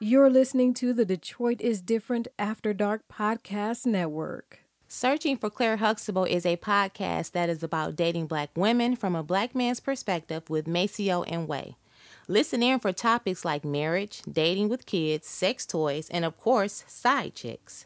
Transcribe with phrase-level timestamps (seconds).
[0.00, 4.60] You're listening to the Detroit is Different After Dark Podcast Network.
[4.86, 9.24] Searching for Claire Huxtable is a podcast that is about dating black women from a
[9.24, 11.74] black man's perspective with Maceo and Way.
[12.28, 17.34] Listen in for topics like marriage, dating with kids, sex toys, and of course, side
[17.34, 17.84] chicks.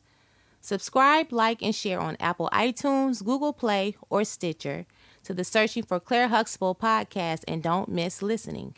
[0.60, 4.84] Subscribe, like, and share on Apple iTunes, Google Play, or Stitcher
[5.24, 8.74] to the Searching for Claire Huxtable podcast and don't miss listening.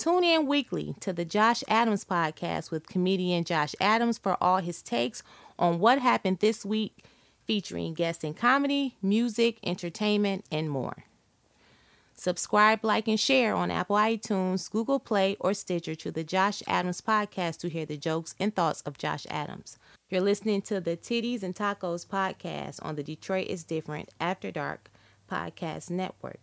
[0.00, 4.80] Tune in weekly to the Josh Adams podcast with comedian Josh Adams for all his
[4.80, 5.22] takes
[5.58, 7.04] on what happened this week,
[7.44, 11.04] featuring guests in comedy, music, entertainment, and more.
[12.14, 17.02] Subscribe, like, and share on Apple iTunes, Google Play, or Stitcher to the Josh Adams
[17.02, 19.76] podcast to hear the jokes and thoughts of Josh Adams.
[20.08, 24.90] You're listening to the Titties and Tacos podcast on the Detroit is Different After Dark
[25.30, 26.40] Podcast Network.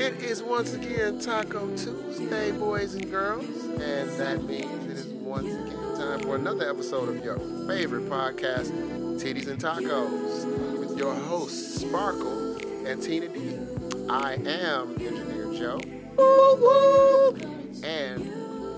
[0.00, 5.52] It is once again Taco Tuesday, boys and girls, and that means it is once
[5.52, 8.70] again time for another episode of your favorite podcast,
[9.20, 13.58] Titties and Tacos, with your hosts Sparkle and Tina D.
[14.08, 15.80] I am Engineer Joe,
[17.82, 18.24] and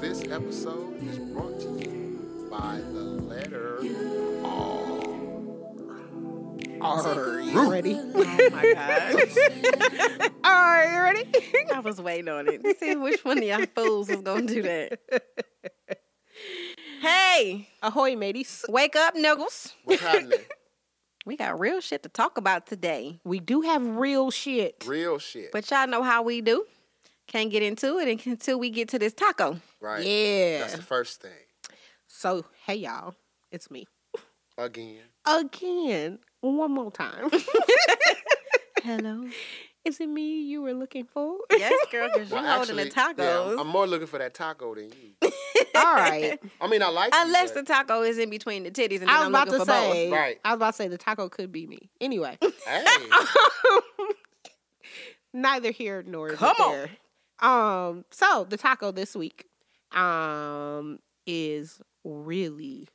[0.01, 4.20] this episode is brought to you by the letter.
[6.83, 7.95] Are you ready?
[7.99, 10.33] Oh my god.
[10.45, 11.25] Are you ready?
[11.75, 14.63] I was waiting on it to see which one of y'all fools was gonna do
[14.63, 14.99] that.
[17.03, 18.65] Hey, Ahoy, mateys.
[18.69, 19.73] wake up, Nuggles.
[19.85, 20.41] What's happening?
[21.27, 23.21] We got real shit to talk about today.
[23.25, 24.85] We do have real shit.
[24.87, 25.53] Real shit.
[25.53, 26.65] But y'all know how we do.
[27.27, 29.61] Can't get into it until we get to this taco.
[29.83, 30.03] right.
[30.05, 30.61] Yeah.
[30.61, 31.31] That's the first thing.
[32.07, 33.15] So, hey, y'all.
[33.53, 33.87] It's me.
[34.57, 35.03] Again.
[35.27, 36.21] Again.
[36.41, 37.31] One more time.
[38.83, 39.25] Hello.
[39.85, 41.37] Is it me you were looking for?
[41.51, 43.49] Yes, girl, because you're Well, holding the actually, yeah, tacos.
[43.51, 45.13] I'm- I'm more looking for that taco than you.
[45.75, 46.39] All right.
[46.61, 49.09] I mean, I like you, Unless the taco is in between the titties and then
[49.09, 50.11] I was I'm about looking to for say.
[50.11, 50.39] Right.
[50.45, 51.91] I was about to say the taco could be me.
[52.01, 52.85] Anyway, Hey,
[55.33, 56.73] neither here nor Come on.
[56.73, 56.91] there.
[57.49, 58.05] Um.
[58.11, 59.47] So the taco this week,
[59.93, 62.89] um, is really,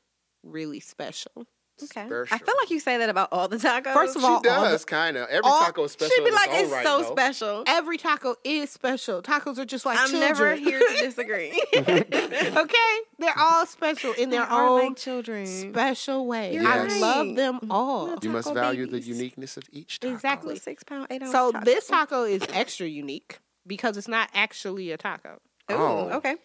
[0.43, 1.47] really special.
[1.79, 1.91] Both.
[1.97, 2.07] Okay.
[2.07, 2.27] Special.
[2.35, 3.93] I feel like you say that about all the tacos.
[3.93, 5.27] First of she all, all the- does kind of.
[5.29, 6.15] Every all- taco is special.
[6.15, 7.11] She'd be like, its, right, so though.
[7.11, 7.63] special.
[7.67, 9.21] Every taco is special.
[9.21, 10.29] Tacos are just like I'm children.
[10.29, 11.51] never here to disagree.
[11.75, 15.45] okay, they're all special in their They are own like children.
[15.45, 16.53] special way.
[16.53, 18.15] You're I love them all.
[18.21, 20.13] You must Taco value the uniqueness of each taco.
[20.13, 20.47] Exactly.
[20.49, 21.31] Little six pound, eight ounce.
[21.31, 21.65] So taco.
[21.65, 25.39] this taco is extra unique because it's not actually a taco.
[25.69, 25.73] Oh.
[25.75, 25.77] Ooh,
[26.11, 26.17] Oh.
[26.17, 26.35] okay.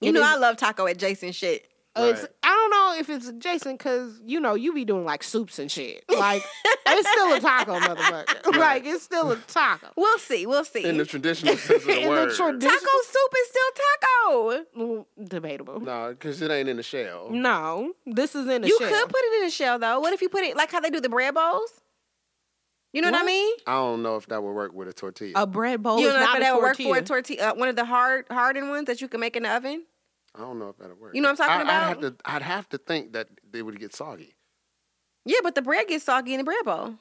[0.00, 1.66] You It know is- I love taco adjacent shit.
[1.96, 5.58] It's I don't know if it's adjacent because you know you be doing like soups
[5.58, 6.04] and shit.
[6.18, 6.42] Like
[6.86, 8.56] it's still a taco, motherfucker.
[8.58, 9.88] Like it's still a taco.
[9.96, 10.46] We'll see.
[10.46, 10.84] We'll see.
[10.84, 12.30] In the traditional sense of the In the word.
[12.60, 14.64] taco soup is still taco.
[14.76, 15.80] Mm, Debatable.
[15.80, 17.28] no, because it ain't in the shell.
[17.30, 18.68] No, this is in a shell.
[18.68, 18.88] You shell.
[19.00, 20.00] could put it in a shell though.
[20.00, 21.70] What if you put it like how they do the bread bowls?
[22.92, 23.54] You know what, I mean?
[23.66, 25.32] I don't know if that would work with a tortilla.
[25.36, 27.50] a bread bowl you is know not if a that would work for a tortilla,
[27.50, 29.84] uh, one of the hard hardened ones that you can make in the oven.
[30.38, 31.14] I don't know if that'll work.
[31.14, 31.82] You know what I'm talking I, about?
[31.82, 34.34] I'd have, to, I'd have to think that they would get soggy.
[35.24, 36.94] Yeah, but the bread gets soggy in the bread bowl.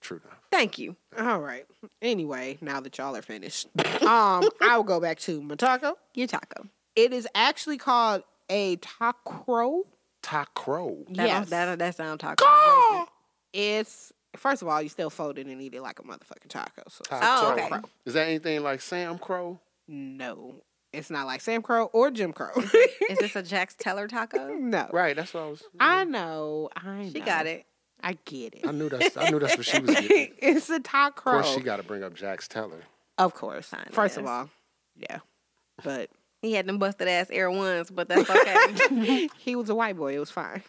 [0.00, 0.38] True enough.
[0.50, 0.96] Thank you.
[1.18, 1.64] All right.
[2.02, 3.68] Anyway, now that y'all are finished,
[4.02, 5.96] um, I will go back to my taco.
[6.14, 6.68] Your taco.
[6.94, 9.84] It is actually called a taco.
[10.22, 11.04] Taco.
[11.10, 11.50] That Yes.
[11.50, 12.44] that that sound taco.
[13.52, 16.82] It's first of all, you still fold it and eat it like a motherfucking taco.
[16.88, 17.26] So Taco.
[17.26, 17.88] Oh, okay.
[18.04, 19.58] Is that anything like Sam Crow?
[19.88, 20.54] no,
[20.94, 22.52] it's not like Sam Crow or Jim Crow.
[23.10, 24.48] Is this a Jax Teller taco?
[24.54, 25.62] no, Right, that's what I was.
[25.80, 27.10] I know, I know.
[27.12, 27.66] She got it.
[28.02, 28.66] I get it.
[28.66, 29.16] I knew that's.
[29.16, 30.32] I knew that's what she was getting.
[30.38, 31.30] it's a taco.
[31.30, 32.82] Of course, she got to bring up Jax Teller.
[33.18, 33.68] Of course.
[33.68, 34.30] Fine, First of yes.
[34.30, 34.50] all,
[34.96, 35.18] yeah,
[35.82, 36.10] but
[36.42, 39.28] He had them busted ass Air Ones, but that's okay.
[39.38, 40.14] he was a white boy.
[40.14, 40.62] It was fine.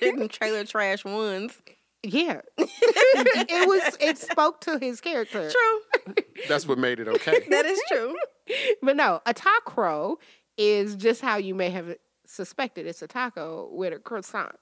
[0.00, 1.56] Them Trailer trash ones.
[2.02, 3.96] Yeah, it was.
[3.98, 5.50] It spoke to his character.
[5.50, 6.14] True.
[6.48, 7.46] That's what made it okay.
[7.48, 8.14] That is true.
[8.82, 10.18] But no, a taco
[10.56, 11.96] is just how you may have
[12.26, 14.52] suspected it's a taco with a croissant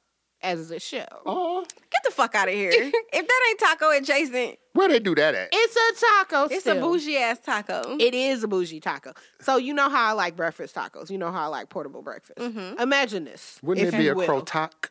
[0.42, 1.22] as a shell.
[1.26, 2.70] Oh, Get the fuck out of here.
[2.72, 2.92] if
[3.28, 5.50] that ain't taco adjacent, where they do that at?
[5.52, 6.44] It's a taco.
[6.44, 6.78] it's still.
[6.78, 7.96] a bougie ass taco.
[8.00, 9.12] It is a bougie taco.
[9.40, 11.10] So you know how I like breakfast tacos.
[11.10, 12.38] You know how I like portable breakfast.
[12.38, 12.80] Mm-hmm.
[12.80, 13.58] Imagine this.
[13.62, 14.26] Wouldn't it be a will.
[14.26, 14.88] crotac?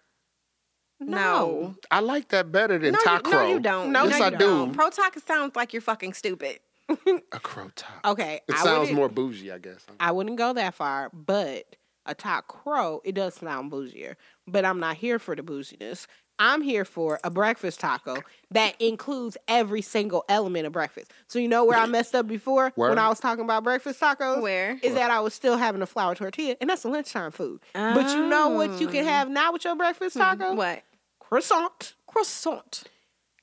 [1.00, 1.76] no.
[1.90, 3.30] I like that better than No, you- taco.
[3.32, 3.92] no, you don't.
[3.92, 4.70] No, No, yes, you I don't.
[4.70, 4.76] do.
[4.76, 6.60] Pro taco sounds like you're fucking stupid.
[6.90, 6.96] A
[7.40, 7.86] crotac.
[8.06, 9.86] Okay, It I sounds more bougie, I guess.
[10.00, 11.66] I wouldn't go that far, but
[12.06, 14.16] a taco it does sound bougier.
[14.48, 16.08] But I'm not here for the bouginess.
[16.40, 18.18] I'm here for a breakfast taco
[18.50, 21.12] that includes every single element of breakfast.
[21.28, 22.90] So you know where I messed up before Where?
[22.90, 24.42] when I was talking about breakfast tacos?
[24.42, 24.80] Where?
[24.82, 27.62] Is that I was still having a flour tortilla, and that's a lunchtime food.
[27.74, 29.10] But you know what you can oh.
[29.10, 30.56] have now with your breakfast hmm, taco?
[30.56, 30.82] What?
[31.20, 31.94] Croissant.
[32.08, 32.84] Croissant.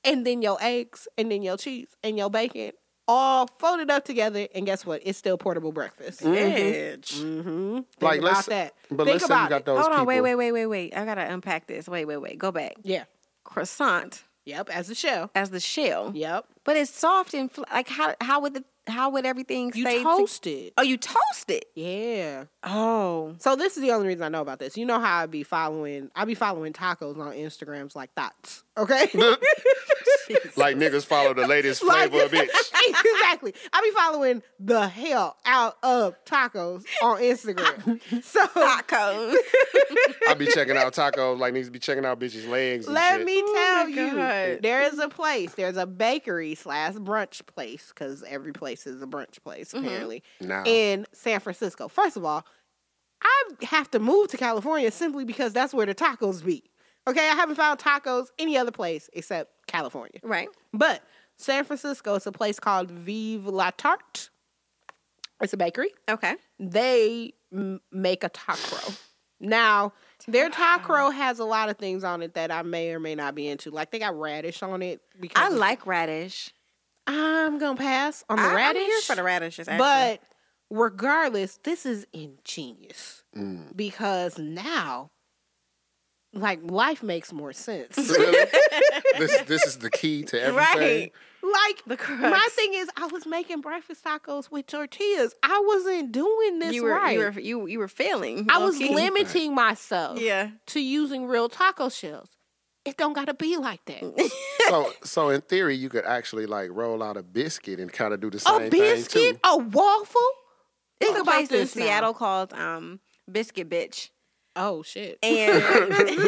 [0.03, 2.73] and then your eggs, and then your cheese, and your bacon,
[3.11, 4.47] all folded up together.
[4.53, 5.01] And guess what?
[5.03, 6.21] It's still portable breakfast.
[6.21, 7.19] Bitch.
[7.19, 7.73] Mm-hmm.
[7.75, 8.73] Think Like, about let's- that.
[8.91, 9.65] But Think let's say you about got it.
[9.65, 10.05] those Hold on, people.
[10.05, 10.95] wait, wait, wait, wait, wait.
[10.97, 11.87] I gotta unpack this.
[11.87, 12.37] Wait, wait, wait.
[12.37, 12.75] Go back.
[12.83, 13.05] Yeah.
[13.43, 14.69] Croissant Yep.
[14.69, 15.29] As a shell.
[15.35, 16.45] as the shell, Yep.
[16.63, 20.01] but it's soft and fl- like how how would the how would everything You stay?
[20.01, 20.73] to- it.
[20.75, 21.65] oh, you toast it.
[21.75, 22.45] Yeah.
[22.63, 24.75] Oh, So this is the only reason I know about this.
[24.75, 28.63] You know how I'd be following I'd be following tacos on Instagrams like thoughts.
[28.77, 29.09] Okay?
[30.55, 32.49] Like niggas follow the latest Like- flavor of bitch.
[33.29, 33.53] Exactly.
[33.73, 38.01] I be following the hell out of tacos on Instagram.
[38.23, 39.35] So tacos.
[40.27, 42.85] I be checking out tacos like needs to be checking out bitches' legs.
[42.85, 43.25] And Let shit.
[43.25, 44.61] me Oh tell my you, God.
[44.61, 45.53] there is a place.
[45.53, 49.85] There's a bakery slash brunch place because every place is a brunch place Mm-hmm.
[49.85, 50.63] apparently Nah.
[50.65, 51.87] in San Francisco.
[51.87, 52.45] First of all,
[53.21, 56.63] I have to move to California simply because that's where the tacos be.
[57.07, 60.19] Okay, I haven't found tacos any other place except California.
[60.23, 60.49] right.
[60.73, 61.01] But
[61.39, 64.29] San Francisco, it's a place called Vive La Tarte.
[65.41, 66.35] It's a bakery Okay.
[66.59, 68.93] they m- make a taco.
[69.39, 69.93] Now,
[70.27, 73.35] their taco has a lot of things on it that I may or may not
[73.35, 73.71] be into.
[73.71, 74.99] Like they got radish on it.
[75.17, 76.53] Because I like radish.
[77.07, 78.81] I'm gonna pass on the I, radish.
[78.81, 79.69] I'm here for the radishes.
[79.69, 79.79] Actually.
[79.79, 80.21] but
[80.69, 83.75] regardless, this is ingenious Mm.
[83.77, 85.09] because now,
[86.33, 87.95] like, life makes more sense.
[87.97, 88.45] Really?
[89.19, 90.57] this this is the key to everything.
[90.79, 91.11] right,
[91.51, 92.21] like the crux.
[92.21, 95.33] my thing is, I was making breakfast tacos with tortillas.
[95.43, 97.17] I wasn't doing this you were right.
[97.17, 98.47] you were you you were failing.
[98.49, 98.93] I was low-key.
[98.95, 100.19] limiting myself.
[100.19, 100.49] Yeah.
[100.67, 102.29] to using real taco shells.
[102.85, 104.31] It don't gotta be like that.
[104.69, 108.19] So so in theory, you could actually like roll out a biscuit and kind of
[108.21, 108.67] do the same thing.
[108.67, 109.49] a thing biscuit, too.
[109.49, 110.21] a waffle.
[111.01, 111.85] It's Think a about place in this now.
[111.85, 112.99] Seattle called um
[113.31, 114.09] Biscuit Bitch,
[114.55, 115.19] Oh shit!
[115.23, 115.63] and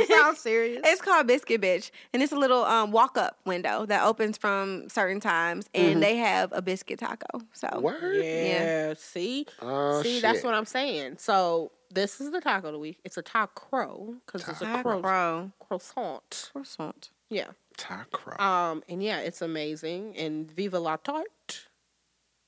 [0.07, 0.81] sounds serious.
[0.85, 4.87] It's called Biscuit Bitch, and it's a little um, walk up window that opens from
[4.89, 5.99] certain times, and Mm-hmm.
[6.01, 7.41] they have a biscuit taco.
[7.53, 8.23] So Word?
[8.23, 11.15] Yeah, see, Oh, see, that's what I'm saying.
[11.17, 12.99] So this is the taco of the week.
[13.03, 16.49] It's a taco because it's a cro- croissant.
[16.53, 17.09] croissant.
[17.29, 17.47] Yeah.
[17.77, 18.37] Taco.
[18.43, 20.15] Um, and yeah, it's amazing.
[20.17, 21.67] And Viva La Tarte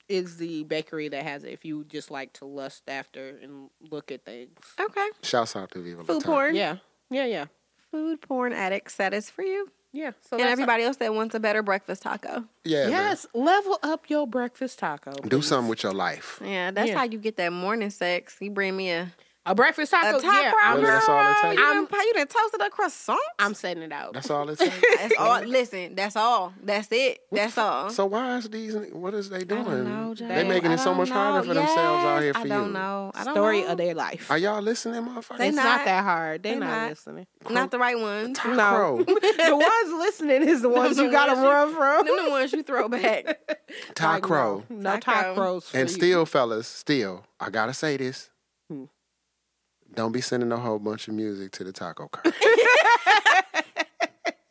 [0.08, 1.52] is the bakery that has it.
[1.52, 4.58] If you just like to lust after and look at things.
[4.78, 6.24] Okay, Shouts out to Viva food Tarte.
[6.24, 6.54] porn.
[6.54, 6.76] Yeah,
[7.10, 7.46] yeah, yeah,
[7.90, 8.96] Food porn addicts.
[8.96, 10.10] That is for you, yeah.
[10.28, 12.44] So and that's- everybody else that wants a better breakfast taco.
[12.64, 12.90] Yeah, man.
[12.90, 15.12] Yes, level up your breakfast taco.
[15.12, 16.40] Do something with your life.
[16.44, 16.98] Yeah, that's Yeah.
[16.98, 18.36] how you get that morning sex.
[18.40, 19.12] You bring me a
[19.46, 20.16] A breakfast taco.
[20.16, 20.32] a taco.
[20.40, 21.58] yeah, I'm, Really, that's all it takes?
[21.60, 23.20] You I'm- done, you done toasted a croissant.
[23.38, 24.14] I'm setting it out.
[24.14, 24.80] That's all it takes.
[24.98, 25.40] That's all.
[25.44, 26.54] Listen, that's all.
[26.62, 27.18] That's it.
[27.30, 27.90] That's all.
[27.90, 28.74] so why is these?
[28.92, 29.60] What is they doing?
[29.60, 30.28] I don't know, Jay.
[30.28, 31.48] they making it so don't much harder know.
[31.48, 32.48] for themselves out here Yes, for I you.
[32.48, 33.12] don't know.
[33.14, 33.68] I don't know Story know.
[33.72, 34.30] of their life.
[34.30, 35.36] Are y'all listening, motherfuckers?
[35.38, 35.64] They it's not.
[35.64, 35.84] not.
[35.84, 36.42] that hard.
[36.42, 36.88] They're They not, not.
[36.90, 37.26] listening.
[37.50, 38.38] Not the right ones.
[38.38, 38.96] Taco.
[39.04, 42.06] the ones listening is the ones The you gotta run from.
[42.06, 43.38] Them the ones you throw back.
[43.94, 44.64] Taco.
[44.70, 45.34] No Taco.
[45.60, 45.64] tacos.
[45.64, 45.94] for And you.
[45.94, 48.30] still, fellas, still, I gotta say this.
[49.94, 52.32] Don't be sending a whole bunch of music to the taco car.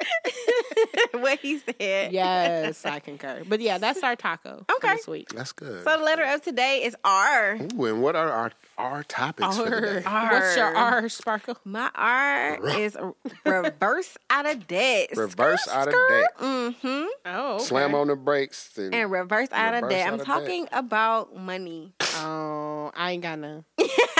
[1.12, 2.12] what he said.
[2.12, 3.44] Yes, I concur.
[3.48, 4.66] But yeah, that's our taco.
[4.78, 4.96] Okay.
[4.96, 5.30] this week.
[5.30, 5.84] That's good.
[5.84, 7.56] So the letter of today is R.
[7.76, 9.82] Ooh, and what are our our topics for R.
[9.82, 10.02] today?
[10.04, 10.92] What's your R.
[11.02, 11.58] R, Sparkle?
[11.64, 12.98] My R is
[13.46, 15.10] reverse out of debt.
[15.16, 16.38] Reverse out of debt.
[16.40, 17.06] Mm-hmm.
[17.26, 17.64] Oh, okay.
[17.66, 20.08] Slam on the brakes and, And reverse out of Reverse debt.
[20.08, 21.94] out I'm of talking about money.
[22.18, 23.64] Oh, I ain't got none.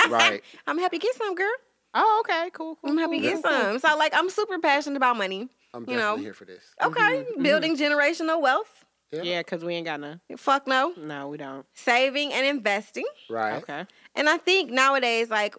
[0.08, 0.42] right.
[0.66, 1.50] I'm happy to get some, girl.
[1.96, 2.90] Oh, okay, cool, cool.
[2.90, 3.78] I'm happy to cool, get cool, cool.
[3.80, 3.90] some.
[3.92, 5.48] So like I'm super passionate about money.
[5.74, 6.22] I'm You definitely know.
[6.22, 6.62] here for this.
[6.82, 7.26] Okay.
[7.42, 8.84] Building generational wealth.
[9.12, 10.20] Yeah, because we ain't got none.
[10.36, 10.92] Fuck no.
[10.96, 11.66] No, we don't.
[11.74, 13.04] Saving and investing.
[13.30, 13.56] Right.
[13.62, 13.86] Okay.
[14.16, 15.54] And I think nowadays, like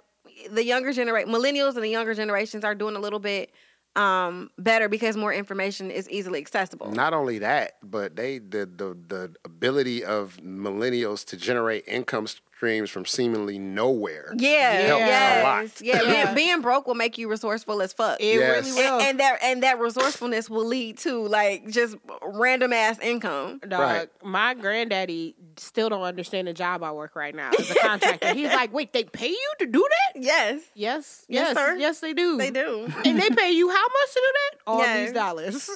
[0.50, 3.51] the younger generation, millennials and the younger generations are doing a little bit
[3.95, 6.91] um, better because more information is easily accessible.
[6.91, 12.89] Not only that, but they the the the ability of millennials to generate income streams
[12.89, 14.33] from seemingly nowhere.
[14.38, 15.81] yeah, Helps a lot.
[15.81, 16.01] yeah.
[16.09, 16.33] Yeah.
[16.33, 18.19] Being, being broke will make you resourceful as fuck.
[18.21, 18.65] It Yes.
[18.65, 19.00] really will.
[19.00, 23.59] and, and that and that resourcefulness will lead to like just random ass income.
[23.67, 24.09] Dog, Right.
[24.24, 28.33] my granddaddy still don't understand the job I work right now as a contractor.
[28.33, 30.21] He's like, wait, they pay you to do that?
[30.24, 31.75] Yes, Yes, Yes, yes, sir.
[31.75, 32.38] yes, they do.
[32.38, 32.91] they do.
[33.05, 34.59] And they pay you how much to do that?
[34.67, 35.00] All Yes.
[35.07, 35.69] these dollars.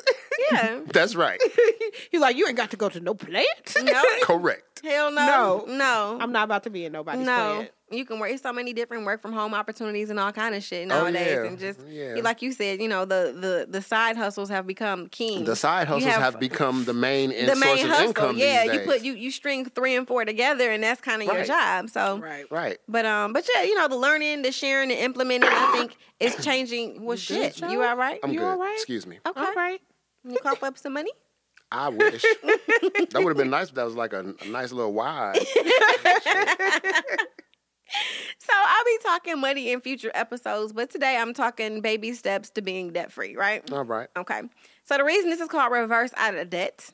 [0.52, 1.42] Yeah, That's right.
[2.12, 3.48] He's like, you ain't got to go to no plant.
[3.84, 4.64] no, Correct.
[4.82, 5.74] Hell no, No.
[5.76, 6.18] no.
[6.22, 7.72] I'm not about to be in nobody's no, plant.
[7.92, 8.30] You can work.
[8.32, 11.28] It's so many different work from home opportunities and all kind of shit Oh, nowadays.
[11.32, 11.44] yeah.
[11.44, 12.16] And just Yeah.
[12.24, 15.44] like you said, you know, the the the side hustles have become king.
[15.46, 18.08] The side hustles have, become the main in the source main of hustle.
[18.10, 21.22] income yeah, these you put you you string three and four together, and that's kind
[21.24, 21.90] of your job.
[21.90, 22.46] So Right.
[22.52, 22.78] right.
[22.88, 26.36] But um, but yeah, you know, the learning, the sharing, the implementing, I think is
[26.46, 27.04] changing.
[27.04, 27.70] Well, shit, Joe?
[27.70, 28.20] you all right?
[28.24, 28.50] I'm You good.
[28.50, 28.76] all right?
[28.76, 29.18] Excuse me.
[29.26, 29.82] Okay, All right.
[30.24, 31.12] you cough up some money.
[31.72, 33.70] I wish that would have been nice.
[33.70, 35.38] If that was like a, a nice little wide.
[38.40, 42.62] So I'll be talking money in future episodes, but today I'm talking baby steps to
[42.62, 43.70] being debt free, right?
[43.72, 44.08] All right.
[44.18, 44.42] Okay.
[44.86, 46.92] So the reason this is called reverse out of debt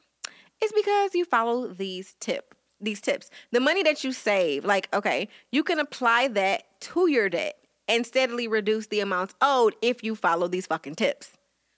[0.63, 3.29] is because you follow these tip these tips.
[3.51, 7.55] The money that you save, like okay, you can apply that to your debt
[7.87, 11.34] and steadily reduce the amounts owed if you follow these fucking tips.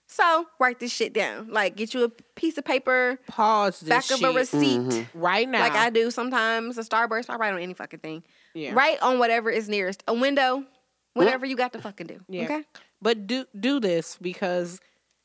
[0.08, 1.50] So write this shit down.
[1.50, 5.18] Like get you a piece of paper, Pause this back shit of a receipt, mm-hmm.
[5.18, 5.60] right now.
[5.60, 6.78] like I do sometimes.
[6.78, 8.24] A Starburst, I write on any fucking thing.
[8.54, 8.72] Yeah.
[8.72, 10.02] Write on whatever is nearest.
[10.08, 10.64] A window,
[11.12, 12.20] whatever you got to fucking do.
[12.28, 12.44] Yeah.
[12.44, 12.64] Okay.
[13.02, 14.80] But do do this because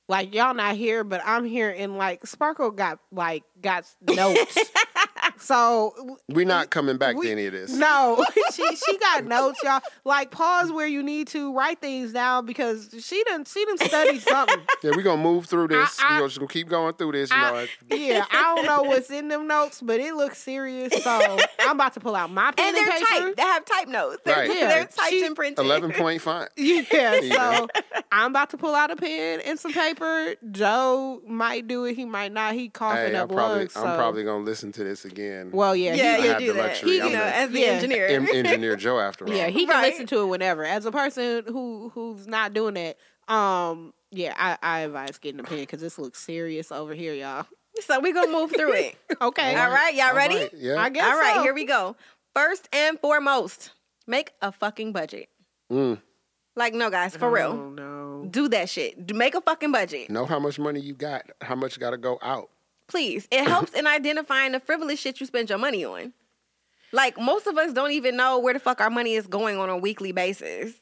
[0.10, 4.58] like y'all not here, but I'm here and like Sparkle got like got notes.
[5.44, 7.72] So We're not coming back we- to any of this.
[7.72, 8.24] no,
[8.54, 9.82] she she got notes, y'all.
[10.06, 14.20] Like pause where you need to write things down because she done she done study
[14.20, 14.60] something.
[14.84, 15.98] Yeah, we're gonna move through this.
[16.00, 17.30] I- I- we're gonna just gonna keep going through this.
[17.32, 20.92] You know, I, yeah, I don't know what's in them notes, but it looks serious.
[21.04, 23.26] So I'm about to pull out my pen And and, they're paper.
[23.26, 23.38] typed.
[23.38, 24.22] They have type notes.
[24.26, 24.50] They're, Right.
[24.50, 24.68] Yeah.
[24.68, 25.60] they're typed She- and printed.
[25.66, 26.50] eleven point font.
[26.58, 27.68] Yeah, you so
[28.12, 30.36] I'm about to pull out a pen and some paper.
[30.52, 31.96] Joe might do it.
[31.96, 32.54] He might not.
[32.54, 33.76] He coughing Hey, I'm up probably lungs.
[33.78, 35.33] I'm so- probably gonna listen to this again.
[35.52, 36.78] Well, yeah, Yeah, he, I have do the that.
[36.78, 37.66] He, you know, the- as the Yeah.
[37.68, 38.08] engineer.
[38.08, 39.34] En- engineer Joe, after all.
[39.34, 39.92] yeah, he can Right.
[39.92, 40.64] listen to it whenever.
[40.66, 42.98] As a person who who's not doing that,
[43.34, 47.46] um, yeah, I, I advise getting a pen because this looks serious over here, y'all.
[47.86, 48.96] so we're gonna move through it.
[49.22, 50.36] Okay, All right, y'all All ready?
[50.38, 50.76] right, Yeah.
[50.82, 51.06] I guess.
[51.06, 51.44] All right, so.
[51.44, 51.96] here we go.
[52.36, 53.72] First and foremost,
[54.08, 55.30] make a fucking budget.
[55.72, 56.00] Mm.
[56.56, 57.54] Like, no, guys, for Oh real.
[57.72, 58.28] no.
[58.30, 59.14] Do that shit.
[59.16, 60.10] Make a fucking budget.
[60.10, 61.24] Know how much money you got.
[61.42, 62.50] How much got to go out.
[62.88, 63.28] Please.
[63.32, 66.14] It helps in identifying the frivolous shit you spend your money on.
[66.92, 69.70] Like, most of us don't even know where the fuck our money is going on
[69.70, 70.74] a weekly basis.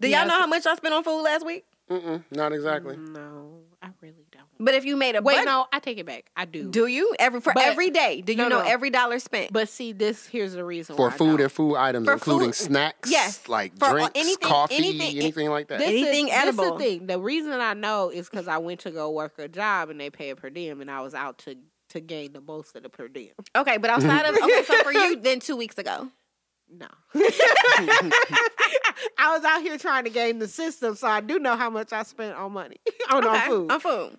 [0.00, 0.28] Do y'all Yes.
[0.28, 1.64] know how much y'all spent on food last week?
[1.90, 2.96] Mm-mm, not exactly.
[2.98, 4.27] No, I really don't.
[4.60, 6.30] But if you made a Wait, budget, no, I take it back.
[6.36, 6.68] I do.
[6.70, 8.22] do you every for But- every day?
[8.22, 8.68] Do you No, know no.
[8.68, 9.52] every dollar spent?
[9.52, 11.40] But see, this here's the reason For why food don't.
[11.42, 13.48] and food items, For including food- snacks, yes.
[13.48, 15.78] like For uh, drinks, anything- coffee, anything- anything, like that.
[15.78, 16.64] This Anything is, edible.
[16.64, 17.06] This is the thing.
[17.06, 20.10] The reason I know is because I went to go work a job and they
[20.10, 21.56] pay a per diem, and I was out to
[21.90, 23.32] to gain the most of the per diem.
[23.56, 26.08] okay, but outside of okay, so for you, then two weeks ago.
[26.70, 28.10] No, I
[29.34, 32.02] was out here trying to game the system, so I do know how much I
[32.02, 32.76] spent on money
[33.10, 33.72] on, on Okay, food.
[33.72, 34.18] On food.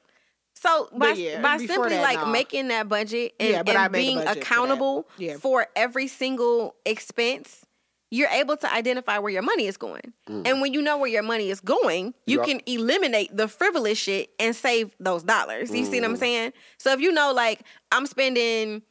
[0.62, 2.26] So by, yeah, by simply that, like no.
[2.26, 5.38] making that budget and, Yeah, and being budget for accountable Yeah.
[5.38, 7.66] for every single expense,
[8.12, 10.14] you're able to identify where your money is going.
[10.28, 10.48] Mm.
[10.48, 12.46] And when you know where your money is going, you Yup.
[12.46, 15.72] can eliminate the frivolous shit and save those dollars.
[15.74, 16.20] You see what I'm mm.
[16.20, 16.54] saying?
[16.78, 18.82] So if you know like I'm spending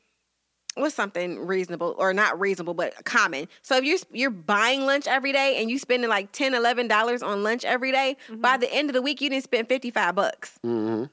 [0.74, 5.32] what's something reasonable or not reasonable but common so if you're you're buying lunch every
[5.32, 8.60] day and you spending like 10 11 dollars on lunch every day, by mm-hmm.
[8.60, 11.04] the end of the week you didn't spend 55 bucks hmm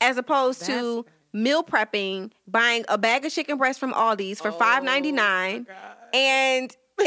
[0.00, 4.82] as opposed to meal prepping buying a bag of chicken breast from aldi's for five
[4.82, 5.66] oh ninety nine
[6.14, 6.74] and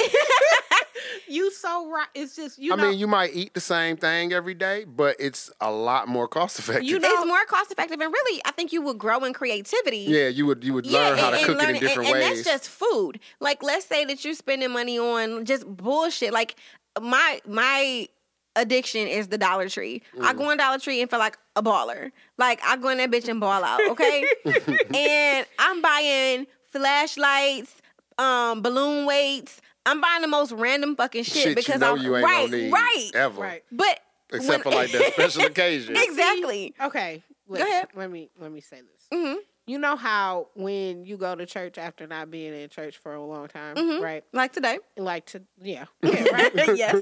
[1.28, 2.08] You so right.
[2.14, 2.90] It's just you I know.
[2.90, 6.60] mean, you might eat the same thing every day, but it's a lot more cost
[6.60, 6.84] effective.
[6.84, 10.06] You know- it's more cost effective and really i think you would grow in creativity
[10.08, 12.26] yeah, you would you would learn how to cook and it in different and, ways.
[12.26, 13.20] And that's just food.
[13.40, 16.34] Like, let's say that you're spending money on just bullshit.
[16.34, 16.56] Like,
[17.00, 18.08] my my
[18.56, 20.02] addiction is the Dollar Tree.
[20.16, 20.24] Mm.
[20.26, 22.12] I go on Dollar Tree and feel like a baller.
[22.38, 23.80] Like, I go in that bitch and ball out.
[23.92, 24.26] Okay,
[24.94, 27.76] and I'm buying flashlights,
[28.18, 29.62] um, balloon weights.
[29.86, 32.46] I'm buying the most random fucking shit, Shit you because know I'm you ain't right,
[32.52, 33.64] gonna need right, ever, right.
[33.72, 34.00] But
[34.32, 35.96] except when- for like that special occasion.
[35.98, 36.74] exactly.
[36.82, 37.24] Okay.
[37.48, 37.88] Listen, ahead.
[37.96, 39.08] Let me let me say this.
[39.12, 43.14] hmm You know how when you go to church after not being in church for
[43.16, 44.02] a long time, Mhm.
[44.02, 44.24] right?
[44.32, 44.78] Like today.
[44.98, 47.02] Like to yeah, yeah right, yes.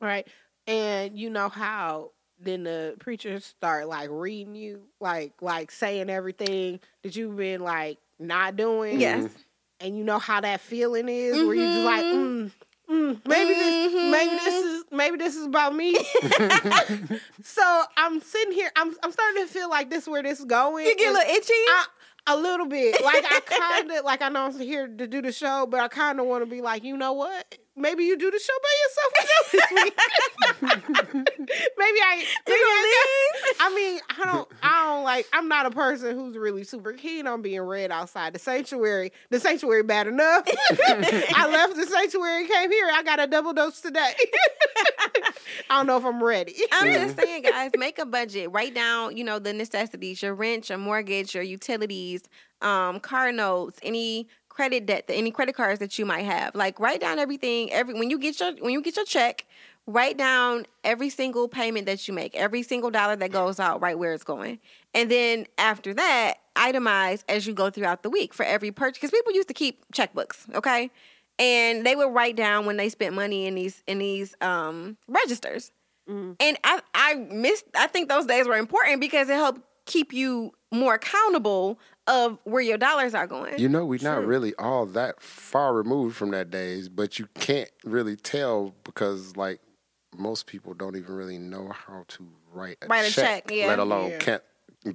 [0.00, 0.28] right.
[0.66, 6.80] And you know how then the preachers start like reading you, like like saying everything
[7.02, 9.00] that you've been like not doing.
[9.00, 9.28] Yes.
[9.80, 12.52] And you know how that feeling is, where you're just like, Mhm.
[12.88, 14.76] mm, mm, maybe this, maybe this Mhm.
[14.76, 15.96] is, maybe this is about me.
[17.42, 20.44] so I'm sitting here, I'm, I'm starting to feel like this is where this is
[20.44, 20.86] going.
[20.86, 21.52] You get a little itchy.
[21.52, 21.86] I,
[22.28, 23.02] a little bit.
[23.02, 25.88] Like I kind of like I know I'm here to do the show, but I
[25.88, 27.58] kind of want to be like, you know what?
[27.74, 29.98] Maybe you do the show by yourself with Joe this week.
[31.78, 32.24] maybe I.
[32.46, 34.48] Maybe I, I mean, I don't.
[34.62, 35.26] I don't like.
[35.32, 39.12] I'm not a person who's really super keen on being read outside the sanctuary.
[39.30, 40.46] The sanctuary bad enough.
[40.86, 42.90] I left the sanctuary, came here.
[42.92, 44.12] I got a double dose today.
[45.70, 46.54] I don't know if I'm ready.
[46.72, 48.50] I'm just saying, guys, make a budget.
[48.52, 52.22] Write down, you know, the necessities, your rent, your mortgage, your utilities,
[52.60, 56.54] um, car notes, any credit debt, any credit cards that you might have.
[56.54, 57.72] Like write down everything.
[57.72, 59.46] Every when you get your when you get your check,
[59.86, 63.98] write down every single payment that you make, every single dollar that goes out, right
[63.98, 64.58] where it's going.
[64.94, 68.98] And then after that, itemize as you go throughout the week for every purchase.
[68.98, 70.90] Because people used to keep checkbooks, okay?
[71.38, 75.72] And they would write down when they spent money in these in these um, registers.
[76.40, 77.64] And I I missed.
[77.74, 82.62] I think those days were important because it helped keep you more accountable of where
[82.62, 83.58] your dollars are going.
[83.58, 87.70] You know, we're not really all that far removed from that days, but you can't
[87.84, 89.60] really tell because, like,
[90.16, 93.66] most people don't even really know how to write a Write a check, yeah.
[93.68, 94.18] let alone Yeah.
[94.18, 94.42] can't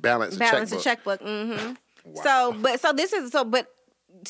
[0.02, 1.22] balance a balance checkbook.
[1.22, 1.74] a checkbook.
[1.74, 1.74] hmm
[2.24, 3.68] So, but so this is so, but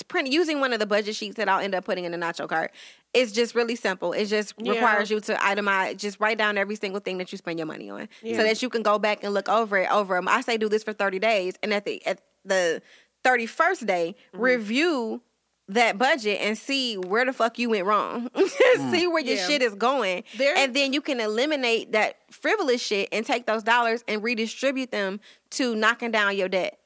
[0.08, 2.48] print using one of the budget sheets that I'll end up putting in the nacho
[2.48, 2.72] cart.
[3.14, 4.14] It's just really simple.
[4.14, 4.74] It just Yeah.
[4.74, 7.90] requires you to itemize, just write down every single thing that you spend your money
[7.90, 8.38] on, Yeah.
[8.38, 9.92] so that you can go back and look over it.
[9.92, 10.28] Over 'em.
[10.28, 12.82] I say do this for thirty days, and at the at the
[13.24, 14.42] thirty first day, Mm-hmm.
[14.44, 15.22] review
[15.70, 18.30] that budget and see where the fuck you went wrong.
[18.92, 19.48] see where your Yeah.
[19.48, 20.24] shit is going.
[20.38, 24.92] There- and then you can eliminate that frivolous shit and take those dollars and redistribute
[24.92, 25.20] them
[25.52, 26.80] to knocking down your debt.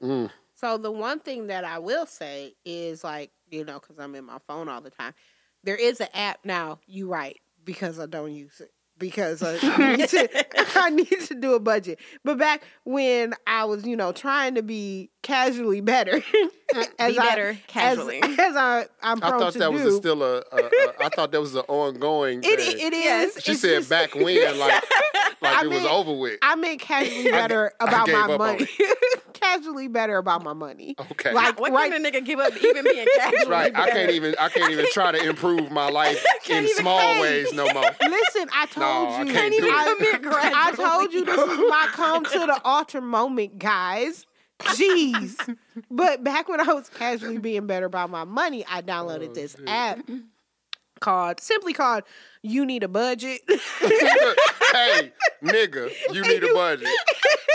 [0.55, 4.25] So the one thing that I will say is like, you know, because I'm in
[4.25, 5.13] my phone all the time.
[5.63, 6.79] There is an app now.
[6.87, 10.29] You right because I don't use it because I need, to,
[10.79, 11.99] I need to do a budget.
[12.23, 16.23] But back when I was, you know, trying to be casually better,
[16.99, 18.19] as Be I- better as- casually.
[18.23, 19.71] as, I, I'm I thought to that do.
[19.73, 20.93] was a still a, a, a.
[21.05, 22.41] I thought that was an ongoing.
[22.43, 22.77] it, thing.
[22.79, 23.43] it is.
[23.43, 24.25] She It's said just- back when,
[24.59, 24.83] like,
[25.41, 26.37] like I it was over with.
[26.41, 28.67] I meant casually better I about gave my money.
[29.33, 30.95] casually better about my money.
[31.11, 31.33] Okay.
[31.33, 33.49] Like What right, kind a nigga give up even being casual?
[33.51, 33.75] right.
[33.75, 34.35] I can't even.
[34.39, 37.21] I can't even try to improve my life in small Hey.
[37.21, 37.83] ways no more.
[38.01, 39.33] Listen, I told I you.
[39.33, 39.69] can't do.
[39.71, 44.25] I, Commit I told you this is my come to the altar moment, guys.
[44.63, 45.57] Jeez.
[45.89, 49.55] But back when I was casually being better about my money, I downloaded Oh, this
[49.67, 49.99] app
[50.99, 52.03] called simply called
[52.43, 53.41] You Need a Budget.
[53.79, 55.11] hey,
[55.43, 56.87] nigga, you need a budget.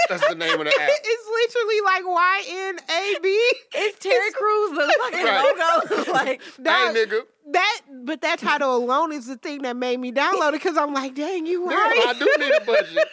[0.08, 0.88] That's the name of the app.
[1.04, 3.52] it's literally like Y N A B.
[3.74, 5.88] It's Terry Crews, the fucking Right.
[5.98, 6.12] logo.
[6.12, 7.20] like, Dog, Hey, nigga,
[7.50, 10.94] That but that title alone is the thing that made me download it because I'm
[10.94, 12.04] like, dang, you nigga, right.
[12.06, 13.08] I do need a budget.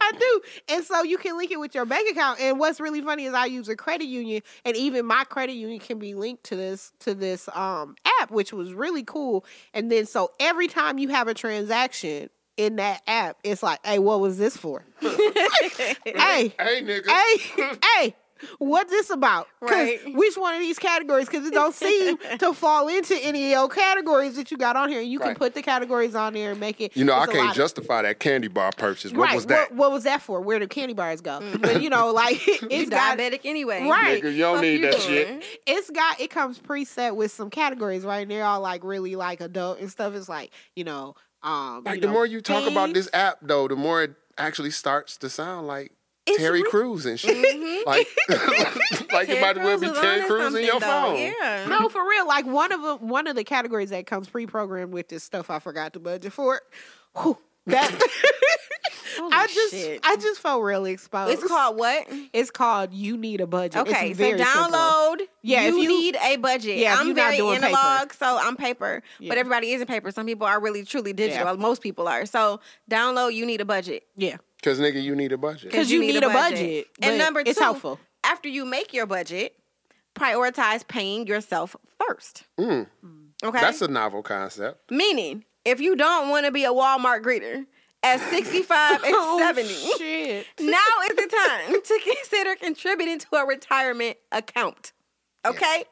[0.00, 0.40] I do.
[0.74, 2.40] And so you can link it with your bank account.
[2.40, 5.78] And what's really funny is I use a credit union and even my credit union
[5.80, 9.46] can be linked to this to this um app, which was really cool.
[9.72, 13.98] And then so every time you have a transaction in that app, it's like, hey,
[13.98, 14.84] what was this for?
[15.00, 17.06] hey, Hey, nigga.
[17.08, 18.16] hey, hey.
[18.58, 19.48] What's this about?
[19.60, 20.00] 'Cause Right.
[20.14, 21.26] Which one of these categories?
[21.28, 24.88] Because it don't seem to fall into any of your categories that you got on
[24.88, 25.00] here.
[25.00, 25.38] You can Right.
[25.38, 26.96] put the categories on there and make it.
[26.96, 29.12] You know, I can't justify that candy bar purchase.
[29.12, 29.34] What right.
[29.34, 29.70] was that?
[29.70, 30.40] What, what was that for?
[30.40, 31.40] Where do candy bars go?
[31.60, 33.82] But you know, like you it's got diabetic anyway.
[33.88, 34.22] Right.
[34.22, 35.44] Nigga, you don't Fuck need that shit.
[35.66, 38.18] it's got it comes preset with some categories, right?
[38.20, 40.14] And they're all like really like adult and stuff.
[40.14, 43.38] It's like, you know, um Like you the know, more you talk about this app,
[43.42, 45.92] though, the more it actually starts to sound like
[46.28, 47.36] It's Terry re- Crews and shit.
[47.36, 47.88] Mm-hmm.
[47.88, 48.06] Like,
[49.12, 50.86] like it might as well be Terry on Crews in your though.
[50.86, 51.16] phone.
[51.18, 51.66] Yeah.
[51.68, 52.26] No, for real.
[52.26, 55.58] Like one of them, one of the categories that comes pre-programmed with this stuff, I
[55.58, 56.62] forgot to budget for it.
[57.16, 57.90] Whew, that
[59.20, 60.00] I just, shit.
[60.04, 61.32] I just felt really exposed.
[61.32, 62.06] It's called what?
[62.32, 64.54] It's called "You Need a Budget." Okay, it's so very simple.
[64.70, 65.20] download.
[65.42, 66.76] Yeah, you, if you- need a budget.
[66.78, 67.76] Yeah, I'm you're not very doing paper.
[67.76, 69.02] analog, so I'm paper.
[69.18, 69.30] Yeah.
[69.30, 70.10] But everybody isn't paper.
[70.12, 71.46] Some people are really truly digital.
[71.46, 71.52] Yeah.
[71.60, 72.26] Most people are.
[72.26, 72.60] So
[72.90, 73.34] download.
[73.34, 74.04] You need a budget.
[74.16, 75.70] Yeah, Because, nigga, you need a budget.
[75.70, 77.98] Because you need a budget, but And number two, it's helpful.
[78.24, 79.54] after you make your budget,
[80.14, 82.44] prioritize paying yourself first.
[82.58, 83.52] Okay, Mm.
[83.52, 84.90] That's a novel concept.
[84.90, 87.66] meaning if you don't want to be a Walmart greeter
[88.02, 89.68] at 65 and Oh, 70.
[89.98, 90.46] shit.
[90.60, 90.76] now
[91.08, 94.92] is the time to consider contributing to a retirement account.
[95.46, 95.84] Okay?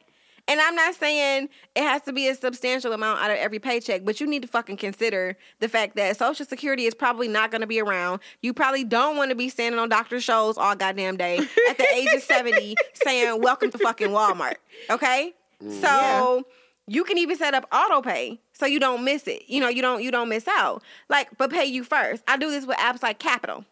[0.48, 4.04] And I'm not saying it has to be a substantial amount out of every paycheck,
[4.04, 7.62] but you need to fucking consider the fact that Social Security is probably not going
[7.62, 8.20] to be around.
[8.42, 10.16] You probably don't want to be standing on Dr.
[10.16, 14.56] Scholl's all goddamn day at the age of 70 saying, Welcome to fucking Walmart.
[14.88, 15.35] Okay?
[15.62, 15.80] Mm.
[15.80, 16.46] So
[16.87, 19.42] you can even set up auto pay so you don't miss it.
[19.48, 20.82] You know, you don't you don't miss out.
[21.09, 22.22] Like, but pay you first.
[22.28, 23.64] I do this with apps like Qapital.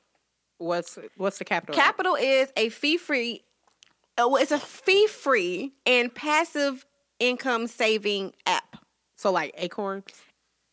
[0.59, 1.81] What's what's the capital?
[1.81, 3.43] Qapital is a fee free.
[4.19, 6.87] Oh, it's a fee free and passive
[7.19, 8.77] income saving app.
[9.17, 10.05] So like acorns.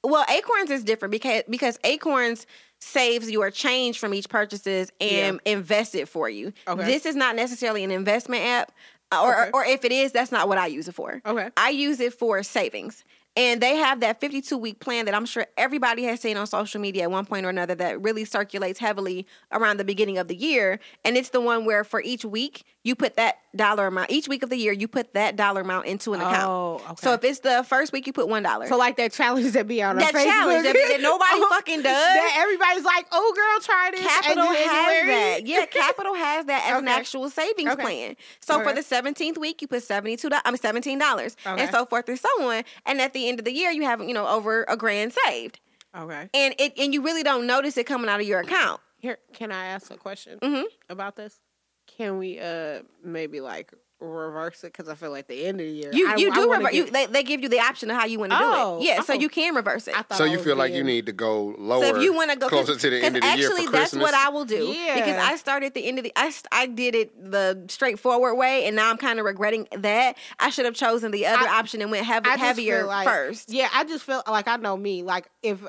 [0.04, 2.48] Well, Acorns is different because because Acorns
[2.80, 6.54] saves your change from each purchases and invest it for you.
[6.68, 6.84] Okay.
[6.86, 8.72] This is not necessarily an investment app,
[9.12, 9.52] uh, or Okay.
[9.54, 11.22] or if it is, that's not what I use it for.
[11.24, 11.50] Okay.
[11.56, 13.04] I use it for savings.
[13.38, 16.82] And they have that 52 week plan that I'm sure everybody has seen on social
[16.82, 20.36] media at one point or another that really circulates heavily around the beginning of the
[20.36, 20.80] year.
[21.06, 24.44] And it's the one where for each week, you put that dollar amount, each week
[24.44, 26.50] of the year, you put that dollar amount into an account.
[26.50, 26.96] Oh, okay.
[26.98, 28.68] So if it's the first week, you put $1.
[28.68, 30.26] So like that challenge that be on That our Facebook.
[30.26, 31.84] challenge that- that nobody oh, fucking does.
[31.86, 34.02] That everybody's like, oh girl, try this.
[34.06, 35.48] Qapital has that.
[35.48, 37.82] Yeah, Qapital has that as an actual savings Okay.
[37.82, 38.16] plan.
[38.42, 41.62] So for the 17th week, you put $72, I mean $17 Okay.
[41.64, 42.64] and so forth and so on.
[42.86, 45.60] And at the end of the year, you have, you know, over a grand saved.
[45.98, 46.30] Okay.
[46.34, 48.80] And it and you really don't notice it coming out of your account.
[48.98, 50.66] Here, can I ask a question Mhm.
[50.90, 51.40] about this?
[51.88, 54.74] Can we uh maybe like reverse it?
[54.74, 56.74] Because I feel like the end of the year, You I- you do wanna reverse.
[56.74, 58.56] You, they, they give you the option of how you want to Oh, do it.
[58.56, 59.20] Oh, yeah, so oh.
[59.20, 59.96] you can reverse it.
[60.14, 62.38] So you was feel like you need to go lower, So if you want to
[62.38, 64.96] go closer to the end of the year actually that's what I will do Yeah.
[64.96, 68.76] because I started the end of the I, I did it the straightforward way and
[68.76, 71.92] now I'm kind of regretting that I should have chosen the other I- option and
[71.92, 73.50] went heavy, heavier like- first.
[73.52, 75.04] Yeah, I just feel like I know me.
[75.04, 75.60] Like if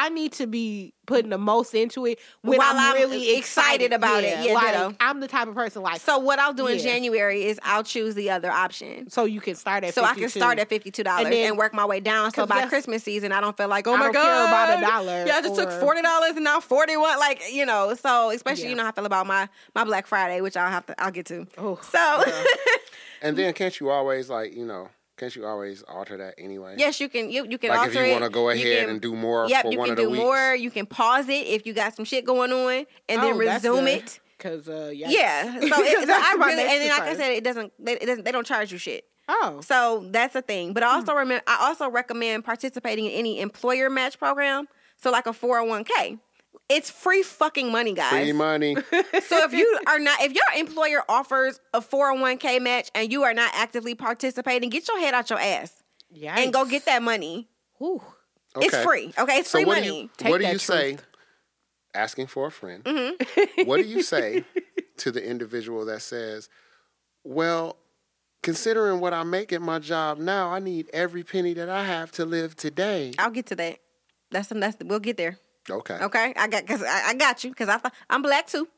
[0.00, 3.92] I need to be putting the most into it when While I'm, I'm really excited
[3.92, 4.44] about it.
[4.46, 4.94] Yeah, like ditto.
[5.00, 8.14] I'm the type of person like So what I'll do in January is I'll choose
[8.14, 9.10] the other option.
[9.10, 10.38] so you can start at So I can 52.
[10.38, 12.32] start at fifty two dollars And and, work my way down.
[12.32, 14.46] So by that's- Christmas season, I don't feel like oh I my don't god, care
[14.46, 17.18] about a dollar Yeah, I just took forty dollars and now forty one.
[17.18, 18.70] Like you know, so especially Yeah.
[18.70, 21.10] you know how I feel about my my Black Friday, which I'll have to I'll
[21.10, 21.46] get to.
[21.58, 22.24] Oh, So
[23.22, 26.76] and then can't you always like you know can't you always alter that anyway?
[26.78, 29.00] yes, you can you you can Like if you want to go ahead can- and
[29.00, 30.22] do more Yep, for you one can of the do weeks.
[30.22, 30.54] more.
[30.54, 34.20] You can pause it if you got some shit going on, and then resume it.
[34.38, 35.06] because uh, yikes.
[35.10, 37.16] Yeah, so, it, so I my really and then like I concern.
[37.24, 39.04] said, it doesn't they, it doesn't they don't charge you shit.
[39.30, 40.72] Oh, So that's a thing.
[40.72, 44.68] But I also remember I also recommend participating in any employer match program.
[44.96, 46.18] So like a 401k.
[46.68, 48.10] It's free fucking money, guys.
[48.10, 48.76] Free money.
[49.22, 53.34] So if you are not if your employer offers a 401k match and you are
[53.34, 55.72] not actively participating, get your head out your ass
[56.22, 57.48] and go get that money.
[57.78, 58.02] Whew.
[58.56, 59.12] It's free.
[59.18, 60.02] Okay, it's So free what do money.
[60.02, 60.98] you Take what do that you say?
[61.94, 62.84] Asking for a friend.
[62.84, 63.62] Mm-hmm.
[63.64, 64.44] what do you say
[64.98, 66.48] to the individual that says,
[67.24, 67.76] "Well,
[68.42, 72.12] considering what I make at my job now, I need every penny that I have
[72.12, 73.78] to live today." I'll get to that.
[74.30, 75.38] That's that's we'll get there.
[75.70, 75.98] Okay.
[76.00, 78.68] Okay, I got because I, I got you because I I'm black too.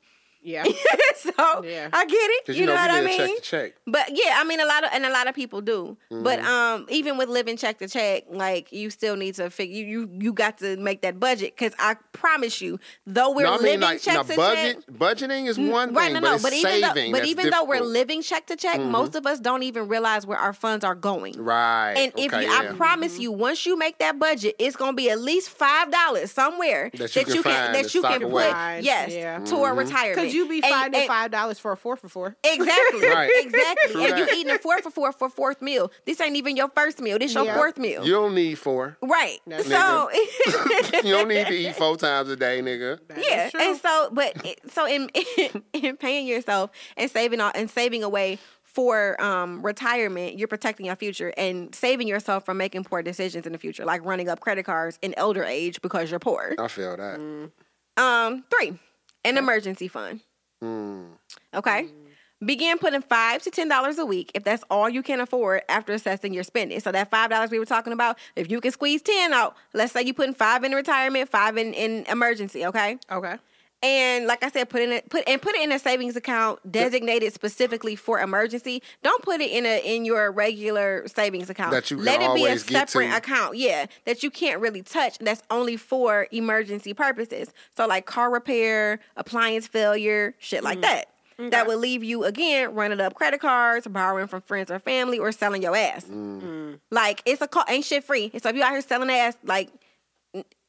[0.43, 0.65] Yeah.
[1.17, 1.89] so Yeah.
[1.93, 2.49] I get it.
[2.49, 3.19] You, you know, know, what I mean?
[3.19, 3.73] check to check.
[3.87, 5.97] But yeah, I mean a lot of and a lot of people do.
[6.11, 6.47] But Mm-hmm.
[6.49, 10.11] um even with living check to check, like you still need to figure you you,
[10.21, 13.63] you got to make that budget cuz I promise you, though we're no, I mean
[13.65, 16.35] living like check now to budget check budgeting is one thing, Right, no, but no,
[16.35, 16.81] it's but even saving.
[16.83, 19.89] though, but that's even though we're living check to check, most of us don't even
[19.89, 21.35] realize where our funds are going.
[21.43, 22.71] right, And if you, yeah.
[22.71, 26.31] I promise you, once you make that budget, it's gonna be at least five dollars
[26.33, 28.33] somewhere That you can find that you can put.
[28.53, 29.37] Right, yes yeah.
[29.37, 30.30] a retirement.
[30.31, 32.37] Because you be And- finding five dollars for a four for four.
[32.45, 33.09] Exactly.
[33.09, 33.31] Right.
[33.41, 33.93] Exactly.
[33.93, 34.35] True and you that.
[34.35, 35.91] eating a four for four for fourth meal.
[36.07, 37.19] This ain't even your first meal.
[37.19, 37.55] This your Yeah.
[37.57, 38.05] fourth meal.
[38.07, 38.97] you don't need four.
[39.03, 39.39] right.
[39.47, 42.99] That's so you don't need to eat four times a day, nigga.
[43.09, 43.51] That is yeah.
[43.59, 45.11] And so but it- so in
[45.73, 50.95] in paying yourself and saving all- and saving away for um, retirement, you're protecting your
[50.95, 54.65] future and saving yourself from making poor decisions in the future, like running up credit
[54.65, 56.55] cards in elder age because you're poor.
[56.57, 57.19] I feel that.
[57.19, 57.51] Mm.
[57.97, 58.79] Um, three,
[59.25, 60.21] an emergency fund.
[60.63, 61.07] Mm.
[61.55, 61.89] Okay.
[62.43, 65.93] Begin putting five to ten dollars a week if that's all you can afford after
[65.93, 66.81] assessing your spending.
[66.81, 69.93] So that five dollars we were talking about, if you can squeeze ten out, let's
[69.93, 72.99] say you putting five in retirement, five in, in emergency, okay?
[73.13, 73.37] Okay.
[73.83, 76.61] And like I said, put in a put and put it in a savings account
[76.71, 78.83] designated specifically for emergency.
[79.03, 81.73] Don't put it in a in your regular savings account.
[81.73, 83.57] That you can Let it be a separate account.
[83.57, 85.19] Yeah, that you can't really touch.
[85.19, 87.55] That's only for emergency purposes.
[87.75, 90.83] So like car repair, appliance failure, shit like mm-hmm.
[90.83, 91.07] that.
[91.49, 95.33] That would leave you again running up credit cards, borrowing from friends or family, or
[95.33, 96.05] selling your ass.
[96.05, 96.43] Mm.
[96.43, 96.79] Mm.
[96.91, 98.31] Like it's a call ain't shit free.
[98.43, 99.79] So if you out here selling ass, like n-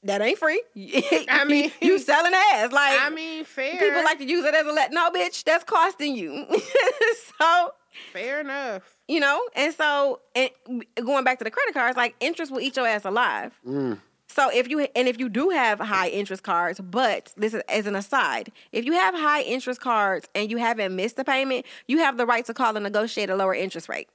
[0.03, 0.61] that ain't free.
[1.29, 2.71] I mean- you selling ass.
[2.71, 3.77] Like I mean, fair.
[3.77, 4.91] people like to use it as a let.
[4.91, 6.45] No, bitch, that's costing you.
[7.39, 7.73] so
[8.13, 8.97] fair enough.
[9.07, 10.49] you know, and so and
[10.95, 13.53] going back to the credit cards, like interest will eat your ass alive.
[13.67, 13.99] Mm.
[14.27, 17.85] So if you and if you do have high interest cards, but this is as
[17.85, 21.97] an aside, if you have high interest cards and you haven't missed a payment, you
[21.97, 24.07] have the right to call and negotiate a lower interest rate.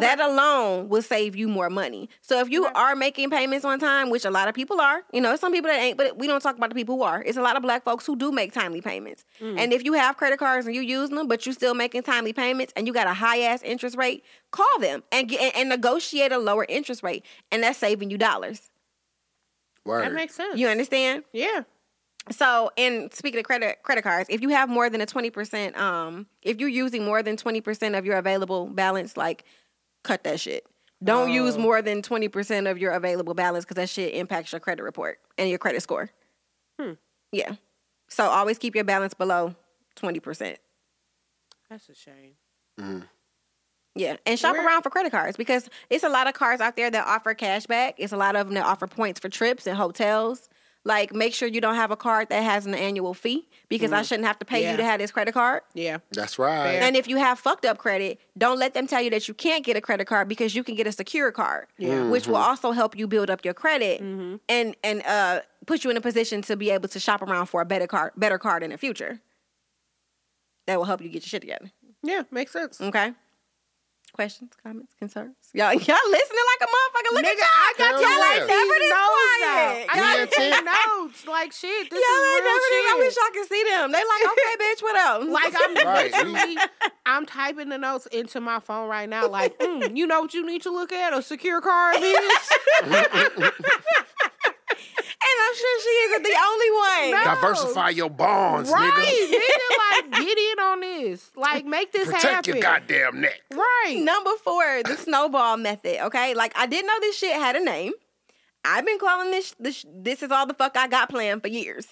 [0.00, 2.08] That alone will save you more money.
[2.20, 5.20] So if you are making payments on time, which a lot of people are, you
[5.20, 7.22] know, some people that ain't, but we don't talk about the people who are.
[7.22, 9.24] It's a lot of black folks who do make timely payments.
[9.40, 12.32] And if you have credit cards and you using them, but you still making timely
[12.32, 15.68] payments and you got a high ass interest rate, call them and get and, and
[15.68, 18.70] negotiate a lower interest rate, and that's saving you dollars.
[19.84, 20.04] Word.
[20.04, 20.58] That makes sense.
[20.58, 21.24] You understand?
[21.32, 21.62] yeah.
[22.30, 25.76] So, and speaking of credit credit cards, if you have more than a twenty percent,
[25.76, 29.44] um, if you're using more than twenty percent of your available balance, like
[30.02, 30.66] cut that shit.
[31.02, 31.60] Don't use oh.
[31.60, 35.18] more than twenty percent of your available balance because that shit impacts your credit report
[35.36, 36.10] and your credit score.
[36.80, 36.92] Hmm.
[37.32, 37.56] Yeah.
[38.08, 39.54] So always keep your balance below
[39.96, 40.58] twenty percent.
[41.68, 42.34] That's a shame.
[42.78, 43.00] Mm-hmm.
[43.94, 46.76] Yeah, and shop Where- around for credit cards because it's a lot of cards out
[46.76, 47.94] there that offer cash back.
[47.98, 50.48] It's a lot of them that offer points for trips and hotels.
[50.84, 54.00] Like, make sure you don't have a card that has an annual fee because I
[54.00, 54.08] mm.
[54.08, 54.72] shouldn't have to pay Yeah.
[54.72, 55.62] you to have this credit card.
[55.74, 55.98] Yeah.
[56.10, 56.74] That's right.
[56.74, 59.64] And if you have fucked up credit, don't let them tell you that you can't
[59.64, 62.48] get a credit card because you can get a secure card, yeah, which will mm-hmm.
[62.50, 64.36] also help you build up your credit mm-hmm.
[64.48, 67.60] and and uh, put you in a position to be able to shop around for
[67.60, 69.20] a better card, better card in the future.
[70.66, 71.70] That will help you get your shit together.
[72.02, 72.22] Yeah.
[72.30, 72.80] Makes sense.
[72.80, 73.12] Okay.
[74.12, 75.36] Questions, comments, concerns?
[75.54, 77.14] Y'all, y'all listening like a motherfucker.
[77.14, 77.48] Look Nigga, at y'all.
[77.48, 78.36] I got y'all yeah.
[78.36, 79.86] ain't never this quiet.
[79.88, 81.26] I got these notes.
[81.26, 81.90] Like shit.
[81.90, 82.92] This Y'all is real this.
[82.92, 83.92] I wish y'all could see them.
[83.92, 85.26] They like, okay, bitch, what else?
[85.32, 86.56] Like I'm Right, literally,
[87.06, 89.28] I'm typing the notes into my phone right now.
[89.28, 91.14] Like, mm, you know what you need to look at?
[91.14, 93.52] A secure card, bitch.
[95.52, 97.24] And I'm sure she isn't the only one.
[97.24, 97.34] No.
[97.34, 99.38] Diversify your bonds, right, nigga.
[99.38, 100.12] nigga.
[100.12, 101.30] Like, get in on this.
[101.36, 102.54] Like, make this Protect happen.
[102.54, 103.40] your goddamn neck.
[103.52, 103.98] right.
[104.00, 106.04] Number four, the snowball method.
[106.06, 107.92] Okay, like I didn't know this shit had a name.
[108.64, 111.86] I've been calling this this this is all the fuck I got planned for years.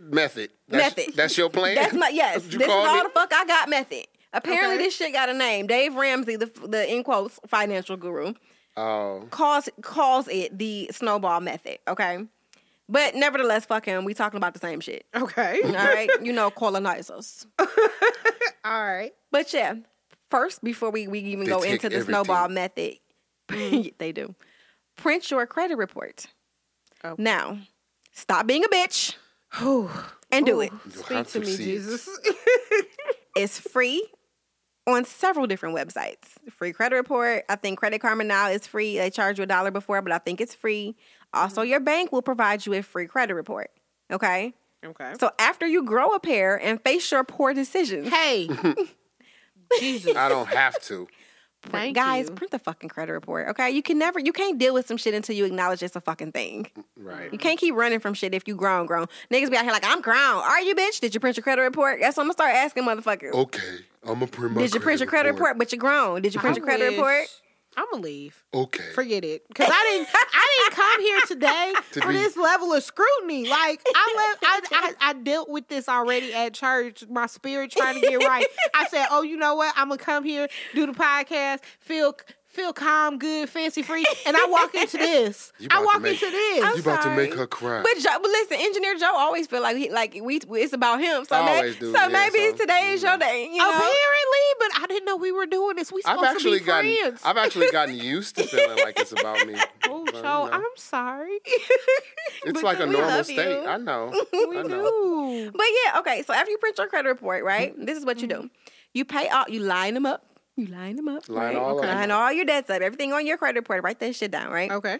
[0.00, 0.50] Method.
[0.68, 1.14] That's, Method.
[1.16, 1.76] That's your plan.
[1.76, 2.42] That's my yes.
[2.42, 3.04] That's you This is all it?
[3.04, 4.06] the fuck I got method.
[4.32, 4.84] Apparently, Okay.
[4.84, 5.66] this shit got a name.
[5.68, 8.34] Dave Ramsey, the the in quotes financial guru,
[8.76, 11.78] Oh, calls calls it the snowball method.
[11.86, 12.18] Okay,
[12.90, 14.04] but nevertheless, fuck him.
[14.04, 15.06] We talking about the same shit.
[15.14, 15.60] Okay.
[15.64, 17.46] All right, you know, colonizers.
[17.58, 17.66] All
[18.84, 19.12] right.
[19.30, 19.74] But yeah,
[20.30, 22.14] first before we, we even They go into the everything.
[22.14, 22.96] snowball method,
[23.48, 23.94] mm.
[23.98, 24.34] they do.
[24.96, 26.26] Print your credit report.
[27.02, 27.14] Oh.
[27.16, 27.58] Now,
[28.12, 29.14] stop being a bitch
[30.30, 30.70] and do it.
[30.84, 31.56] you'll Speak have to me.
[31.56, 32.08] Jesus.
[33.36, 34.04] It's free
[34.88, 36.18] on several different websites.
[36.50, 37.44] Free credit report.
[37.48, 38.98] I think Credit Karma now is free.
[38.98, 40.96] They charge you a dollar before, but I think it's free.
[41.32, 41.70] Also, Mm-hmm.
[41.70, 43.70] your bank will provide you a free credit report.
[44.10, 44.52] Okay.
[44.84, 45.12] okay.
[45.20, 48.48] So after you grow a pair and face your poor decisions, Hey.
[49.78, 50.16] Jesus.
[50.16, 51.06] I don't have to.
[51.62, 52.34] Thank guys, you.
[52.34, 53.48] print the fucking credit report.
[53.50, 53.70] Okay.
[53.70, 56.32] You can never, you can't deal with some shit until you acknowledge it's a fucking
[56.32, 56.66] thing.
[56.96, 57.30] Right.
[57.30, 59.06] You can't keep running from shit if you grown, grown.
[59.30, 60.16] Niggas be out here like, I'm grown.
[60.18, 61.00] Are you, bitch?
[61.00, 61.98] Did you print your credit report?
[62.00, 63.32] That's what I'm gonna start asking motherfuckers.
[63.32, 63.80] Okay.
[64.04, 65.58] I'm gonna print my Did you print your credit report?
[65.58, 66.22] But you're grown.
[66.22, 67.26] Did you print your credit report?
[67.76, 68.42] I'm gonna leave.
[68.52, 68.92] Okay.
[68.94, 70.08] Forget it, because I didn't.
[70.14, 73.48] I didn't come here today To for be- this level of scrutiny.
[73.48, 74.38] Like I let.
[74.42, 77.04] I, I I dealt with this already at church.
[77.08, 78.46] My spirit trying to get right.
[78.74, 79.72] I said, "Oh, you know what?
[79.76, 82.16] I'm gonna come here, do the podcast, feel
[82.60, 85.52] feel calm, good, fancy free." And I walk into this.
[85.70, 86.64] I walk make- into this.
[86.64, 87.82] I'm You about to make her cry.
[87.82, 91.24] But Joe, but listen, Engineer Joe always feel like he like we it's about him.
[91.24, 93.48] So, I may- always do, so yeah, maybe so, today is your day.
[93.50, 93.68] You know?
[93.68, 95.92] Apparently, but I didn't know we were doing this.
[95.92, 97.20] We I've actually to be gotten friends.
[97.24, 99.54] I've actually gotten used to feeling like it's about me.
[99.88, 101.38] oh, But, so you know, I'm sorry.
[101.44, 103.36] it's but like a normal state.
[103.62, 103.66] you.
[103.66, 104.12] I know.
[104.32, 104.66] we I know.
[104.68, 105.50] do.
[105.52, 106.22] But yeah, okay.
[106.26, 107.72] So after you print your credit report, right?
[107.74, 107.84] Mm-hmm.
[107.84, 108.50] This is what you do.
[108.92, 109.44] You pay all.
[109.48, 110.24] You line them up.
[110.60, 111.28] You line them up.
[111.28, 111.56] Line right?
[111.56, 112.82] all of them Line all your debts up.
[112.82, 113.82] Everything on your credit report.
[113.82, 114.70] Write that shit down, right?
[114.70, 114.98] Okay.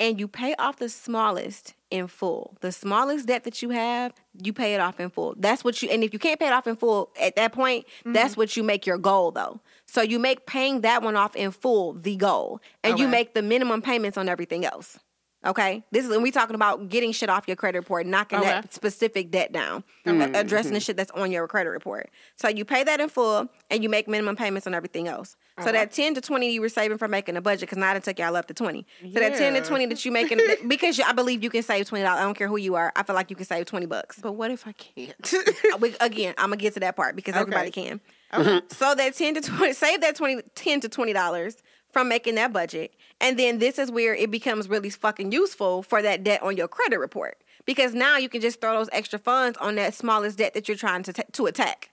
[0.00, 2.56] and you pay off the smallest in full.
[2.60, 4.12] The smallest debt that you have,
[4.42, 5.34] you pay it off in full.
[5.36, 7.86] That's what you and if you can't pay it off in full at that point,
[8.04, 8.40] that's Mm-hmm.
[8.40, 9.60] what you make your goal though.
[9.86, 12.60] So you make paying that one off in full the goal.
[12.84, 14.98] And you make the minimum payments on everything else.
[15.46, 15.84] Okay?
[15.92, 19.30] This is when we talking about getting shit off your credit report, knocking that specific
[19.30, 20.34] debt down, mm-hmm.
[20.34, 20.84] a- addressing the mm-hmm.
[20.84, 22.10] shit that's on your credit report.
[22.36, 25.36] So you pay that in full and you make minimum payments on everything else.
[25.58, 25.72] So uh-huh.
[25.72, 28.18] that 10 to 20 you were saving from making a budget, because now I took
[28.18, 28.84] y'all up to 20.
[29.12, 31.88] So that 10 to 20 that you making, because you, I believe you can save
[31.88, 32.04] $20.
[32.04, 32.92] I don't care who you are.
[32.96, 34.18] I feel like you can save 20 bucks.
[34.20, 35.34] But what if I can't?
[35.72, 37.88] Uh, we- Again, I'm to get to that part because everybody Okay.
[37.88, 38.62] can.
[38.70, 41.56] So that 10 to 20, save that 20, 10 to $20
[41.92, 42.94] from making that budget.
[43.20, 46.68] And then this is where it becomes really fucking useful for that debt on your
[46.68, 47.38] credit report.
[47.64, 50.76] Because now you can just throw those extra funds on that smallest debt that you're
[50.76, 51.90] trying to, ta- to attack.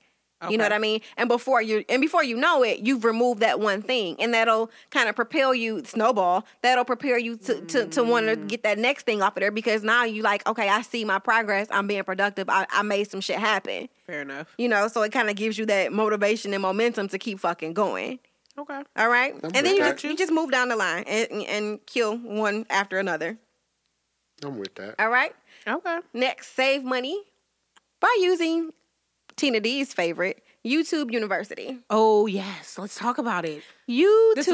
[0.50, 1.02] You know what I mean?
[1.18, 4.70] And before you and before you know it, you've removed that one thing, and that'll
[4.92, 6.46] kind of propel you snowball.
[6.62, 8.48] That'll prepare you to to, to want to mm.
[8.48, 11.20] get that next thing off of there because now you like, okay, I see my
[11.20, 11.68] progress.
[11.72, 12.50] I'm being productive.
[12.50, 13.90] I, I made some shit happen.
[14.06, 14.54] Fair enough.
[14.58, 17.74] You know, so it kind of gives you that motivation and momentum to keep fucking
[17.74, 18.20] going.
[18.58, 18.82] Okay.
[18.96, 19.94] All right, I'm and then you that.
[19.94, 23.38] just, you just move down the line and, and kill one after another.
[24.44, 24.96] I'm with that.
[25.00, 25.36] All right.
[25.68, 26.00] Okay.
[26.14, 27.22] Next, save money
[28.00, 28.72] by using
[29.36, 31.80] Tina D's favorite, YouTube University.
[31.90, 33.64] Oh yes, let's talk about it.
[33.90, 34.46] YouTube This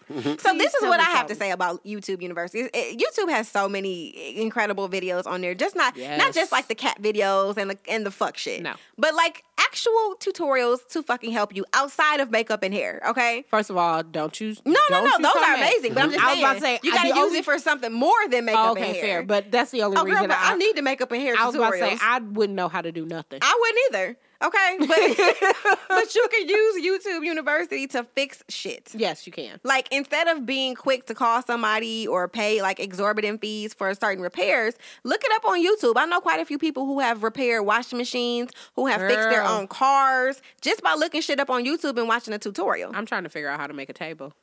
[0.17, 0.57] is the first time I done felt good.
[0.57, 0.57] University.
[0.57, 2.69] so this is what I have to say about YouTube University.
[2.73, 5.55] It- YouTube has so many incredible videos on there.
[5.55, 8.61] Just not not just like the cat videos and the and the fuck shit.
[8.61, 8.73] No.
[8.97, 13.45] But like actual tutorials to fucking help you outside of makeup and hair, okay?
[13.49, 14.55] First of all, don't you?
[14.65, 15.11] No, no, don't no.
[15.17, 15.93] you Those are amazing.
[15.93, 17.45] But I'm just I was saying, about to say, you got to use only- it
[17.45, 19.01] for something more than makeup Oh, and okay, hair.
[19.01, 19.23] fair.
[19.23, 21.35] But that's the only oh, girl, reason but I, I, need the makeup and hair
[21.37, 21.99] I was about to say tutorials.
[22.01, 23.39] I wouldn't know how to do nothing.
[23.41, 24.17] I wouldn't either.
[24.43, 25.55] Okay, but
[25.89, 28.89] but you can use YouTube University to fix shit.
[28.93, 29.59] yes, you can.
[29.63, 34.23] Like instead of being quick to call somebody or pay like exorbitant fees for certain
[34.23, 34.73] repairs,
[35.03, 35.93] look it up on YouTube.
[35.97, 39.43] I know quite a few people who have repaired washing machines, who have fixed their
[39.43, 42.91] own cars just by looking shit up on YouTube and watching a tutorial.
[42.95, 44.33] I'm trying to figure out how to make a table.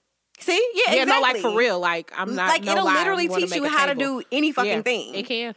[0.40, 1.14] See, yeah, Yeah, exactly.
[1.16, 1.80] no, like for real.
[1.80, 4.70] Like I'm not like no it'll lie, literally teach you how to do any fucking
[4.70, 5.14] Yeah, thing.
[5.16, 5.54] It can.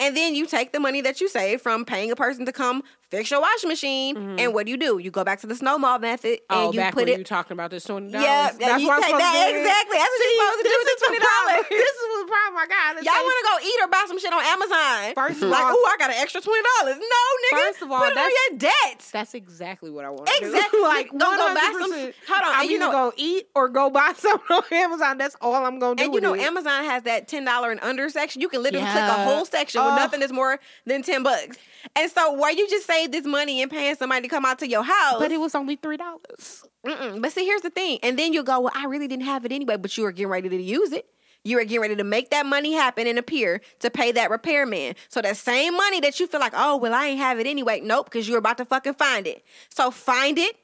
[0.00, 2.82] And then you take the money that you save from paying a person to come
[3.12, 4.96] fix your washing machine, and what do you do?
[4.98, 6.66] You go back to the snowball method and Mm-hmm.
[6.68, 7.18] Oh, you back put when it.
[7.18, 8.24] you talking about this twenty dollars.
[8.24, 9.98] yeah, yeah, you take that exactly.
[10.00, 11.64] That's what you're supposed to do with the twenty dollars.
[11.82, 13.04] This is what problem I got.
[13.04, 15.14] Y'all want to go eat or buy some shit on Amazon?
[15.14, 16.96] First of like, ooh, I got an extra twenty dollars.
[16.96, 17.60] No, nigga.
[17.68, 18.98] First of all, put it on that's- your debt.
[19.12, 20.26] That's exactly what I want.
[20.26, 20.78] to Exactly.
[20.80, 20.82] Do.
[20.84, 23.90] like Go- go buy some- hold on, I'm you either know- go eat or go
[23.90, 25.18] buy something on Amazon.
[25.18, 26.04] That's all I'm gonna do.
[26.04, 26.40] And you know, it.
[26.40, 28.40] Amazon has that ten dollar and under section.
[28.40, 29.96] You can literally click a whole section with Oh.
[29.96, 31.58] nothing that's more than ten bucks.
[31.96, 34.68] And so, where you just save this money and paying somebody to come out to
[34.68, 36.64] your house, but it was only three dollars.
[36.84, 37.98] But see, here's the thing.
[38.02, 40.30] And then you'll go, well, I really didn't have it anyway, but you were getting
[40.30, 41.06] ready to use it.
[41.44, 44.94] You were getting ready to make that money happen and appear to pay that repairman.
[45.08, 47.80] So that same money that you feel like, oh, well, I ain't have it anyway.
[47.80, 49.44] Nope, because you're about to fucking find it.
[49.68, 50.56] So find it.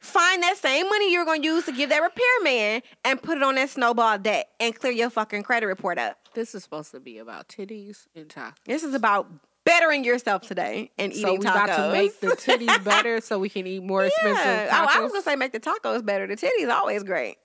[0.00, 3.42] Find that same money you're going to use to give that repairman and put it
[3.42, 6.18] on that snowball debt and clear your fucking credit report up.
[6.34, 8.54] This is supposed to be about titties and tacos.
[8.64, 9.26] This is about
[9.68, 11.64] bettering yourself today and eating So we tacos.
[11.64, 14.68] about to make the titties better so we can eat more expensive Yeah.
[14.68, 14.86] tacos.
[14.94, 16.26] Oh, I was gonna say make the tacos better.
[16.26, 17.36] The titties always great.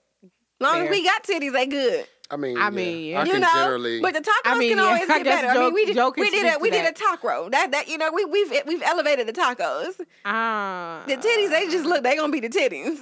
[0.60, 0.84] Long Fair.
[0.86, 2.08] as we got titties, they good.
[2.32, 4.02] I mean, I yeah, mean, I you can know, generally.
[4.02, 5.60] but the tacos I mean, can always I get guess better.
[5.60, 6.96] I mean, we did, joke we did a we to did a that.
[6.96, 7.50] taco.
[7.50, 10.00] That that you know we we've we've elevated the tacos.
[10.26, 12.98] Ah, The titties they just look they gonna be the titties.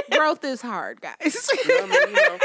[0.12, 1.14] growth is hard, guys.
[1.20, 2.38] I mean, you know,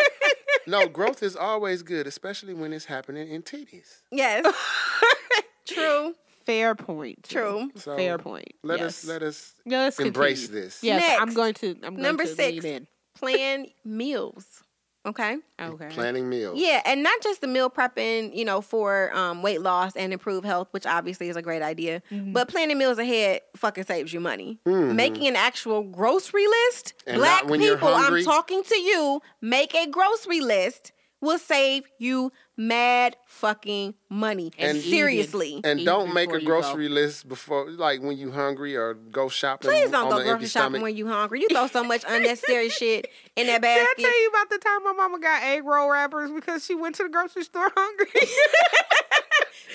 [0.82, 4.02] no, growth is always good, especially when it's happening in titties.
[4.12, 4.44] yes,
[5.66, 6.14] true.
[6.46, 7.24] Fair point.
[7.24, 7.72] True.
[7.76, 8.54] So Fair point.
[8.64, 9.04] Let yes.
[9.04, 10.64] us let us Yeah, let's embrace continue.
[10.64, 10.84] this.
[10.84, 11.72] Yes, I'm going to.
[11.84, 12.64] I'm going Number to six.
[12.64, 12.88] lean in.
[13.18, 14.62] Plan meals.
[15.08, 15.38] Okay.
[15.62, 15.90] Okay.
[15.92, 16.60] Planning meals.
[16.60, 20.44] Yeah, and not just the meal prepping, you know, for um, weight loss and improve
[20.44, 22.02] health, which obviously is a great idea.
[22.12, 22.34] Mm-hmm.
[22.34, 24.60] But planning meals ahead fucking saves you money.
[24.66, 29.22] Making an actual grocery list, And black not when you're people, I'm talking to you.
[29.42, 34.52] Make a grocery list will save you mad fucking money.
[34.58, 36.62] And- seriously, And Eat don't make a you go.
[36.62, 39.70] grocery list before, like when you hungry or go shopping.
[39.72, 40.82] please don't on go grocery empty shopping stomach.
[40.84, 41.42] when you hungry.
[41.42, 43.98] You throw so much unnecessary shit in that basket.
[43.98, 46.76] Did I tell you about the time my mama got egg roll wrappers because she
[46.76, 48.08] went to the grocery store hungry?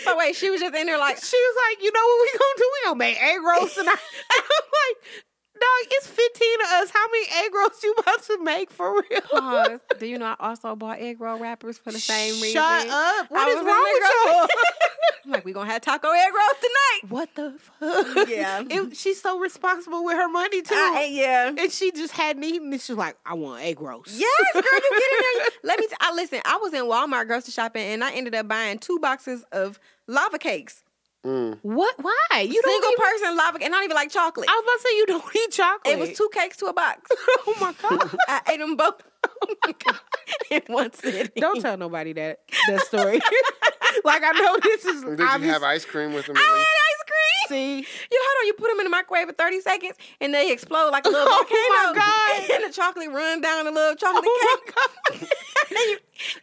[0.04, 2.38] So wait, she was just in there like, she was like, "You know what we
[2.38, 2.70] gonna do?
[2.72, 5.24] We gonna make egg rolls tonight." And I'm like,
[5.60, 6.90] "Dog, it's 15 of us.
[6.90, 9.80] How many egg rolls you about to make for real?" Pause.
[9.98, 12.52] Do you know I also bought egg roll wrappers for the same reason?
[12.52, 13.30] Shut up!
[13.30, 14.50] What I is wrong with?
[15.26, 17.10] I'm like, we gonna have taco egg rolls tonight.
[17.12, 18.28] what the fuck?
[18.28, 18.62] Yeah.
[18.70, 20.74] It- she's so responsible with her money too.
[20.74, 21.52] I, yeah.
[21.56, 22.72] and she just hadn't eaten.
[22.72, 25.48] And she was like, "I want egg rolls." Yes, girl, you get in there.
[25.64, 25.86] Let me.
[25.88, 26.40] T- I listen.
[26.44, 30.38] I was in Walmart grocery shopping, and I ended up buying two boxes of lava
[30.38, 30.82] cakes.
[31.24, 31.58] Mm.
[31.62, 31.94] What?
[32.00, 32.40] Why?
[32.40, 34.48] You don't Single even, person lava, cake, and I don't even like chocolate.
[34.48, 35.94] I was about to say you don't eat chocolate.
[35.94, 37.10] it was two cakes to a box.
[37.46, 38.16] oh my god!
[38.26, 39.02] I ate them both.
[39.42, 40.00] Oh my god!
[40.50, 41.28] In one sitting.
[41.36, 43.20] don't tell nobody that that story.
[44.04, 46.36] like I know this is Did you have ice cream with them?
[46.38, 47.48] I had ice cream.
[47.48, 47.76] See,
[48.10, 50.90] You hold on, you put them in the microwave for 30 seconds and they explode
[50.90, 52.00] like a little Oh volcano.
[52.00, 52.50] my God.
[52.60, 54.74] And the chocolate run down the little chocolate Oh cake.
[54.76, 55.16] my
[55.70, 55.98] and you, and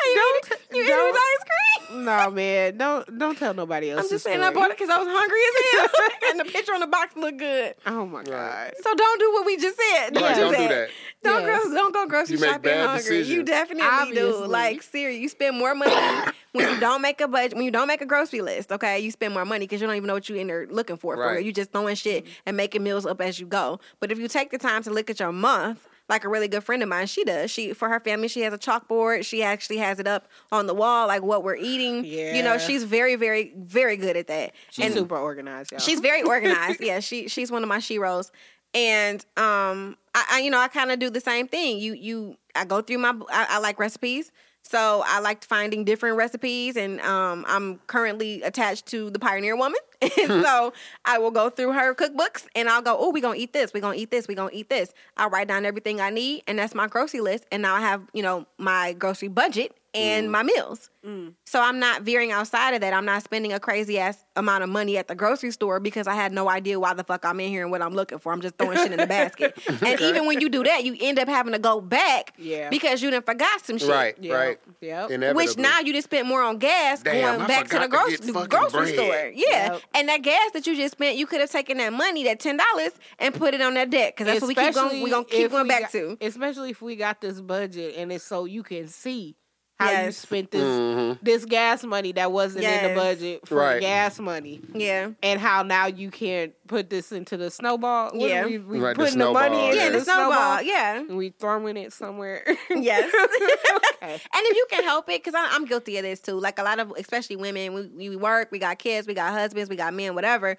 [0.06, 2.06] you Don't- eat, you eat don't- it with ice cream.
[2.06, 4.04] no man, don't don't tell nobody else.
[4.04, 6.32] I'm just saying I bought it because I was hungry as hell.
[6.32, 7.76] and the picture on the box looked good.
[7.86, 8.74] Oh my god!
[8.82, 10.14] So don't do what we just said.
[10.14, 10.70] Don't, Right, do, don't do that.
[10.70, 10.90] that.
[11.24, 11.64] Don't, Yes.
[11.66, 13.18] go, don't go grocery You make shopping bad hungry.
[13.18, 13.48] You decisions.
[13.50, 14.46] definitely do.
[14.46, 15.92] Like, seriously, you spend more money
[16.58, 19.00] when you don't make a budget, when you don't make a grocery list, okay?
[19.00, 21.16] You spend more money because you don't even know what you're in there looking for.
[21.16, 21.36] for Right.
[21.38, 21.46] real.
[21.46, 23.80] You just throwing shit and making meals up as you go.
[24.00, 26.64] But if you take the time to look at your month, like a really good
[26.64, 27.52] friend of mine, she does.
[27.52, 29.26] She for her family, she has a chalkboard.
[29.26, 32.06] She actually has it up on the wall, like what we're eating.
[32.06, 32.34] Yeah.
[32.36, 34.54] You know, she's very, very, very good at that.
[34.72, 35.82] She's And- super organized, y'all.
[35.82, 36.80] She's very organized.
[36.82, 38.32] yeah, she she's one of my sheroes.
[38.74, 41.80] And um I, I you know, I kind of do the same thing.
[41.80, 44.32] You you I go through my I, I like recipes.
[44.70, 49.80] So I like finding different recipes, and um, I'm currently attached to the Pioneer Woman,
[50.02, 50.12] and
[50.44, 50.74] so
[51.06, 53.80] I will go through her cookbooks, and I'll go, oh, we're gonna eat this, we're
[53.80, 54.94] gonna eat this, we're gonna eat this.
[55.16, 58.02] I'll write down everything I need, and that's my grocery list, and now I have
[58.14, 60.32] you know my grocery budget and mm.
[60.32, 60.90] my meals.
[61.06, 61.34] Mm.
[61.46, 62.94] So I'm not veering outside of that.
[62.94, 66.14] I'm not spending a crazy ass amount of money at the grocery store because I
[66.14, 68.34] had no idea why the fuck I'm in here and what I'm looking for.
[68.34, 69.58] I'm just throwing shit in the basket.
[69.82, 72.70] And even when you do that, you end up having to go back Yeah.
[72.70, 73.90] because you done forgot some shit.
[73.90, 74.34] Right, Yeah.
[74.34, 74.60] right.
[74.82, 75.12] Yep.
[75.12, 75.46] Inevitably.
[75.46, 77.84] Which now you just spent more on gas Damn, going I back to the, forgot
[77.84, 78.94] to grocery get the fucking grocery bread.
[78.96, 79.32] store.
[79.36, 79.82] Yeah, Yep.
[79.96, 82.58] and that gas that you just spent, you could have taken that money, that ten
[82.58, 85.02] dollars, and put it on that debt because that's what we keep going.
[85.02, 86.18] We gonna keep going we back got- to.
[86.22, 89.36] Especially if we got this budget and it's so you can see
[89.80, 91.20] how you spent this Mhm.
[91.22, 93.76] this gas money that wasn't in the budget for Right.
[93.76, 94.60] the gas money.
[94.74, 98.12] Yeah, And how now you can put this into the snowball.
[98.18, 98.44] What Yeah.
[98.44, 99.90] are we, we Right, the putting the, money snowball, into yeah, Yeah.
[99.92, 100.62] the snowball.
[100.64, 102.44] Yeah, and we throwing it somewhere.
[102.70, 103.14] yes.
[104.04, 104.14] okay.
[104.14, 106.40] And if you can help it, because I'm guilty of this too.
[106.40, 109.70] Like a lot of, especially women, we, we work, we got kids, we got husbands,
[109.70, 110.58] we got men, whatever.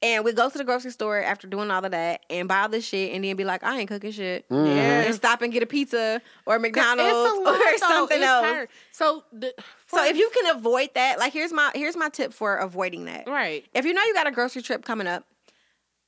[0.00, 2.68] And we go to the grocery store after doing all of that and buy all
[2.68, 4.48] this shit and then be like, I ain't cooking shit.
[4.48, 4.66] Mm-hmm.
[4.66, 5.00] Yeah.
[5.02, 8.46] And stop and get a pizza or a McDonald's lot, or something It's else.
[8.46, 8.68] hard.
[8.92, 9.52] So, the,
[9.88, 13.26] So if you can avoid that, like here's my here's my tip for avoiding that.
[13.26, 15.24] right, If you know you got a grocery trip coming up,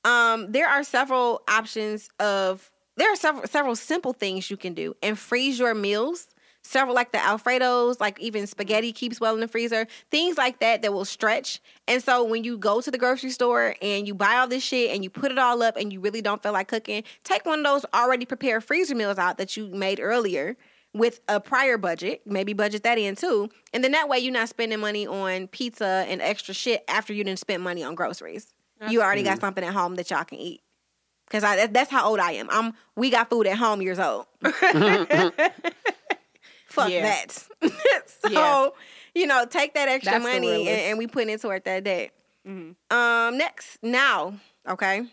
[0.05, 4.95] um, there are several options of there are several several simple things you can do
[5.03, 6.27] and freeze your meals.
[6.63, 8.49] Several like the Alfredos, like even mm-hmm.
[8.49, 11.59] spaghetti keeps well in the freezer, things like that that will stretch.
[11.87, 14.91] And so when you go to the grocery store and you buy all this shit
[14.91, 17.59] and you put it all up and you really don't feel like cooking, take one
[17.59, 20.55] of those already prepared freezer meals out that you made earlier
[20.93, 23.49] with a prior budget, maybe budget that in too.
[23.73, 27.23] And then that way you're not spending money on pizza and extra shit after you
[27.23, 28.53] didn't spend money on groceries.
[28.89, 30.61] you already got something at home that y'all can eat.
[31.29, 32.49] Cause I that, that's how old I am.
[32.51, 34.25] I'm we got food at home years old.
[36.71, 37.01] Fuck Yeah.
[37.01, 37.31] that.
[38.23, 38.69] so Yeah.
[39.13, 42.11] you know, take that extra That's money and, and we put it toward that debt.
[42.47, 42.95] Mm-hmm.
[42.97, 44.33] Um, next, now,
[44.67, 45.03] okay,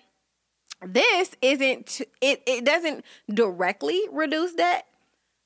[0.86, 2.42] this isn't it.
[2.46, 4.86] It doesn't directly reduce debt,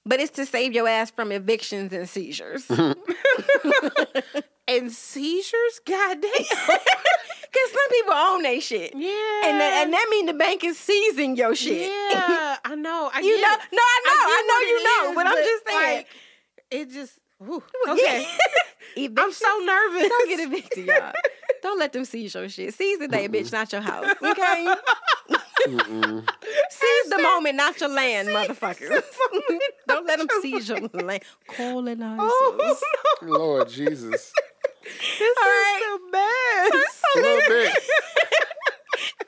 [0.05, 2.71] but it's to save your ass from evictions and seizures.
[4.69, 5.81] and seizures.
[5.87, 6.31] Goddamn.
[8.13, 8.93] Because some people own they shit.
[8.95, 9.49] Yeah.
[9.49, 11.91] And that, and that mean the bank is seizing your shit.
[11.91, 13.11] Yeah, I know.
[13.13, 13.61] I You get know, it.
[13.73, 15.97] no, I know, I, get know you know, is, but I'm just saying.
[15.97, 16.07] like,
[16.71, 17.19] it just.
[17.39, 18.27] whew, okay,
[19.17, 20.09] I'm so nervous.
[20.09, 21.13] Don't get evicted, y'all.
[21.63, 22.75] Don't let them seize your shit.
[22.75, 24.07] Seize the day, bitch, not your house.
[24.23, 24.75] Okay?
[26.71, 29.03] seize the moment, not your land, motherfuckers.
[29.87, 31.23] Don't let them seize your land.
[31.47, 32.19] Colonizers.
[32.21, 32.77] Oh,
[33.23, 33.29] no.
[33.29, 34.33] Lord Jesus.
[34.85, 35.81] This All right.
[35.83, 37.03] is the best.
[37.17, 37.73] A little bit.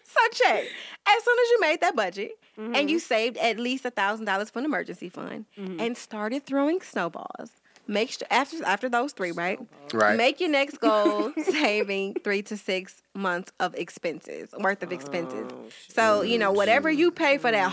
[0.07, 0.63] So check.
[1.09, 2.89] As soon as you made that budget and Mm-hmm.
[2.89, 7.51] you saved at least a thousand dollars for an emergency fund and started throwing snowballs.
[7.89, 9.59] Make sure after after those three, right?
[9.93, 10.17] Right.
[10.17, 15.51] Make your next goal saving three to six months of expenses worth of expenses.
[15.53, 17.73] Oh, so you know whatever you pay for that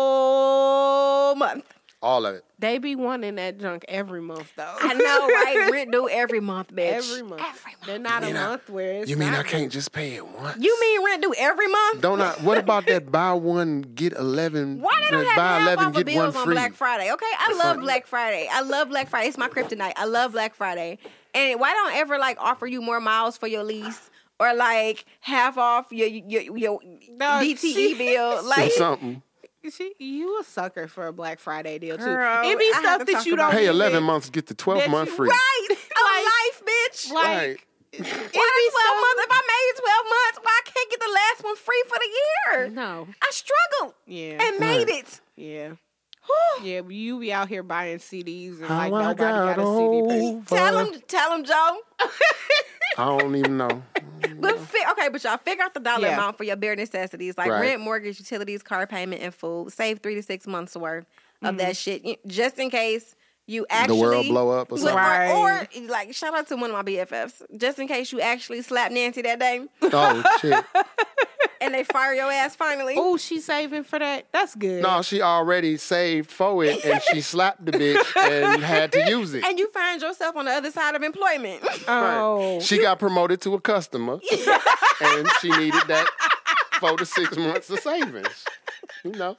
[0.00, 1.64] whole month.
[2.02, 2.44] All of it.
[2.58, 4.74] They be wanting that junk every month, though.
[4.80, 5.68] I know, right?
[5.72, 6.92] Rent due every month, bitch.
[6.92, 7.42] every month.
[7.42, 7.86] Every month.
[7.86, 10.14] They're not a mean I- month where it's You mean not I can't just pay
[10.14, 10.62] it once?
[10.62, 12.00] You mean rent due every month?
[12.00, 12.30] Don't I?
[12.40, 14.80] What about that buy one get eleven?
[14.82, 16.54] Why they don't have buy half eleven off of get one bills on free?
[16.54, 17.12] Black Friday?
[17.12, 18.48] Okay, I love Black Friday.
[18.50, 19.28] I love Black Friday.
[19.28, 19.92] It's my kryptonite.
[19.96, 20.98] I love Black Friday.
[21.34, 25.58] And why don't ever like offer you more miles for your lease or like half
[25.58, 26.80] off your your your
[27.10, 28.38] No, DTE she- bill?
[28.38, 29.22] Or Like something.
[29.68, 32.04] She, you a sucker for a Black Friday deal too.
[32.04, 34.88] Girl, it be I stuff that you don't Pay even- eleven months, get the twelve
[34.90, 35.28] month free.
[35.28, 37.12] right, a life, bitch.
[37.12, 37.58] Like, Right.
[37.92, 39.22] it Why be twelve months?
[39.22, 42.10] If I made twelve months, why I can't get the last one free for the
[42.56, 42.68] year?
[42.70, 43.08] No.
[43.22, 44.38] I struggled Yeah.
[44.42, 45.20] and made it.
[45.36, 45.72] yeah.
[46.30, 46.64] Whew.
[46.64, 49.76] Yeah, you be out here buying CDs and How like I nobody got, got a
[49.76, 50.42] CD player.
[50.46, 51.78] Tell him, tell him, Joe.
[52.98, 53.82] I don't even know.
[54.38, 56.14] But fi- okay, but y'all figure out the dollar Yeah.
[56.14, 57.60] amount for your bare necessities like Right.
[57.60, 59.72] rent, mortgage, utilities, car payment, and food.
[59.72, 61.04] Save three to six months worth
[61.42, 61.56] of Mm-hmm.
[61.58, 63.14] that shit, y- just in case
[63.46, 64.96] you The actually world blow up or Well, something.
[64.96, 65.30] Right.
[65.74, 68.60] or, or like shout out to one of my BFFs, just in case you actually
[68.62, 70.64] slap Nancy that day Oh shit!
[71.60, 72.94] and they fire your ass finally.
[72.96, 74.26] Oh, she's saving for that.
[74.32, 74.82] That's good.
[74.82, 79.34] No, she already saved for it, and she slapped the bitch and had to use
[79.34, 79.44] it.
[79.44, 81.62] And you find yourself on the other side of employment.
[81.62, 84.18] and Oh, She got promoted to a customer,
[85.02, 86.06] and she needed that
[86.80, 88.44] four to six months of savings.
[89.04, 89.36] You know, And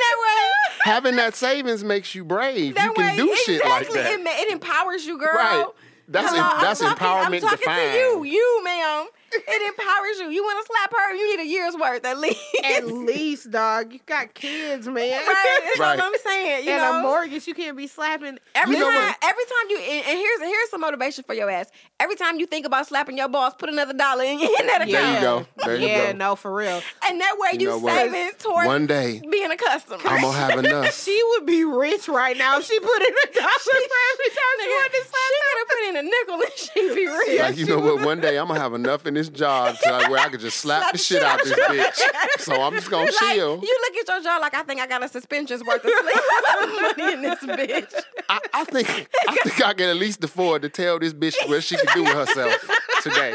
[0.00, 2.74] that way, having that savings makes you brave.
[2.74, 4.12] that you can way, do shit like that.
[4.18, 5.34] It, it empowers you, girl.
[5.34, 5.64] Right.
[6.08, 7.92] that's Hello, I'm that's talking, empowerment I'm talking defined.
[7.92, 9.06] to you, you, ma'am.
[9.32, 10.30] It empowers you.
[10.30, 11.14] You want to slap her?
[11.14, 12.40] You need a year's worth at least.
[12.64, 14.96] At least, dog, you got kids, man.
[14.96, 15.60] right.
[15.64, 15.98] That's Right.
[15.98, 16.64] what I'm saying.
[16.66, 18.38] You and know, a mortgage, you can't be slapping.
[18.54, 19.16] Every You know time, what?
[19.22, 21.70] every time you, and, and here's here's some motivation for your ass.
[22.00, 24.90] Every time you think about slapping your boss, put another dollar in, in that account,
[24.90, 25.46] There you go.
[25.64, 26.18] There you yeah, go.
[26.18, 26.80] no, for real.
[27.08, 27.94] and that way You you, know what?
[27.94, 30.02] saving towards One day being a customer.
[30.06, 30.94] I'm gonna have enough.
[31.02, 34.54] She would be rich right now if she put in a dollar for every time
[34.60, 37.40] she wanted to she slap could have put in a nickel and she'd be rich.
[37.40, 38.04] Like you know what?
[38.04, 40.58] One day I'm gonna have enough in this job to like, where I could just
[40.58, 42.40] slap, the shit out this bitch.
[42.40, 43.60] So I'm just gonna Like, chill.
[43.62, 46.96] you look at your job like I think I got a suspension's worth of sleep
[46.98, 47.92] money in this bitch.
[48.28, 51.62] I, I think I think I can at least afford to tell this bitch what
[51.64, 52.54] she can do with herself
[53.02, 53.34] today.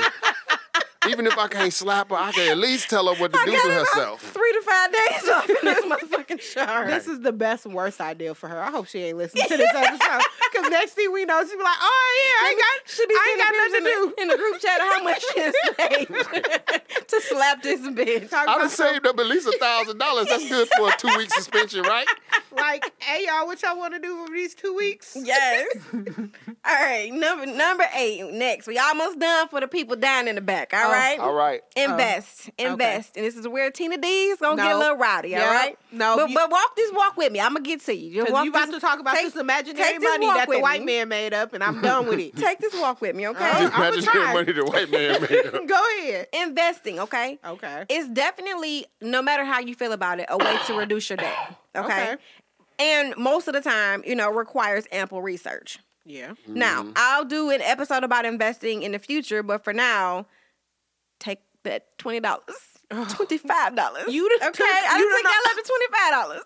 [1.09, 3.45] Even if I can't slap her, I can at least tell her what to I
[3.45, 4.21] do got to herself.
[4.21, 6.85] Three to five days off in this motherfucking shower.
[6.87, 8.61] This is the best worst idea for her.
[8.61, 10.21] I hope she ain't listening to this episode.
[10.51, 13.13] Because next thing we know, she'll be like, oh, yeah, I ain't got, She be
[13.13, 15.55] I ain't got nothing to pictures in the, group chat how much she has
[16.99, 18.29] saved to slap this bitch.
[18.29, 20.27] Talk I done about some- saved up at least a thousand dollars.
[20.27, 22.05] That's good for a two week suspension, right?
[22.51, 25.15] Like, hey, y'all, what y'all want to do over these two weeks?
[25.17, 25.67] Yes.
[25.93, 26.03] all
[26.65, 27.09] right.
[27.13, 28.29] Number number eight.
[28.33, 30.73] Next, we almost done for the people down in the back.
[30.73, 31.19] All Oh, right.
[31.19, 31.61] All right.
[31.75, 32.71] Invest, oh.
[32.71, 35.35] invest, and this is where Tina D's gonna get a little rowdy.
[35.35, 35.53] All Yeah.
[35.53, 35.79] right.
[35.91, 37.39] No, but, you- but walk this walk with me.
[37.39, 38.13] I'm gonna get to you.
[38.13, 40.47] Just Because walk you about this- to talk about take- this imaginary this money that
[40.49, 40.85] the white me.
[40.97, 42.35] man made up, and I'm done with it.
[42.35, 43.39] Take this walk with me, okay?
[43.53, 44.27] Oh, I'ma Imagine try.
[44.27, 45.67] the money the white man made up.
[45.67, 46.27] Go ahead.
[46.33, 47.39] Investing, okay?
[47.45, 47.85] Okay.
[47.89, 51.35] It's definitely, no matter how you feel about it, a way to reduce your debt.
[51.75, 51.85] Okay?
[52.13, 52.15] Okay.
[52.79, 55.79] And most of the time, you know, requires ample research.
[56.03, 56.33] Yeah.
[56.47, 56.91] Now, mm-hmm.
[56.95, 60.25] I'll do an episode about investing in the future, but for now,
[61.21, 62.43] take that twenty dollars,
[62.91, 63.05] oh.
[63.09, 64.11] twenty five dollars.
[64.13, 64.57] You done okay?
[64.57, 66.43] took- I you done took done that left to twenty five dollars.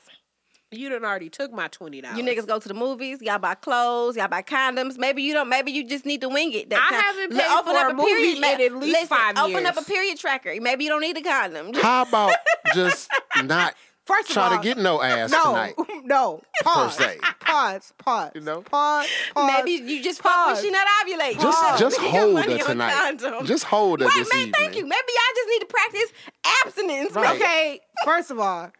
[0.71, 2.17] You done already took my $20.
[2.17, 4.97] You niggas go to the movies, y'all buy clothes, y'all buy condoms.
[4.97, 5.47] Maybe you don't.
[5.47, 6.69] Maybe you just need to wing it.
[6.69, 7.01] That I time.
[7.01, 10.17] haven't Let- open for a movie in at least listen, five Open up a period
[10.17, 10.53] tracker.
[10.59, 11.73] Maybe you don't need a condom.
[11.75, 12.33] How about
[12.73, 13.09] just
[13.43, 13.75] not
[14.05, 15.73] First of try all, to get no ass no, tonight?
[16.03, 16.41] no.
[16.63, 16.95] Pause.
[16.95, 17.17] se.
[17.39, 17.93] Pause.
[17.97, 18.31] Pause.
[18.35, 18.61] You know?
[18.61, 19.07] Pause.
[19.33, 19.51] Pause.
[19.65, 20.61] Maybe you just fuck Pause.
[20.61, 21.41] she not ovulating.
[21.41, 21.79] Just Pause.
[21.79, 23.17] just hold money her tonight.
[23.45, 24.53] Just hold her Right, this man, evening.
[24.53, 24.83] thank you.
[24.83, 26.13] Maybe I just need to practice
[26.65, 27.11] abstinence.
[27.13, 27.35] Right.
[27.41, 28.71] Okay, first of all,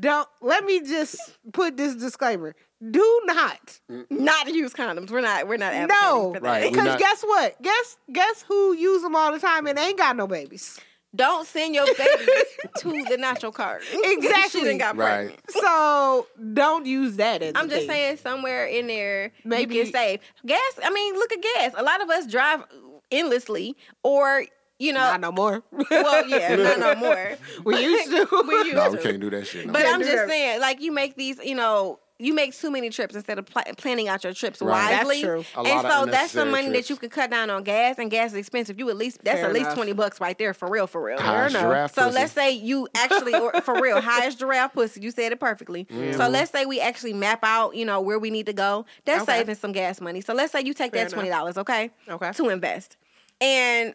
[0.00, 1.16] don't let me just
[1.52, 2.54] put this disclaimer.
[2.90, 3.80] Do not.
[4.10, 5.10] Not use condoms.
[5.10, 5.48] We're not.
[5.48, 6.32] We're not No.
[6.34, 6.42] for that.
[6.42, 6.72] Right.
[6.72, 7.60] Because guess what?
[7.62, 10.78] Guess guess who use them all the time and ain't got no babies.
[11.16, 12.26] Don't send your baby
[12.80, 13.82] to the natural card.
[13.92, 14.60] Exactly.
[14.60, 15.28] she done got Right.
[15.28, 15.40] pregnant.
[15.50, 17.88] So don't use that as I'm a just thing.
[17.88, 20.60] saying, somewhere in there, Maybe- you can save gas.
[20.84, 21.72] I mean, look at gas.
[21.76, 22.62] A lot of us drive
[23.10, 24.44] endlessly, or
[24.78, 25.62] you know, Not no more.
[25.90, 27.34] well, yeah, not no more.
[27.64, 28.44] we used to.
[28.46, 28.96] we used No, to.
[28.96, 29.66] we can't do that shit.
[29.66, 29.72] No.
[29.72, 32.90] But Can't I'm just saying, like you make these, you know, you make too many
[32.90, 34.90] trips instead of pl- planning out your trips Right.
[34.90, 35.22] That's wisely.
[35.22, 35.44] true.
[35.54, 36.88] A and lot of so that's some unnecessary money trips.
[36.88, 38.78] that you could cut down on gas, and gas is expensive.
[38.78, 39.74] You at least that's Fair at least enough.
[39.76, 41.20] twenty bucks right there for real, for real.
[41.20, 41.94] High as enough.
[41.94, 42.14] So pussy.
[42.14, 45.00] let's say you actually, or for real, highest giraffe pussy.
[45.00, 45.86] You said it perfectly.
[46.12, 48.84] So let's say we actually map out, you know, where we need to go.
[49.04, 49.38] That's Okay.
[49.38, 50.20] saving some gas money.
[50.20, 52.32] So let's say you take Fair that twenty dollars, okay, Okay.
[52.32, 52.96] to invest,
[53.40, 53.94] and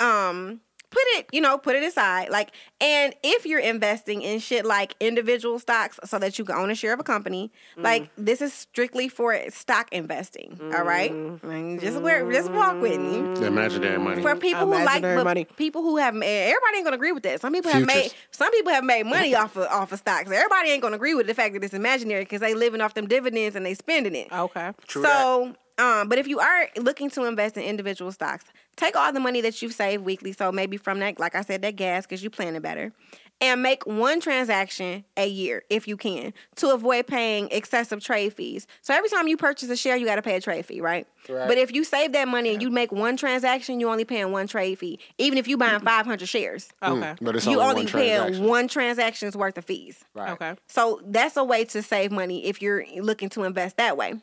[0.00, 0.60] um,
[0.94, 2.30] put it, you know, put it aside.
[2.30, 6.70] Like, and if you're investing in shit like individual stocks, so that you can own
[6.70, 7.82] a share of a company, mm.
[7.82, 10.58] like this is strictly for stock investing.
[10.74, 11.42] All right, mm.
[11.42, 13.36] I mean, just wear, just walk with me mm.
[13.36, 14.22] The imaginary money.
[14.22, 15.44] for people who like but money.
[15.56, 17.40] people who have made everybody ain't gonna agree with that.
[17.40, 20.30] Some people have made some people have made money off of off of stocks.
[20.30, 23.08] Everybody ain't gonna agree with the fact that it's imaginary because they living off them
[23.08, 24.32] dividends and they spending it.
[24.32, 24.72] Okay.
[24.86, 28.44] True so um, but if you are looking to invest in individual stocks,
[28.76, 30.32] take all the money that you've saved weekly.
[30.32, 32.92] So maybe from that, like I said, that gas because you planning better.
[33.40, 38.66] And make one transaction a year if you can to avoid paying excessive trade fees.
[38.80, 41.06] So every time you purchase a share, you got to pay a trade fee, right?
[41.28, 41.48] Right.
[41.48, 44.46] But if you save that money and you make one transaction, you only paying one
[44.46, 45.00] trade fee.
[45.18, 47.14] Even if you buying 500 shares, mm, Okay.
[47.20, 50.04] But it's you only, only one paying one transaction's worth of fees.
[50.14, 50.30] Right.
[50.30, 50.54] Okay.
[50.68, 54.14] So that's a way to save money if you're looking to invest that way.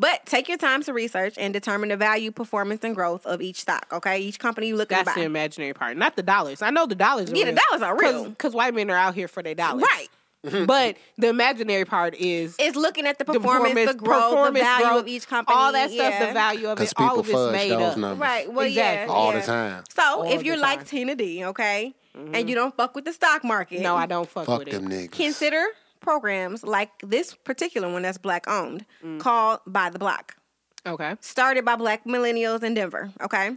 [0.00, 3.60] But take your time to research and determine the value, performance, and growth of each
[3.60, 3.86] stock.
[3.92, 5.04] Okay, each company you looking at.
[5.04, 6.62] That's to the imaginary part, not the dollars.
[6.62, 7.30] I know the dollars.
[7.30, 7.60] Are Yeah, the real.
[7.70, 8.24] dollars are real.
[8.30, 10.08] because white men are out here for their dollars, Right.
[10.66, 14.60] but the imaginary part is It's looking at the the performance, the growth, performance, the
[14.64, 16.14] value growth, of each company, all that stuff.
[16.14, 16.26] yeah.
[16.28, 17.98] The value of it, all of it's made those up.
[17.98, 18.50] numbers Right.
[18.50, 19.06] Well, Exactly.
[19.06, 19.12] yeah.
[19.20, 19.40] all yeah.
[19.40, 19.84] the time.
[19.94, 20.86] So All if you're like time.
[20.86, 22.48] Tina D, okay, and mm-hmm.
[22.48, 25.10] you don't fuck with the stock market, No, I don't fuck, Fuck with them it.
[25.10, 25.12] niggas.
[25.12, 25.62] consider
[26.00, 29.20] programs like this particular one that's black owned Mm.
[29.20, 30.36] called Buy the Block.
[30.86, 31.14] Okay.
[31.20, 33.12] started by black millennials in Denver.
[33.22, 33.56] Okay.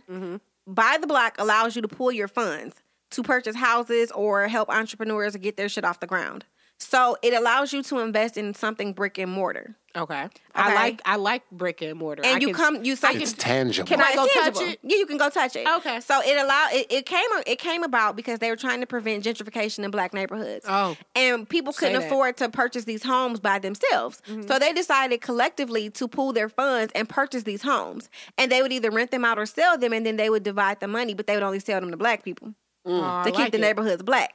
[0.67, 2.75] Buy the Block allows you to pull your funds
[3.11, 6.45] to purchase houses or help entrepreneurs get their shit off the ground.
[6.79, 9.75] So it allows you to invest in something brick and mortar.
[9.95, 10.27] Okay.
[10.55, 12.23] I like I like brick and mortar.
[12.25, 13.87] And I you can- come you say I you It's tangible.
[13.87, 14.79] Can I go it's touch it?
[14.81, 15.67] Yeah, you can go touch it.
[15.67, 15.99] Okay.
[16.01, 19.23] So it allowed it, it came it came about because they were trying to prevent
[19.23, 20.65] gentrification in black neighborhoods.
[20.67, 20.97] Oh.
[21.15, 22.07] And people couldn't that.
[22.07, 24.21] afford to purchase these homes by themselves.
[24.27, 24.47] Mm-hmm.
[24.47, 28.09] So they decided collectively to pool their funds and purchase these homes.
[28.37, 30.79] And they would either rent them out or sell them and then they would divide
[30.79, 32.55] the money, but they would only sell them to black people
[32.87, 33.23] mm.
[33.25, 34.33] Oh, to keep the neighborhoods black.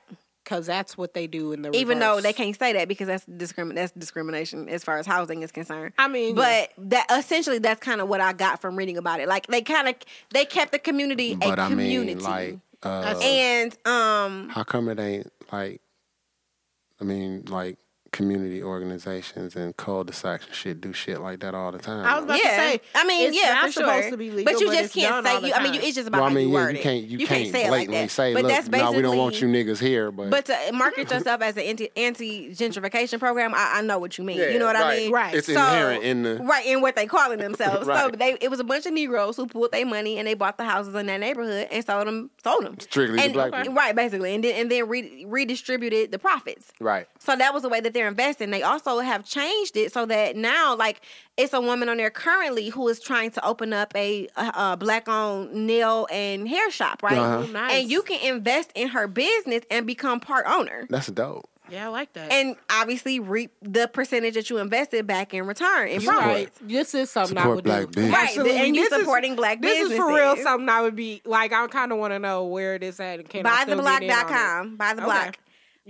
[0.49, 3.27] Because that's what they do in the Even though they can't say that because that's
[3.27, 5.93] discrimin that's discrimination as far as housing is concerned.
[5.99, 9.29] I mean, but that essentially that's kind of what I got from reading about it.
[9.29, 9.95] Like they kind of
[10.31, 14.89] they kept the community but a I community, mean, like, uh, and um how come
[14.89, 15.83] it ain't like?
[16.99, 17.77] I mean, like
[18.13, 22.05] community organizations and cul-de-sacs and shit do shit like that all the time.
[22.05, 22.81] I was about yeah, to say.
[22.95, 24.11] I mean, it's yeah, not for supposed sure.
[24.13, 25.49] to be legal, but you but just it's can't say.
[25.49, 26.83] You, I mean, you, it's just about well, I how you yeah, word you it.
[26.83, 28.11] can't you, can't can't say it like blatantly that.
[28.11, 31.11] say, but look, that's no, we don't want you niggas here, but, But to market
[31.11, 34.39] yourself as an anti anti gentrification program, I, I know what you mean.
[34.39, 35.13] Yeah, you know what I mean?
[35.13, 35.35] Right.
[35.35, 37.87] it's So- inherent in the right in what they calling themselves.
[37.99, 40.57] So they it was a bunch of Negroes who pulled their money and they bought
[40.57, 43.75] the houses in that neighborhood and sold them sold them Strictly to and, black people.
[43.75, 46.73] right basically and then and then redistributed the profits.
[46.81, 47.07] right.
[47.19, 48.51] So that was the way that they're investing.
[48.51, 51.01] They also have changed it so that now, like,
[51.37, 54.77] it's a woman on there currently who is trying to open up a, a, a
[54.79, 57.19] black-owned nail and hair shop, right?
[57.19, 57.45] Uh-huh.
[57.49, 57.73] Ooh, nice.
[57.83, 61.49] And you can invest in her business and become part owner, That's dope.
[61.71, 62.33] Yeah, I like that.
[62.33, 66.51] and obviously reap the percentage that you invested back in return in You're right.
[66.63, 67.87] This is something I would black do.
[67.89, 68.11] business.
[68.15, 68.57] Right, Absolutely.
[68.57, 69.93] and you This is- supporting black This businesses.
[69.93, 71.53] is for real something I would be like.
[71.53, 73.85] I kind of want to know where it is at and can I still get
[73.85, 74.09] in on it?
[74.11, 74.77] Buytheblock.com.
[74.77, 75.11] Buy the Okay.
[75.11, 75.39] block.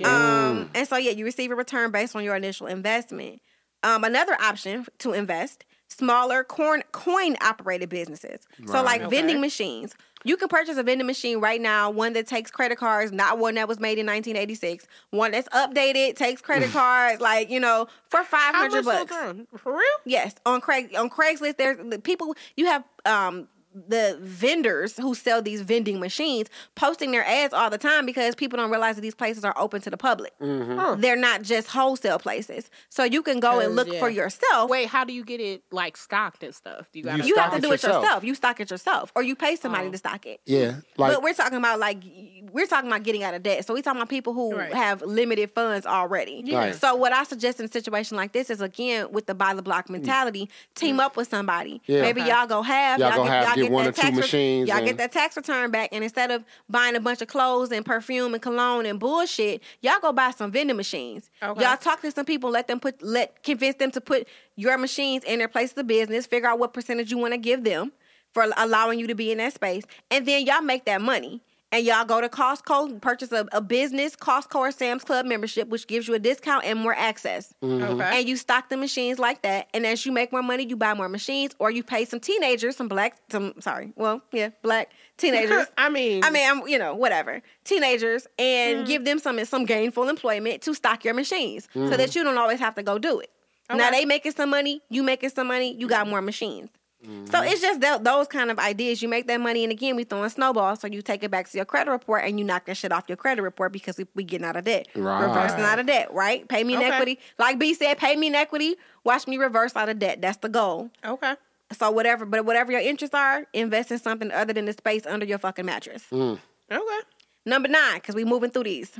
[0.05, 3.40] Um, and so yeah, you receive a return based on your initial investment.
[3.82, 8.46] Um, another option to invest: smaller coin coin operated businesses.
[8.66, 9.16] So like Okay.
[9.16, 9.94] vending machines.
[10.24, 13.55] You can purchase a vending machine right now, one that takes credit cards, not one
[13.55, 18.24] that was made in 1986, one that's updated, takes credit cards, like you know, for
[18.24, 19.46] 500 How much bucks.
[19.57, 19.82] For real?
[20.05, 25.42] Yes, on Craig on Craigslist, there's the people you have um the vendors who sell
[25.42, 29.14] these vending machines posting their ads all the time because people don't realize that these
[29.14, 30.32] places are open to the public.
[30.40, 31.00] Mm-hmm.
[31.00, 33.98] They're not just wholesale places, so you can go and look yeah.
[34.00, 34.70] for yourself.
[34.70, 36.88] Wait, how do you get it like stocked and stuff?
[36.92, 38.02] Do you got You you have to it do it yourself.
[38.02, 38.24] yourself.
[38.24, 39.92] You stock it yourself, or you pay somebody Oh.
[39.92, 40.40] to stock it.
[40.46, 40.76] Yeah.
[40.96, 42.02] Like but we're talking about like
[42.50, 43.66] we're talking about getting out of debt.
[43.66, 44.72] So we're talking about people who Right.
[44.72, 46.42] have limited funds already.
[46.44, 46.58] Yeah.
[46.58, 46.74] Right.
[46.74, 49.62] So what I suggest in a situation like this is again with the buy the
[49.62, 51.80] block mentality, team up with somebody.
[51.86, 52.00] Yeah.
[52.00, 52.30] Maybe Okay.
[52.30, 54.96] y'all go have Y'all go have, get one or two tax re- y'all and- get
[54.98, 58.42] that tax return back, and instead of buying a bunch of clothes and perfume and
[58.42, 61.30] cologne and bullshit, y'all go buy some vending machines.
[61.42, 61.62] Okay.
[61.62, 65.24] Y'all talk to some people, let them put let convince them to put your machines
[65.24, 66.26] in their place of business.
[66.26, 67.92] Figure out what percentage you want to give them
[68.32, 71.42] for allowing you to be in that space, and then y'all make that money.
[71.70, 75.86] And y'all go to Costco, purchase a, a business Costco or Sam's Club membership, which
[75.86, 77.52] gives you a discount and more access.
[77.62, 78.00] Mm-hmm.
[78.00, 78.18] Okay.
[78.20, 79.68] And you stock the machines like that.
[79.74, 82.76] And as you make more money, you buy more machines, or you pay some teenagers,
[82.76, 85.66] some black, some sorry, well, yeah, black teenagers.
[85.76, 90.08] I mean, I mean, I'm, you know, whatever, teenagers, and give them some some gainful
[90.08, 93.30] employment to stock your machines, so that you don't always have to go do it.
[93.70, 96.70] Now they making some money, you making some money, you got more machines.
[97.01, 99.01] So it's just tho- those kind of ideas.
[99.03, 100.80] You make that money, and again, we throwing snowballs.
[100.80, 103.05] So you take it back to your credit report, and you knock that shit off
[103.09, 105.22] your credit report because we, we getting out of debt, Right.
[105.22, 106.46] reversing out of debt, right?
[106.49, 108.74] Pay me in equity, like B said, pay me in equity.
[109.05, 110.20] Watch me reverse out of debt.
[110.20, 110.90] That's the goal.
[111.05, 111.34] okay.
[111.78, 115.26] So whatever, but whatever your interests are, invest in something other than the space under
[115.26, 116.03] your fucking mattress.
[116.11, 116.38] Mm.
[116.72, 117.01] Okay.
[117.46, 118.99] Number nine, because we moving through these.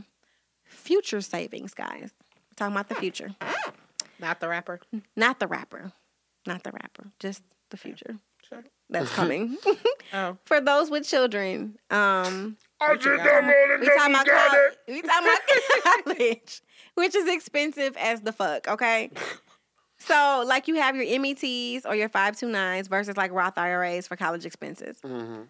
[0.65, 2.13] Future savings, guys.
[2.21, 3.31] We're talking about the future.
[4.21, 4.81] Not the rapper.
[5.17, 5.93] Not the rapper.
[6.47, 7.07] Not the rapper.
[7.19, 8.17] Just the future.
[8.49, 8.65] Sure.
[8.91, 9.57] That's coming.
[10.13, 10.37] Oh.
[10.45, 13.45] For those with children, um, I just got
[13.81, 14.75] we talking about college.
[14.87, 16.63] We talking about college,
[16.95, 18.69] which is expensive as the fuck.
[18.69, 19.11] Okay.
[20.01, 24.47] So, like, you have your METs or your 529s versus like Roth IRAs for college
[24.47, 25.01] expenses.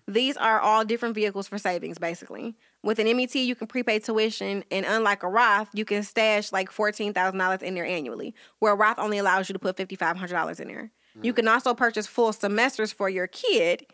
[0.08, 2.56] These are all different vehicles for savings, basically.
[2.82, 6.70] With an MET, you can prepay tuition, and unlike a Roth, you can stash like
[6.72, 10.90] $14,000 in there annually, where a Roth only allows you to put $5,500 in there.
[11.22, 13.86] You can also purchase full semesters for your kid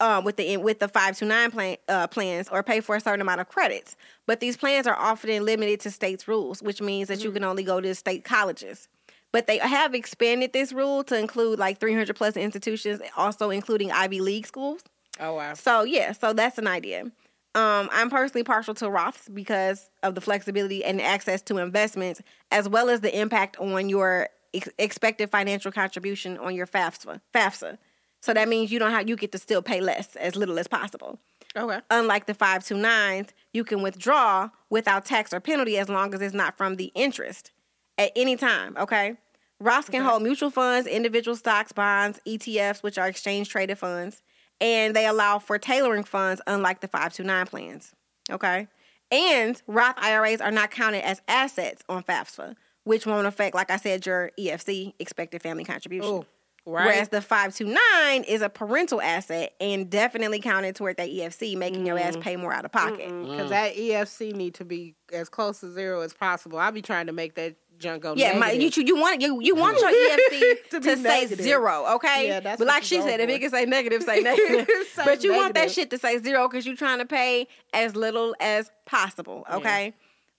[0.00, 3.00] um, with the with the five to nine plan uh, plans or pay for a
[3.00, 3.96] certain amount of credits.
[4.26, 7.64] But these plans are often limited to states' rules, which means that you can only
[7.64, 8.88] go to state colleges.
[9.32, 14.20] But they have expanded this rule to include like 300 plus institutions, also including Ivy
[14.20, 14.82] League schools.
[15.20, 15.54] Oh wow.
[15.54, 17.10] So yeah, so that's an idea.
[17.54, 22.22] Um, I'm personally partial to Roths because of the flexibility and access to investments,
[22.52, 27.20] as well as the impact on your ex- expected financial contribution on your FAFSA.
[27.34, 27.78] FAFSA.
[28.20, 30.68] So that means you don't have you get to still pay less, as little as
[30.68, 31.18] possible.
[31.56, 31.80] Okay.
[31.90, 36.56] Unlike the 529s, you can withdraw without tax or penalty as long as it's not
[36.56, 37.52] from the interest
[37.96, 39.16] at any time, okay?
[39.62, 44.22] Roths can hold mutual funds, individual stocks, bonds, ETFs, which are exchange traded funds,
[44.60, 47.94] and they allow for tailoring funds unlike the 529 plans,
[48.30, 48.68] okay?
[49.10, 52.54] And Roth IRAs are not counted as assets on FAFSA,
[52.88, 56.10] which won't affect, like I said, your EFC, expected family contribution.
[56.10, 56.26] Oh,
[56.64, 56.86] right.
[56.86, 61.98] Whereas the 529 is a parental asset and definitely counted toward that EFC, making your
[61.98, 63.10] ass pay more out of pocket.
[63.22, 66.58] Because that EFC need to be as close to zero as possible.
[66.58, 69.54] I'll be trying to make that junk go Yeah, my, you you want you you
[69.54, 71.44] want your EFC To to, say negative.
[71.44, 72.26] zero, okay?
[72.26, 73.36] Yeah, that's but like she going said, if for.
[73.36, 74.66] it can say negative, say negative.
[74.94, 77.94] Say but you want that shit to say zero because you're trying to pay as
[77.94, 79.92] little as possible, okay?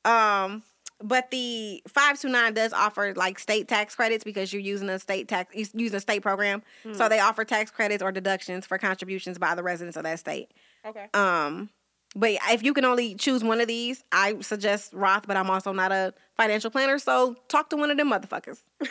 [0.04, 0.64] Um,
[1.02, 5.00] but the five two nine does offer like state tax credits because you're using a
[5.00, 6.94] state tax using a state program, Hmm.
[6.94, 10.52] so they offer tax credits or deductions for contributions by the residents of that state.
[10.86, 11.08] okay.
[11.14, 11.70] Um,
[12.16, 15.28] but if you can only choose one of these, I suggest Roth.
[15.28, 18.60] But I'm also not a financial planner, so talk to one of them motherfuckers.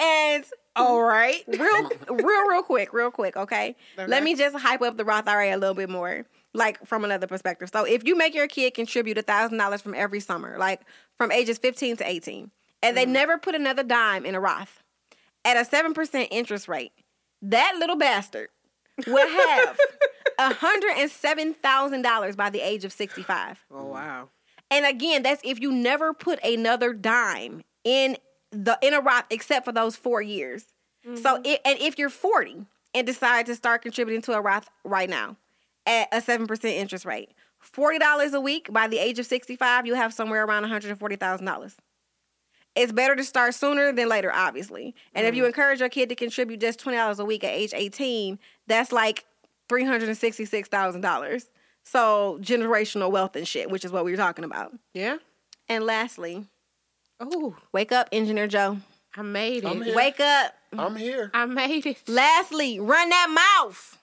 [0.00, 0.44] and
[0.76, 1.42] All right.
[1.48, 3.74] real, real, real quick, real quick, okay?
[3.96, 7.26] Let me just hype up the Roth IRA a little bit more, like from another
[7.26, 7.70] perspective.
[7.72, 10.82] So if you make your kid contribute a thousand dollars from every summer, like
[11.16, 12.50] from ages 15 to 18,
[12.82, 13.12] and they mm-hmm.
[13.12, 14.82] never put another dime in a Roth
[15.44, 16.92] at a seven percent interest rate,
[17.42, 18.48] that little bastard
[19.06, 19.78] will have
[20.38, 23.64] hundred and seven thousand dollars by the age of 65.
[23.70, 24.28] Oh wow.
[24.70, 28.16] And again, that's if you never put another dime in
[28.50, 30.66] the in a Roth except for those four years.
[31.04, 31.46] So, mm-hmm.
[31.46, 35.36] it, and if you're 40 and decide to start contributing to a Roth right now
[35.88, 39.86] at a seven percent interest rate, forty dollars a week by the age of 65,
[39.86, 41.76] you'll have somewhere around one hundred and forty thousand dollars.
[42.74, 44.94] It's better to start sooner than later, obviously.
[45.12, 45.48] And if you mm-hmm.
[45.48, 49.24] encourage your kid to contribute just twenty dollars a week at age 18, that's like
[49.68, 51.46] three hundred and sixty-six thousand dollars.
[51.82, 54.72] So generational wealth and shit, which is what we were talking about.
[54.92, 55.16] Yeah.
[55.70, 56.46] And lastly,
[57.20, 58.78] Oh, wake up, Engineer Joe.
[59.16, 59.66] I made it.
[59.66, 59.94] I'm.
[59.94, 60.54] Wake up.
[60.76, 61.30] I'm here.
[61.34, 62.08] I made it.
[62.08, 63.28] Lastly, run that
[63.60, 63.97] mouth.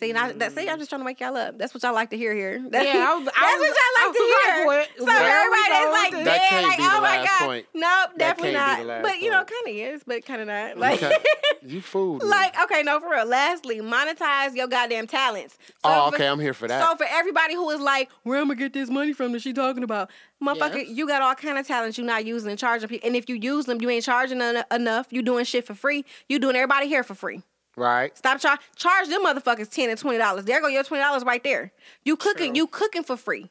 [0.00, 0.78] See, now that see, I'm mm.
[0.80, 1.56] just trying to wake y'all up.
[1.56, 2.60] That's what y'all like to hear here.
[2.68, 4.58] That's, Yeah, I was- that's I was- what y'all I like to hear.
[4.58, 6.26] like, what- so where everybody is like, with dead.
[6.26, 7.66] That can't like, be the oh my god, point.
[7.74, 8.76] nope, That definitely can't not.
[8.78, 9.50] be the last but you know, point.
[9.66, 10.78] kind of is, but kind of not.
[10.78, 11.16] Like, Okay.
[11.66, 12.28] You fooled me.
[12.28, 13.24] like okay, no, for real.
[13.24, 15.56] Lastly, monetize your goddamn talents.
[15.64, 16.26] So oh, for- okay.
[16.28, 16.82] I'm here for that.
[16.90, 19.54] So for everybody who is like, where am I get this money from that she
[19.54, 20.10] talking about?
[20.42, 20.88] Motherfucker, Yes.
[20.90, 23.06] you got all kind of talents you're not using and charging people.
[23.06, 25.06] And if you use them, you ain't charging en- enough.
[25.10, 26.04] You doing shit for free.
[26.28, 27.40] You doing everybody here for free.
[27.76, 28.16] Right.
[28.16, 30.44] Stop char- charge them motherfuckers ten and twenty dollars.
[30.44, 31.72] There go your twenty dollars right there.
[32.04, 33.50] You cooking, you cooking for free.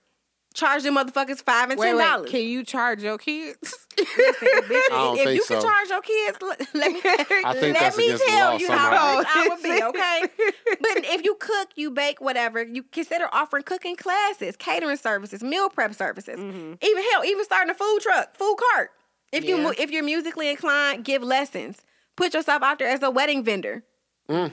[0.54, 2.30] Charge them motherfuckers five and Wait, ten dollars.
[2.30, 3.88] Can you charge your kids?
[3.98, 7.02] Bitch, don't if think you can charge your kids, let, let me,
[7.74, 8.92] let me tell you somehow.
[8.92, 10.22] how rich I would be, okay?
[10.80, 15.70] but if you cook, you bake, whatever, you consider offering cooking classes, catering services, meal
[15.70, 16.74] prep services, Mm-hmm.
[16.82, 18.92] even hell, even starting a food truck, food cart.
[19.32, 19.64] If you Yeah.
[19.64, 21.82] mu- if you're musically inclined, give lessons.
[22.16, 23.84] Put yourself out there as a wedding vendor.
[24.30, 24.52] Mm.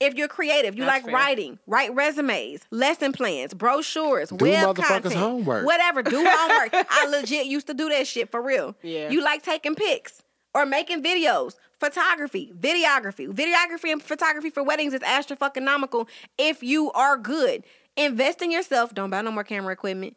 [0.00, 1.14] If you're creative, you That's like fair.
[1.14, 5.66] writing, write resumes, lesson plans, brochures, Do web content, homework.
[5.66, 6.02] whatever.
[6.02, 6.70] Do homework.
[6.90, 8.74] I legit used to do that shit for real.
[8.82, 9.10] Yeah.
[9.10, 10.22] You like taking pics
[10.54, 13.28] or making videos, photography, videography.
[13.28, 16.08] Videography and photography for weddings is astrofuckonomical
[16.38, 17.64] if you are good.
[17.96, 18.94] Invest in yourself.
[18.94, 20.16] Don't buy no more camera equipment.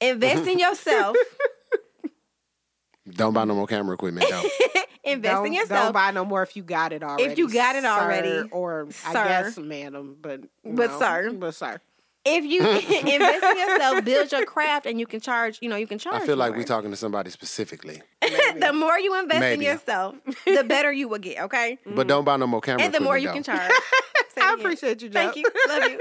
[0.00, 1.16] Invest in yourself.
[3.14, 4.42] Don't buy no more camera equipment though.
[5.04, 5.84] Invest don't, in yourself.
[5.84, 7.24] don't buy no more if you got it already.
[7.24, 9.08] If you got it sir, already, or sir.
[9.18, 11.30] I guess, madam, but But no, sir.
[11.32, 11.78] but sir.
[12.24, 15.58] if you invest in yourself, build your craft, and you can charge.
[15.60, 16.22] You know, you can charge.
[16.22, 16.60] I feel like more.
[16.60, 18.00] we're talking to somebody specifically.
[18.22, 21.42] the more you invest in yourself, the better you will get.
[21.44, 23.72] Okay, But don't buy no more camera and the more you equipment, can charge.
[24.40, 25.20] I appreciate you, Joe.
[25.20, 25.44] Thank you.
[25.68, 26.00] Love you.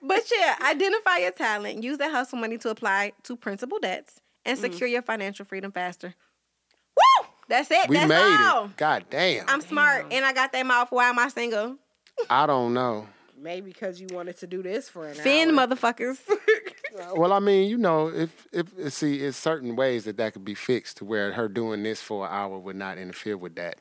[0.00, 1.82] But yeah, identify your talent.
[1.82, 4.60] Use that hustle money to apply to principal debts and Mm.
[4.60, 6.14] secure your financial freedom faster.
[7.48, 7.54] Woo!
[7.56, 7.88] That's it.
[7.88, 8.66] We That's made all.
[8.66, 8.76] it.
[8.76, 9.44] God damn.
[9.48, 10.88] I'm smart and I got that mouth.
[10.90, 11.76] Why am I single?
[12.28, 13.06] I don't know.
[13.40, 15.66] Maybe because you wanted to do this for an Fin hour.
[15.66, 16.18] motherfuckers.
[17.14, 20.54] Well, I mean, you know, if if see, it's certain ways that that could be
[20.54, 23.76] fixed to where her doing this for an hour would not interfere with that.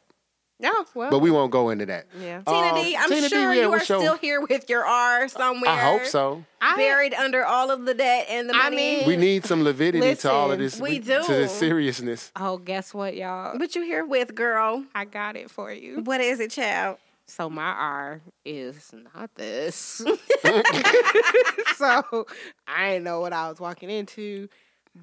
[0.59, 2.07] No, well, But we won't go into that.
[2.19, 2.41] yeah.
[2.41, 4.67] Tina Um, D, I'm Tina D, sure yeah, you are what's your- still here with
[4.71, 5.69] your R somewhere.
[5.69, 6.43] I hope so.
[6.59, 8.65] I, Buried under all of the debt and the money.
[8.65, 10.79] I mean- We need some lividity to all of this.
[10.81, 12.31] we do To this seriousness.
[12.35, 13.55] oh, guess what, y'all?
[13.59, 14.83] but you here with girl.
[14.95, 16.01] I got it for you.
[16.03, 16.97] What is it, child?
[17.27, 19.77] So my R is not this.
[21.75, 22.25] so
[22.67, 24.47] I didn't know what I was walking into.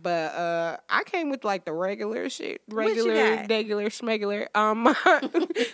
[0.03, 2.63] But uh I came with like the regular shit.
[2.69, 4.47] Regular, regular, schmegular.
[4.55, 4.95] Um my,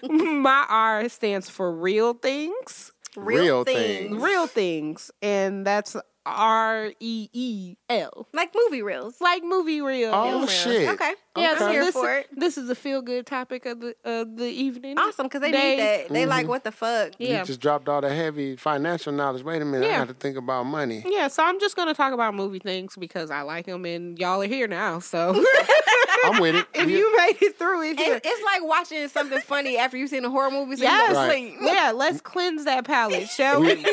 [0.10, 2.92] my R stands for real things.
[3.16, 4.08] Real Real things.
[4.10, 4.22] things.
[4.22, 5.96] real things, and that's
[6.26, 9.20] R E E L, Like movie reels.
[9.20, 10.12] like movie reels.
[10.14, 10.52] Oh, Reels.
[10.52, 10.88] shit.
[10.90, 11.14] Okay.
[11.36, 12.26] Yeah, I'm so here this, for it.
[12.36, 14.98] this is a feel good topic of the of the evening.
[14.98, 16.08] Awesome, because they, They- need that.
[16.08, 17.12] They like, what the fuck?
[17.18, 17.38] Yeah.
[17.40, 19.44] You just dropped all the heavy financial knowledge.
[19.44, 19.98] Wait a minute, I Yeah.
[19.98, 21.04] got to think about money.
[21.06, 24.42] Yeah, so I'm just gonna talk about movie things because I like them, and y'all
[24.42, 24.98] are here now.
[24.98, 25.30] So
[26.24, 26.66] I'm with it.
[26.74, 28.20] if We- you made it through it, here.
[28.22, 31.00] It's like watching something funny after you've seen a horror movie, so Yes.
[31.10, 31.30] you go to Right.
[31.30, 31.58] sleep.
[31.62, 33.84] yeah, let's cleanse that palate, shall we?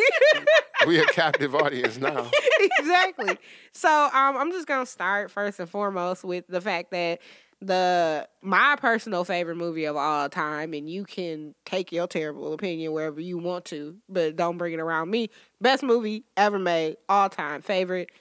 [0.87, 2.29] we a captive audience now.
[2.79, 3.37] exactly.
[3.73, 7.19] So um, I'm just gonna start first and foremost with the fact that
[7.61, 12.91] the my personal favorite movie of all time, and you can take your terrible opinion
[12.93, 15.29] wherever you want to, but don't bring it around me.
[15.59, 18.11] Best movie ever made, all time favorite,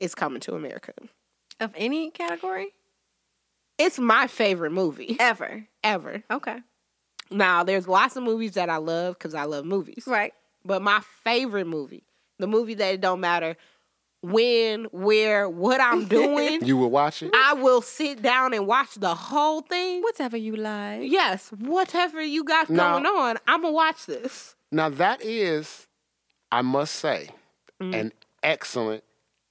[0.00, 0.92] is Coming to America.
[1.60, 2.72] Of any category?
[3.78, 5.66] It's my favorite movie Ever.
[5.84, 6.22] ever.
[6.30, 6.58] Okay.
[7.30, 10.04] Now, there's lots of movies that I love because I love movies.
[10.06, 10.32] Right.
[10.64, 12.04] But my favorite movie,
[12.38, 13.56] the movie that it don't matter
[14.20, 17.30] when, where, what I'm doing, You will watch it?
[17.34, 20.02] I will sit down and watch the whole thing.
[20.02, 21.02] Whatever you like.
[21.04, 24.54] Yes, whatever you got Now- going on, I'm gonna watch this.
[24.72, 25.86] Now, that is,
[26.52, 27.30] I must say,
[27.80, 28.12] an
[28.42, 29.04] excellent,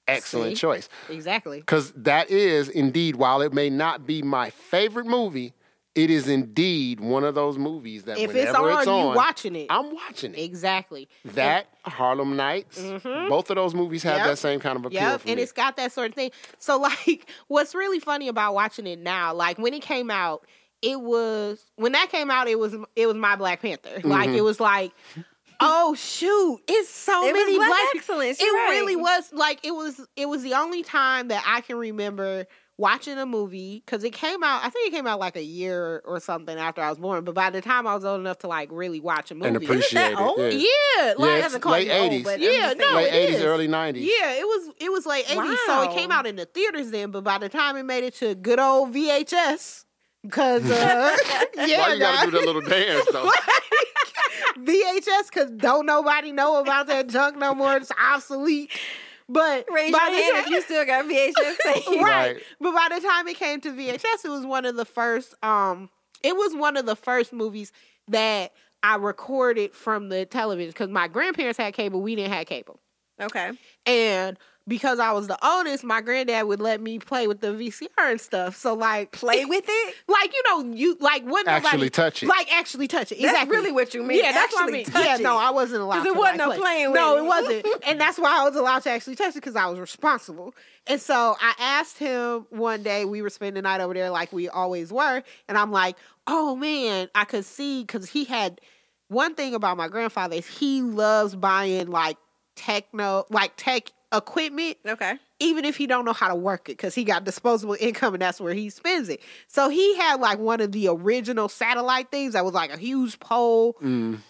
[0.06, 0.56] excellent Mm.
[0.56, 0.60] See?
[0.60, 0.88] choice.
[1.08, 1.60] Exactly.
[1.60, 5.54] Because that is indeed, while it may not be my favorite movie,
[5.98, 9.56] it is indeed one of those movies that If it's on, it's you on, watching
[9.56, 9.66] it.
[9.68, 10.38] I'm watching it.
[10.38, 11.08] Exactly.
[11.24, 13.28] That Harlem Nights, mm-hmm.
[13.28, 14.26] both of those movies have Yep.
[14.26, 15.42] that same kind of appeal Yep, for and me.
[15.42, 16.30] it's got that sort of thing.
[16.60, 20.46] So, like, what's really funny about watching it now, like when it came out,
[20.82, 24.00] it was when that came out, it was it was my Black Panther.
[24.04, 24.38] Like, mm-hmm.
[24.38, 24.92] it was like,
[25.58, 28.70] oh shoot, it's so It was many Black black excellence, It you're right.
[28.70, 30.00] really was like it was.
[30.14, 32.46] It was the only time that I can remember
[32.78, 34.64] watching a movie because it came out.
[34.64, 37.24] I think it came out like a year or something after I was born.
[37.24, 39.56] But by the time I was old enough to like really watch a movie, and
[39.56, 40.18] appreciate it.
[40.18, 40.38] old?
[40.38, 42.38] Yeah, yeah, like Yeah, it's doesn't late 80s.
[42.38, 43.96] Yeah, no, late 80s, early 90s.
[43.96, 47.10] Yeah, it was it was late 80s, so it came out in the theaters then,
[47.10, 49.84] but by the time it made it to good old VHS,
[50.22, 51.16] because uh,
[51.56, 53.30] yeah, Why you gotta do that little dance though?
[54.58, 57.76] VHS, because don't nobody know about that junk no more.
[57.76, 58.70] It's obsolete.
[59.28, 61.86] But Raise by your the hand time- if you still got VHS tape.
[61.88, 62.02] right.
[62.02, 62.42] Right.
[62.60, 65.34] But by the time it came to VHS, it was one of the first.
[65.42, 65.90] Um,
[66.22, 67.72] it was one of the first movies
[68.08, 68.52] that
[68.82, 72.80] I recorded from the television because my grandparents had cable, we didn't have cable.
[73.20, 73.50] Okay.
[73.86, 74.38] And
[74.68, 78.20] because I was the oldest, my granddad would let me play with the VCR and
[78.20, 78.54] stuff.
[78.54, 79.94] So like Play with it?
[80.06, 82.28] like you know, you like what Actually touch it.
[82.28, 83.18] Like actually touch it.
[83.20, 83.56] That's Exactly.
[83.56, 84.84] really what you mean, Yeah, that's what I actually mean.
[84.86, 85.20] touch Yeah, it.
[85.22, 86.58] no, I wasn't allowed 'Cause it to, wasn't like, no play.
[86.58, 87.24] playing with it it.
[87.24, 87.66] wasn't.
[87.88, 90.54] and that's why I was allowed to actually touch it because I was responsible.
[90.86, 94.32] And so I asked him one day, we were spending the night over there like
[94.32, 95.96] we always were, and I'm like,
[96.26, 98.60] oh man, I could see because he had
[99.08, 102.18] one thing about my grandfather is he loves buying like
[102.56, 105.18] techno like tech equipment Okay.
[105.38, 108.22] even if he don't know how to work it because he got disposable income and
[108.22, 112.32] that's where he spends it so he had like one of the original satellite things
[112.32, 113.76] that was like a huge pole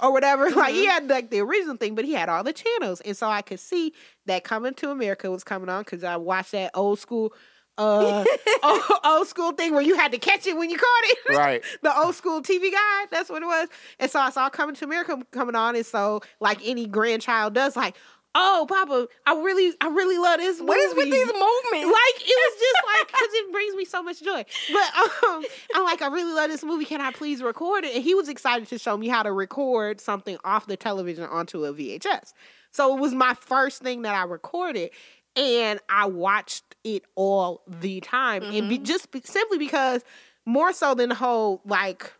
[0.00, 3.00] or whatever like he had like the original thing but he had all the channels
[3.02, 3.92] and so i could see
[4.26, 7.32] that coming to america was coming on because i watched that old school
[7.78, 8.24] uh
[8.64, 11.62] old, old school thing where you had to catch it when you caught it Right.
[11.82, 13.04] the old school TV guy.
[13.12, 13.68] That's what it was.
[14.00, 17.76] And so I saw Coming to America coming on, and so like any grandchild does,
[17.76, 17.94] like,
[18.38, 20.58] oh, Papa, I really, I really love this.
[20.60, 20.68] Movie.
[20.68, 21.86] What is with these movements?
[21.86, 24.44] Like it was just like because it brings me so much joy.
[24.72, 26.84] But um, I'm like, I really love this movie.
[26.84, 27.94] Can I please record it?
[27.94, 31.64] And he was excited to show me how to record something off the television onto
[31.64, 32.32] a VHS.
[32.70, 34.90] So it was my first thing that I recorded,
[35.34, 40.04] and I watched it all the time, and be, just be, simply because
[40.46, 42.12] more so than the whole like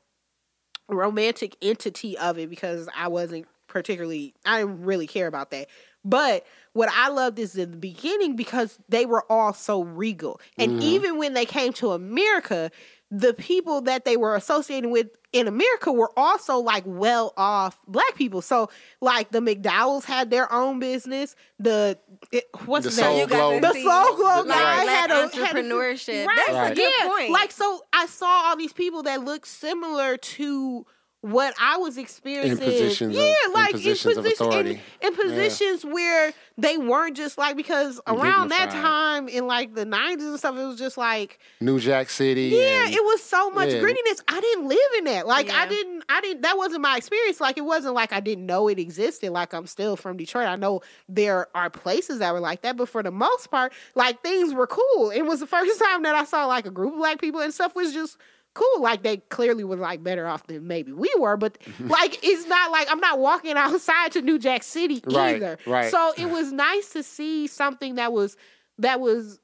[0.88, 5.68] romantic entity of it because I wasn't particularly I didn't really care about that.
[6.04, 10.40] But what I loved is in the beginning because they were all so regal.
[10.56, 10.82] And mm-hmm.
[10.82, 12.70] even when they came to America,
[13.10, 18.14] the people that they were associating with in America were also like well off black
[18.16, 18.42] people.
[18.42, 18.70] So
[19.00, 21.34] like the McDowells had their own business.
[21.58, 21.98] The
[22.32, 22.98] it, what's The his?
[22.98, 23.54] Soul You got Glow.
[23.54, 26.26] to The Soul Glo black- guy black had a- had a- entrepreneurship.
[26.26, 26.44] Right.
[26.46, 27.30] That's a good yeah, point.
[27.30, 30.86] Like so, I saw all these people that looked similar to
[31.20, 32.64] what I was experiencing.
[32.64, 34.80] positions of- yeah, in like positions position- in- authority.
[35.02, 40.24] in, positions where they weren't just like because around that time in like the nineties
[40.26, 42.42] and stuff, it was just like New Jack City.
[42.54, 43.80] yeah, and- it was so much yeah.
[43.80, 44.20] grittiness.
[44.28, 45.26] I didn't live in that.
[45.26, 47.40] Like I didn't I didn't that wasn't my experience.
[47.40, 49.30] Like it wasn't like I didn't know it existed.
[49.32, 50.46] Like I'm still from Detroit.
[50.46, 54.22] I know there are places that were like that, but for the most part, like
[54.22, 55.10] things were cool.
[55.10, 57.52] It was the first time that I saw like a group of black people and
[57.52, 58.18] stuff was just
[58.58, 58.82] cool.
[58.82, 62.70] Like they clearly was like better off than maybe we were, but like it's not
[62.70, 65.58] like I'm not walking outside to New Jack City Right, either.
[65.66, 65.90] right.
[65.90, 68.36] So it was nice to see something that was
[68.78, 69.38] that was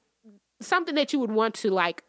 [0.61, 2.03] something that you would want to like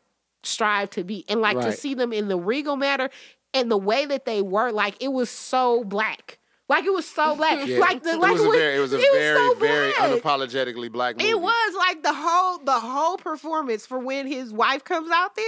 [0.43, 3.09] strive to be and like to see them in the regal matter
[3.53, 6.37] and the way that they were like it was so black
[6.69, 7.79] like it was so black Yeah.
[7.79, 11.17] like the it like was a very, it was a very, so very unapologetically black
[11.17, 11.29] movie.
[11.29, 15.45] It was like the whole the whole performance for when his wife comes out there.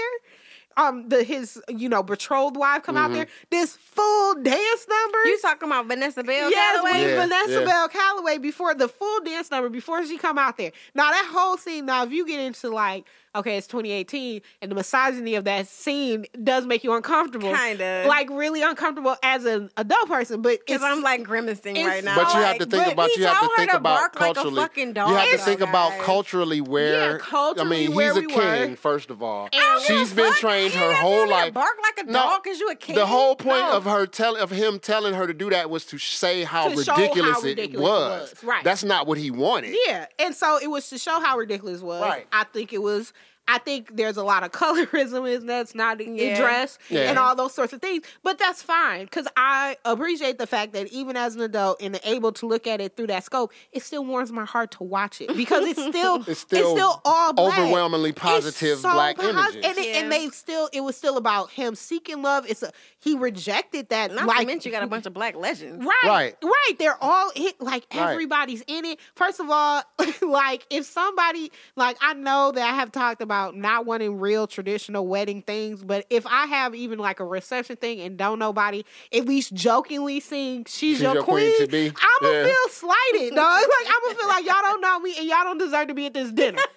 [0.78, 3.04] Um, the his you know betrothed wife come Mm-hmm.
[3.06, 3.28] out there.
[3.50, 5.24] This full dance number.
[5.26, 6.50] You talking about Vanessa Bell?
[6.52, 7.02] Yes, Calloway?
[7.02, 7.66] Yeah, Vanessa yeah.
[7.66, 10.72] Bell Calloway before the full dance number before she come out there.
[10.94, 11.88] Now that whole scene.
[11.88, 13.06] Now if you get into like
[13.38, 17.54] okay, it's 2018, and the misogyny of that scene does make you uncomfortable.
[17.56, 18.06] Kinda.
[18.08, 20.42] like really uncomfortable as an adult person.
[20.42, 22.16] But Because I'm like grimacing right now.
[22.16, 24.32] But you have to think but about he you have to think about bark like
[24.32, 24.62] a culturally.
[24.62, 28.14] fucking you dog, have to though, think about culturally where Yeah, culturally I mean, where
[28.14, 28.76] he's a we king were.
[28.76, 29.50] first of all.
[29.52, 30.38] don't give She's a been fuck.
[30.40, 31.54] trained her whole telling me to life.
[31.54, 32.96] bark like a No, dog 'cause you a king?
[32.96, 33.72] The whole point No.
[33.74, 36.84] of her tell of him telling her to do that was to say how To
[36.84, 38.30] show how ridiculous, it, ridiculous it was.
[38.32, 38.44] was.
[38.44, 38.64] Right.
[38.64, 39.76] That's not what he wanted.
[39.88, 42.02] Yeah, and so it was to show how ridiculous it was.
[42.02, 42.28] Right.
[42.32, 43.14] I think it was.
[43.48, 46.24] I think there's a lot of colorism in that's not Yeah.
[46.34, 47.10] addressed Yeah.
[47.10, 48.04] and all those sorts of things.
[48.24, 52.32] But that's fine because I appreciate the fact that even as an adult and able
[52.34, 55.36] to look at it through that scope, it still warms my heart to watch it
[55.36, 57.58] because it's still It's still all black.
[57.60, 59.56] overwhelmingly positive so black posi- images.
[59.66, 62.46] and, it, and they still it was still about him seeking love.
[62.50, 65.36] It's a he rejected that Not like to mention you got a bunch of black
[65.36, 65.86] legends.
[65.86, 66.36] Right, Right.
[66.44, 67.62] right, They're all hit.
[67.62, 68.12] Like Right.
[68.12, 69.00] everybody's in it.
[69.16, 69.84] First of all,
[70.22, 75.08] like if somebody, like I know that I have talked about not wanting real traditional
[75.08, 78.84] wedding things, but if I have even like a reception thing and don't nobody
[79.14, 81.88] at least jokingly sing "She's, She's Your, your queen Queen,", to be.
[81.88, 82.44] I'm gonna Yeah.
[82.46, 83.64] feel slighted, dog.
[83.68, 86.06] Like I'm gonna feel like y'all don't know me and y'all don't deserve to be
[86.08, 86.62] at this dinner.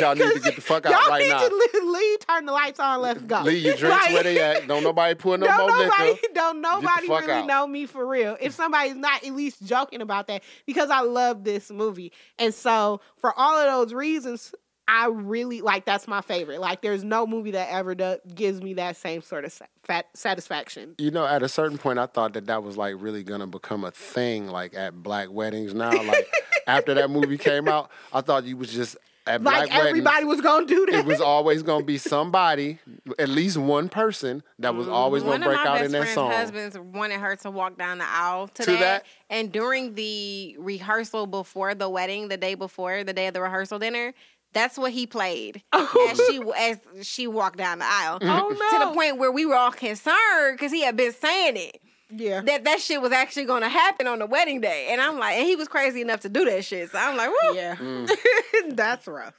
[0.00, 1.90] Y'all need to get the fuck out y'all right need now.
[1.92, 3.42] leave, turn the lights on, let's go.
[3.42, 4.68] Leave your drinks Like- where they at.
[4.68, 6.26] Don't nobody pour no don't more nobody, liquor.
[6.32, 7.46] don't nobody really out.
[7.46, 8.36] know me for real.
[8.40, 13.00] If somebody's not at least joking about that, because I love this movie, and so
[13.16, 14.54] for all of those reasons,
[14.88, 15.84] I really like.
[15.84, 16.60] That's my favorite.
[16.60, 20.94] Like, there's no movie that ever does, gives me that same sort of fat, satisfaction.
[20.98, 23.84] You know, at a certain point, I thought that that was like really gonna become
[23.84, 25.74] a thing, like at black weddings.
[25.74, 26.26] Now, like
[26.66, 30.28] after that movie came out, I thought you was just at Like black everybody weddings.
[30.28, 30.94] was gonna do that.
[31.00, 32.78] It was always gonna be somebody,
[33.18, 35.92] at least one person, that was always One gonna of break my out best in
[35.92, 36.30] that friend's song.
[36.30, 38.80] husbands wanted her to walk down the aisle to, To that.
[38.80, 39.06] that?
[39.28, 43.78] And during the rehearsal before the wedding, the day before, the day of the rehearsal
[43.78, 44.14] dinner,
[44.52, 48.18] that's what he played as she as she walked down the aisle.
[48.22, 48.78] Oh, no.
[48.78, 51.80] To the point where we were all concerned because he had been saying it.
[52.10, 52.40] yeah.
[52.40, 55.34] That that shit was actually going to happen on the wedding day, and I'm like,
[55.36, 56.90] and he was crazy enough to do that shit.
[56.90, 57.54] So I'm like, woo.
[57.54, 58.10] Yeah, Mm.
[58.76, 59.34] that's rough.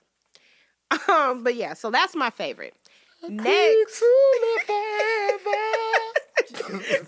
[1.08, 2.74] Um, but yeah, so that's my favorite.
[3.28, 4.02] Next,
[6.50, 7.08] And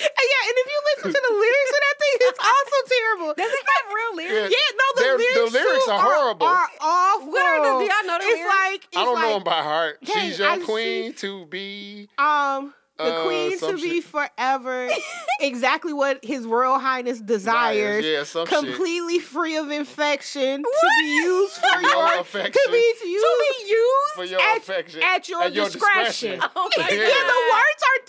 [0.00, 3.30] yeah, and if you listen to the lyrics of that thing, it's also terrible.
[3.36, 4.50] Does it have real lyrics?
[4.52, 4.58] Yeah.
[4.58, 6.46] Yeah, no, the They're- the lyrics, lyrics are horrible.
[6.46, 7.28] Are awful.
[7.30, 8.56] What are the- do y'all know the it's lyrics?
[8.56, 9.98] like it's I don't like, know them by heart.
[10.00, 12.08] Hey, She's your I queen to be.
[12.18, 12.74] Um,
[13.04, 14.04] the Uh, queen to be shit.
[14.04, 14.88] forever,
[15.40, 18.04] exactly what His Royal Highness desires.
[18.04, 18.58] Yeah, some shit.
[18.58, 22.52] completely free of infection to be used for your your affection.
[22.52, 25.02] to be used To be used For your at, affection.
[25.02, 26.38] at your At your discretion.
[26.38, 26.50] discretion.
[26.56, 26.96] Oh my Yeah.
[27.10, 28.00] Yeah, the words are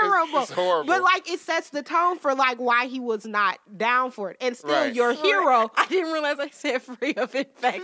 [0.00, 0.42] terrible.
[0.42, 0.86] it's horrible.
[0.86, 4.36] But like it sets the tone for like why he was not down for it.
[4.40, 4.94] And still Right.
[4.94, 7.82] your hero I didn't realize I said free of infection.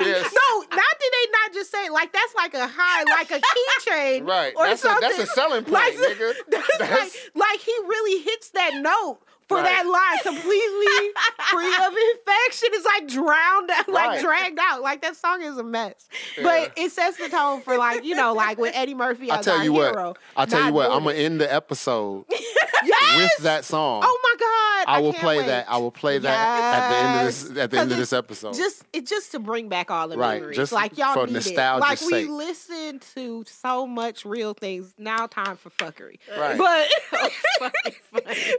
[0.00, 0.32] Yes.
[0.32, 4.26] No, not did they not just say like that's like a high, like a keychain,
[4.26, 4.52] Right.
[4.56, 5.08] Or That's a- something.
[5.08, 6.34] that's a selling point, Like, nigga.
[6.48, 9.18] That's, That's- like, like he really hits that note
[9.48, 9.64] for Right.
[9.64, 11.12] that line completely
[11.50, 12.68] free of infection.
[12.72, 14.20] It's like drowned, out, like Right.
[14.20, 14.82] dragged out.
[14.82, 16.42] Like that song is a mess, Yeah.
[16.44, 19.44] but it sets the tone for like you know, like with Eddie Murphy I as
[19.44, 20.08] tell our you hero.
[20.08, 20.18] what.
[20.36, 20.90] I tell you what.
[20.90, 22.24] I'm gonna end the episode
[22.84, 23.30] yes!
[23.36, 24.02] with that song.
[24.04, 24.92] Oh my god!
[24.92, 25.46] I will can't play wait.
[25.46, 25.66] that.
[25.70, 27.58] I will play that at the end of this.
[27.58, 28.54] At the end of this episode.
[28.54, 30.56] Just it just to bring back all the Right, memories.
[30.56, 31.34] just like y'all for need it.
[31.34, 32.28] nostalgia's Like we sake.
[32.28, 34.92] listen to so much real things.
[34.98, 36.18] Now time for fuckery.
[36.38, 36.58] Right.
[36.58, 36.88] But
[37.60, 37.70] oh,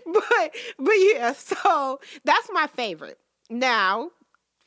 [0.06, 3.20] but but yeah, so that's my favorite.
[3.50, 4.12] Now,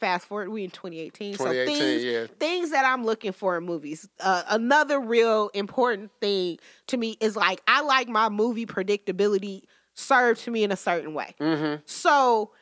[0.01, 1.37] fast forward, we in 2018.
[1.37, 2.27] so things, yeah.
[2.39, 4.09] things that I'm looking for in movies.
[4.19, 6.59] Uh, another real important thing
[6.89, 9.63] to me is like I like my movie predictability
[9.95, 11.35] served to me in a certain way.
[11.41, 11.83] Mm-hmm.
[11.87, 12.53] So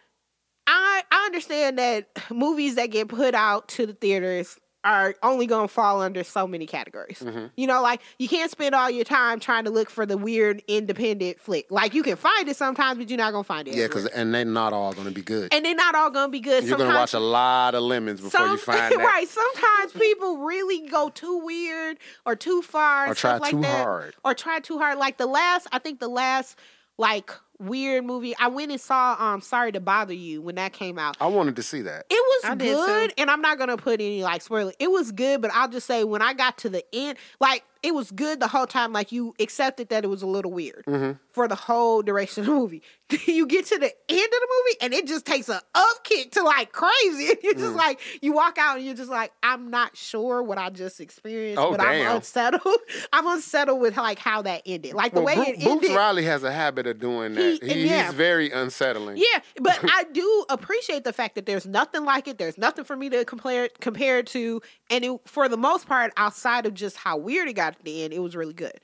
[0.66, 5.66] I I understand that movies that get put out to the theaters are only gonna
[5.68, 7.18] fall under so many categories.
[7.20, 7.47] Mm-hmm.
[7.57, 10.62] You know, like you can't spend all your time trying to look for the weird
[10.68, 11.66] independent flick.
[11.70, 13.74] Like you can find it sometimes, but you're not gonna find it.
[13.74, 15.53] Yeah, because and they're not all going to be good.
[15.53, 16.62] and they're not all gonna be good.
[16.64, 18.99] You're going to watch a lot of lemons before you find that.
[18.99, 19.26] right.
[19.29, 23.83] Sometimes people really go too weird or too far, Or try stuff like too that.
[23.85, 24.14] hard.
[24.24, 24.97] or try too hard.
[24.99, 26.57] Like the last, I think the last
[26.99, 29.16] like weird movie I went and saw.
[29.18, 31.16] Um, Sorry to Bother You when that came out.
[31.20, 32.06] I wanted to see that.
[32.11, 34.72] It was I good, and I'm not gonna put any like spoiler.
[34.78, 37.94] It was good, but I'll just say when I got to the end, like it
[37.94, 38.92] was good the whole time.
[38.92, 41.12] Like you accepted that it was a little weird Mm-hmm.
[41.30, 42.82] for the whole duration of the movie.
[43.26, 46.32] you get to the end of the movie, and it just takes an up kick
[46.32, 47.28] to like crazy.
[47.28, 47.59] And you're Mm.
[47.59, 51.00] just like you walk out, and you're just like, I'm not sure what I just
[51.00, 52.09] experienced, Oh, but damn.
[52.09, 52.76] I'm unsettled.
[53.12, 55.96] I'm unsettled with like how that ended, like the Well, way Bru- it Boots ended.
[55.96, 57.47] Riley has a habit of doing that.
[57.49, 58.07] He- He, yeah.
[58.07, 59.16] He's very unsettling.
[59.16, 62.38] Yeah, but I do appreciate the fact that there's nothing like it.
[62.38, 66.12] There's nothing for me to compare compare it to, and it, for the most part,
[66.16, 68.78] outside of just how weird it got at the end, it was really good.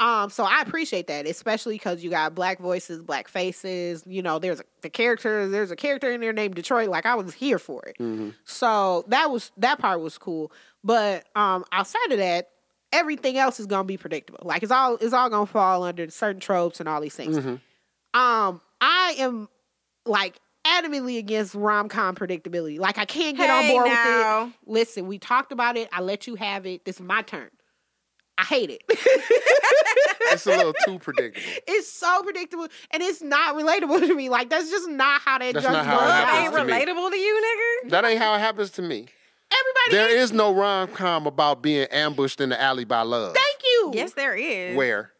[0.00, 4.02] Um, so I appreciate that, especially because you got black voices, black faces.
[4.06, 5.48] You know, there's a, the character.
[5.48, 6.88] There's a character in there named Detroit.
[6.88, 7.96] Like I was here for it.
[8.44, 10.52] So that was that part was cool.
[10.82, 12.48] But um, outside of that.
[12.92, 14.38] Everything else is gonna be predictable.
[14.44, 17.36] Like it's all it's all gonna fall under certain tropes and all these things.
[18.14, 19.48] Um, I am
[20.06, 22.78] like adamantly against rom com predictability.
[22.78, 24.44] Like I can't get on board now.
[24.44, 24.70] with it.
[24.70, 25.88] Listen, we talked about it.
[25.92, 26.84] I let you have it.
[26.84, 27.50] This is my turn.
[28.38, 28.82] I hate it.
[30.32, 31.46] It's a little too predictable.
[31.68, 34.28] it's so predictable and it's not relatable to me.
[34.30, 36.54] Like that's just not how that That's junk not how it goes Love happens ain't
[36.56, 36.72] to me.
[36.72, 37.90] relatable to you, nigga.
[37.90, 39.06] That ain't how it happens to me.
[39.52, 43.34] Everybody There is no rom com about being ambushed in the alley by love.
[43.34, 43.92] thank you.
[43.94, 44.76] Yes, there is.
[44.76, 45.12] Where?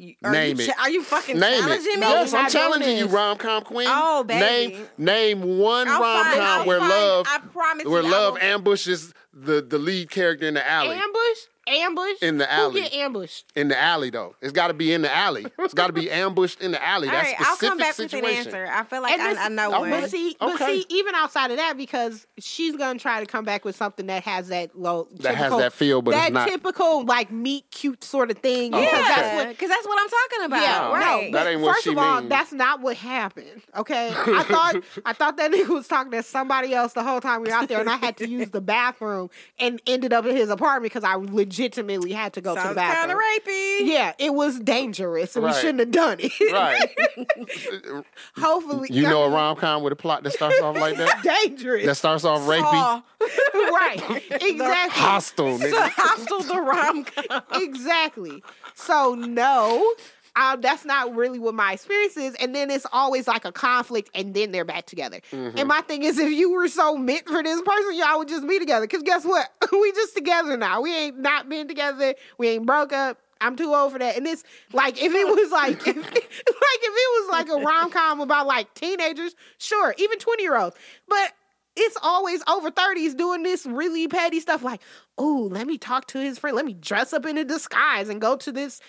[0.00, 0.68] You, are Name you, it.
[0.68, 1.60] cha- Are you fucking Name it.
[1.66, 2.00] challenging me?
[2.00, 3.88] No, yes, I'm challenging you, rom com queen.
[3.90, 4.76] Oh, baby.
[4.76, 6.00] Name name one rom
[6.36, 10.46] com where find- love I promise where you, love will- ambushes the the lead character
[10.46, 10.94] in the alley.
[10.94, 11.38] Ambush,
[11.68, 12.80] ambush In the Who alley.
[12.82, 13.44] get ambushed?
[13.54, 14.34] in the alley though.
[14.42, 15.46] It's got to be in the alley.
[15.58, 17.08] It's got to be ambushed in the alley.
[17.08, 18.22] All That's right, I'll specific come back situation.
[18.46, 18.66] with an answer.
[18.72, 19.78] I feel like And I, this- I know Okay.
[19.80, 19.90] one.
[19.90, 23.64] But see, but see, even outside of that, because she's gonna try to come back
[23.64, 26.48] with something that has that low, That has typical- that feel, but it's that not-
[26.48, 28.74] typical like meet cute sort of thing.
[28.74, 29.08] Oh, because okay.
[29.08, 29.48] that's what.
[29.50, 30.62] because that's what I'm talking about.
[30.62, 31.30] Yeah, right.
[31.32, 32.28] no, That ain't what first she of all, mean.
[32.28, 33.62] that's not what happened.
[33.76, 37.42] Okay, I thought I thought that nigga was talking to somebody else the whole time
[37.42, 40.36] we were out there, and I had to use the bathroom and ended up in
[40.36, 41.16] his apartment because I
[41.58, 43.16] legitimately had to go to the Sounds kind bathroom.
[43.18, 43.78] of rapey.
[43.86, 45.54] Yeah, it was dangerous, and Right.
[45.54, 46.32] we shouldn't have done it.
[46.52, 48.04] Right.
[48.36, 51.22] Hopefully, You know a rom com with a plot that starts off like that?
[51.44, 51.84] dangerous.
[51.86, 53.02] That starts off rapey, Saw.
[53.54, 55.00] right, exactly.
[55.02, 55.90] hostile, The nigga.
[55.96, 57.42] hostile the rom com.
[57.54, 58.42] exactly.
[58.74, 59.94] So no,
[60.38, 62.36] uh, that's not really what my experience is.
[62.36, 65.20] And then it's always like a conflict, and then they're back together.
[65.32, 65.58] Mm-hmm.
[65.58, 68.46] And my thing is, if you were so meant for this person, y'all would just
[68.46, 68.86] be together.
[68.86, 69.50] Because guess what?
[69.72, 70.80] we just together now.
[70.80, 72.14] We ain't not been together.
[72.38, 73.18] We ain't broke up.
[73.40, 74.16] I'm too old for that.
[74.16, 77.90] And it's like if it was like if, like if it was like a rom
[77.90, 80.76] com about like teenagers, sure, even 20 year olds.
[81.08, 81.32] But
[81.76, 84.80] it's always over 30s doing this really petty stuff like,
[85.16, 86.56] oh, let me talk to his friend.
[86.56, 88.80] Let me dress up in a disguise and go to this.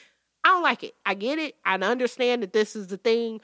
[0.50, 0.96] I don't like it.
[1.06, 1.56] I get it.
[1.64, 3.40] I understand that this is the thing.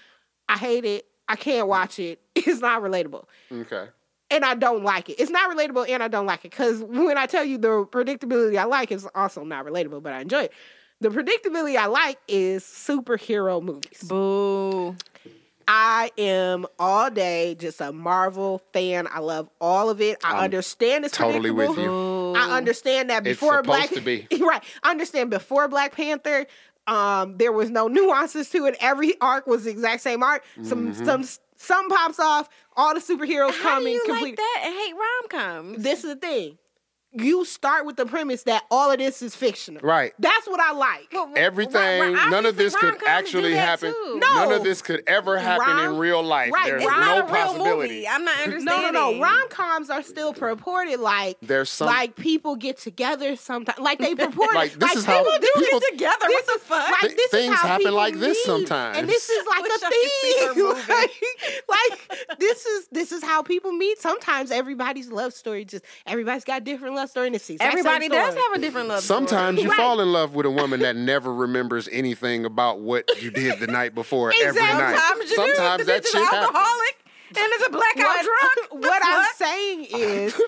[0.50, 1.06] I hate it.
[1.28, 1.70] I can't mm.
[1.70, 2.20] watch it.
[2.36, 3.26] It's not relatable.
[3.52, 3.88] Okay.
[4.32, 5.20] And I don't like it.
[5.20, 6.52] It's not relatable and I don't like it.
[6.52, 10.22] Because when I tell you the predictability I like is also not relatable, but I
[10.22, 10.54] enjoy it.
[11.00, 14.04] The predictability I like is superhero movies.
[14.04, 14.96] Boo.
[15.68, 19.08] I am all day just a Marvel fan.
[19.12, 20.18] I love all of it.
[20.24, 22.34] I I'm understand it's totally with you.
[22.36, 24.28] I understand that It's before supposed Black to be.
[24.42, 24.64] right.
[24.84, 26.46] I understand before Black Panther,
[26.88, 28.76] um, there was no nuances to it.
[28.80, 30.44] Every arc was the exact same arc.
[30.64, 31.06] Some Mm-hmm.
[31.06, 31.24] some
[31.58, 32.50] some pops off.
[32.78, 34.22] All the superheroes How come do you complete.
[34.32, 35.84] like that and hate rom coms?
[35.84, 36.58] This is the thing.
[37.18, 39.82] You start with the premise that all of this is fictional.
[39.82, 40.14] Right.
[40.20, 41.14] That's what I like.
[41.38, 43.94] Everything, none of this could actually happen.
[44.06, 44.20] No.
[44.20, 46.52] None of this could ever happen Rom- in real life.
[46.52, 47.94] right, There's it's no not a real possibility.
[47.96, 48.08] movie.
[48.08, 48.94] I'm not understanding.
[48.94, 49.12] no, no.
[49.12, 49.22] no.
[49.22, 53.80] Rom coms are still purported like There's some- like people get together sometimes.
[53.80, 56.18] Like they purport Like, this is how- people do people- get together.
[56.22, 56.90] What This the fuck?
[56.92, 58.46] Like, Th- this is things how happen people like this meet.
[58.46, 58.98] sometimes.
[58.98, 61.08] and this is like Wish a I could see her thing.
[61.70, 62.00] like,
[62.30, 64.00] like this is this is how people meet.
[64.00, 67.80] Sometimes everybody's love story just everybody's got different love story, and it's the exact same
[67.80, 68.44] Everybody does story.
[68.50, 69.78] have a different love Sometimes you Right.
[69.78, 73.68] fall in love with a woman that never remembers anything about what you did the
[73.68, 74.98] night before every night.
[74.98, 75.86] Sometimes you Sometimes do.
[75.86, 76.58] that This shit is happens.
[77.30, 78.84] Alcoholic and it's a blackout what, drunk.
[78.86, 79.36] What I'm fuck?
[79.36, 80.42] saying is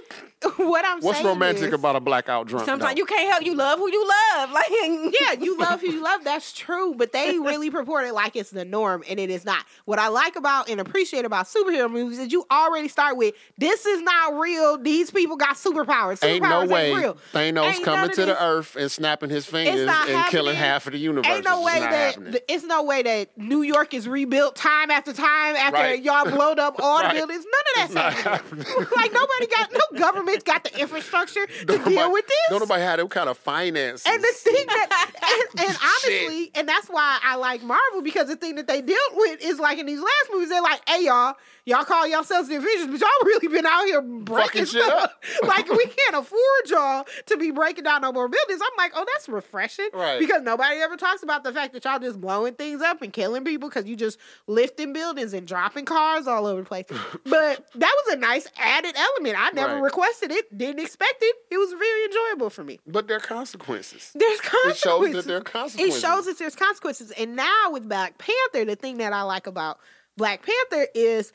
[0.57, 1.03] what I'm saying.
[1.03, 2.65] What's saying romantic is- about a blackout drunk?
[2.65, 2.97] Sometimes though?
[2.99, 4.51] you can't help you love who you love.
[4.57, 6.23] Like yeah, you love who you love.
[6.23, 9.65] That's true, but they really purport it like it's the norm, and it is not.
[9.85, 13.85] What I like about and appreciate about superhero movies is you already start with this
[13.85, 14.77] is not real.
[14.77, 16.19] These people got superpowers.
[16.19, 17.17] Superpowers Ain't no way real.
[17.33, 20.93] Thanos Ain't coming to the Earth and snapping his fingers not and killing half of
[20.93, 21.31] the universe.
[21.31, 22.41] Ain't no It's way that happening.
[22.47, 26.01] it's no way that New York is rebuilt time after time after Right.
[26.01, 27.13] y'all blowed up all Right.
[27.13, 27.45] the buildings.
[27.45, 28.65] None of that's happening.
[28.95, 32.37] like nobody got no government's got the infrastructure to Don't deal nobody- with this.
[32.49, 34.05] Don't nobody had them kind of finances.
[34.07, 35.11] And the thing that,
[35.57, 39.15] and, and honestly, and that's why I like Marvel because the thing that they dealt
[39.15, 41.35] with is like in these last movies, they're like, "Hey y'all,
[41.65, 44.25] y'all call yourselves the Avengers, but y'all really been out here breaking
[44.65, 45.03] Fucking shit stuff.
[45.11, 45.23] up.
[45.47, 49.05] like we can't afford y'all to be breaking down no more buildings." I'm like, "Oh,
[49.13, 50.19] that's refreshing," Right.
[50.19, 53.43] Because nobody ever talks about the fact that y'all just blowing things up and killing
[53.43, 54.17] people because you just
[54.47, 56.85] lifting buildings and dropping cars all over the place.
[57.23, 59.35] but that was a nice added element.
[59.37, 59.81] I never Right.
[59.83, 61.35] requested it, didn't expect it.
[61.51, 62.79] It was very enjoyable for me.
[62.87, 64.11] but there are consequences.
[64.15, 64.75] There's consequences.
[64.75, 65.97] It shows that there are consequences.
[65.97, 67.11] It shows that there's consequences.
[67.11, 69.79] And now with Black Panther, the thing that I like about
[70.17, 71.31] Black Panther is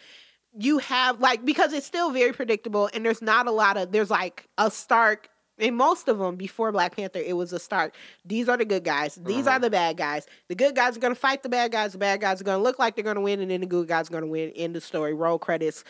[0.59, 4.11] you have like because it's still very predictable and there's not a lot of there's
[4.11, 7.95] like a stark in most of them before Black Panther, it was a start.
[8.24, 9.15] These are the good guys.
[9.16, 9.57] These Uh-huh.
[9.57, 10.27] are the bad guys.
[10.49, 11.93] The good guys are going to fight the bad guys.
[11.93, 13.66] The bad guys are going to look like they're going to win, and then the
[13.66, 14.51] good guys are going to win.
[14.51, 15.15] End of story.
[15.15, 15.85] Roll credits.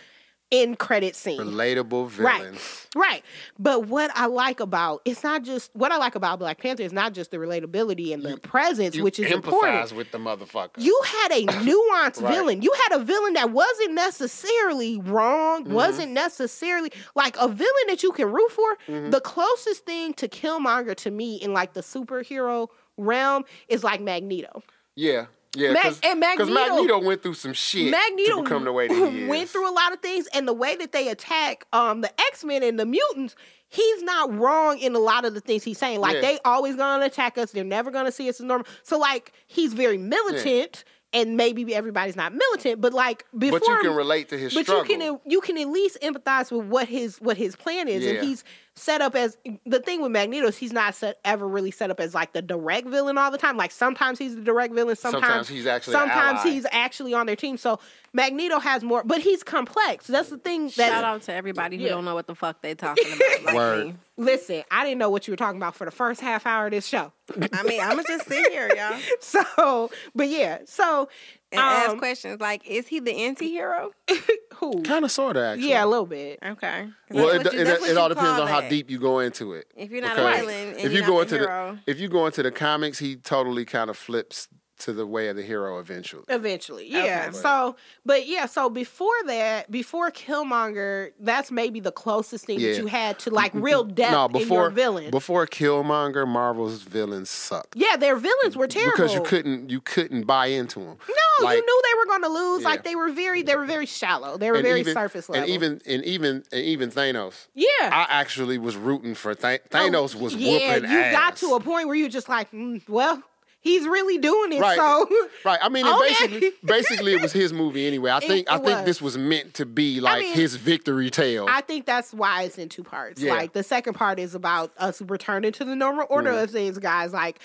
[0.52, 1.40] End credit scene.
[1.40, 2.86] Relatable villains.
[2.94, 3.10] Right.
[3.10, 3.24] Right.
[3.58, 6.92] But what I like about it's not just what I like about Black Panther is
[6.92, 9.92] not just the relatability and the presence, You which is empathize important.
[9.92, 10.76] with the motherfucker.
[10.76, 12.34] You had a nuanced Right.
[12.34, 12.60] villain.
[12.62, 15.72] You had a villain that wasn't necessarily wrong, Mm-hmm.
[15.72, 18.76] wasn't necessarily like a villain that you can root for.
[18.88, 19.10] Mm-hmm.
[19.10, 22.68] The closest thing to Killmonger to me in like the superhero
[22.98, 24.62] realm is like Magneto.
[24.96, 25.26] yeah.
[25.56, 25.72] Yeah.
[25.72, 28.94] Mag- Because and Magneto- Magneto went through some shit Magneto to become the way that
[29.12, 29.28] he is.
[29.28, 32.42] went through a lot of things, and the way that they attack um the X
[32.44, 33.36] Men and the mutants,
[33.68, 36.00] he's not wrong in a lot of the things he's saying.
[36.00, 36.20] Like Yeah.
[36.22, 38.66] they always gonna attack us; they're never gonna see us as normal.
[38.82, 43.78] So like he's very militant, and maybe everybody's not militant, but like before, But you
[43.82, 44.86] can relate to his but struggle.
[44.90, 48.12] you can you can at least empathize with what his what his plan is, Yeah.
[48.12, 48.42] and he's
[48.74, 49.36] set up as
[49.66, 52.40] the thing with Magneto is he's not set, ever really set up as like the
[52.40, 53.56] direct villain all the time.
[53.58, 56.50] Like sometimes he's the direct villain, sometimes, Sometimes he's actually an sometimes ally.
[56.50, 57.58] he's actually on their team.
[57.58, 57.78] So
[58.14, 60.06] Magneto has more, but he's complex.
[60.06, 60.64] That's the thing.
[60.76, 61.90] That Shout out to everybody who Yeah.
[61.90, 63.44] don't know what the fuck they talking about.
[63.44, 63.86] Like Word.
[63.88, 63.94] me.
[64.16, 66.70] listen, I didn't know what you were talking about for the first half hour of
[66.72, 67.12] this show.
[67.52, 71.08] I mean, I'm gonna just sit here, y'all, So, but yeah, so
[71.52, 73.92] and ask um, questions like, "Is he the anti-hero?"
[74.54, 74.82] who?
[74.82, 75.68] kind of, sort of, actually.
[75.70, 76.38] Yeah, a little bit.
[76.44, 76.88] Okay.
[77.10, 78.90] Well, that's it, what you- it, that's what it all depends call on how deep
[78.90, 79.66] you go into it.
[79.76, 82.00] If you're not Because a villain, if you're you go into the hero, the if
[82.00, 84.48] you go into the comics, he totally kind of flips
[84.84, 86.24] to the way of the hero eventually.
[86.28, 87.26] Eventually, yeah.
[87.28, 87.36] Okay.
[87.38, 92.72] So, but yeah, so before that, before Killmonger, that's maybe the closest thing Yeah.
[92.72, 95.10] that you had to like real depth no, in your before villain.
[95.10, 100.24] before Killmonger, Marvel's villains sucked yeah, their villains were terrible because you couldn't you couldn't
[100.24, 100.96] buy into them.
[101.08, 102.62] No, Like- you knew they were going to lose.
[102.62, 102.68] Yeah.
[102.68, 104.36] Like they were very, they were very shallow.
[104.36, 105.42] They were very even, surface level.
[105.44, 107.46] And even and even and even Thanos.
[107.54, 111.12] yeah, I actually was rooting for Th- Thanos was Oh, yeah, whooping you ass.
[111.12, 113.22] got to a point where you're just like, mm, well,
[113.62, 114.60] he's really doing it.
[114.60, 114.76] Right.
[114.76, 115.08] So
[115.44, 115.58] Right.
[115.62, 116.08] I mean, Okay.
[116.08, 118.10] basically, basically, it was his movie anyway.
[118.10, 118.84] I think, I it think was.
[118.84, 121.46] this was meant to be like mean, his victory tale.
[121.48, 123.22] I think that's why it's in two parts.
[123.22, 123.32] Yeah.
[123.32, 126.44] Like the second part is about us returning to the normal order Mm-hmm.
[126.44, 127.12] of things, guys.
[127.14, 127.38] Like,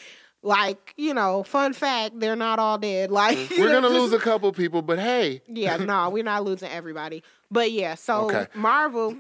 [0.43, 3.09] like you know, fun fact, they're not all dead.
[3.11, 3.61] Like Mm-hmm.
[3.61, 7.23] We're gonna lose a couple people, but hey, yeah, no, we're not losing everybody.
[7.49, 8.45] But yeah, so Okay.
[8.53, 9.15] Marvel,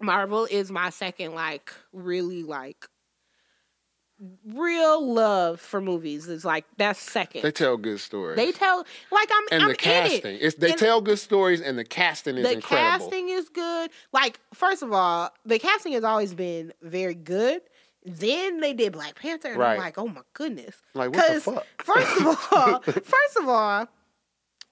[0.00, 2.86] Marvel is my second like really like
[4.46, 6.28] real love for movies.
[6.28, 7.42] Is like that's second.
[7.42, 8.36] they tell good stories.
[8.36, 10.42] They tell like I'm and I'm the in casting, it.
[10.42, 13.06] it's they And tell good stories, and the casting is the incredible.
[13.08, 13.90] casting is good.
[14.12, 17.62] Like first of all, the casting has always been very good.
[18.04, 19.74] Then they did Black Panther, and Right.
[19.74, 20.74] I'm like, oh my goodness.
[20.94, 21.66] Like, what the fuck?
[21.84, 23.86] First of all, first of all,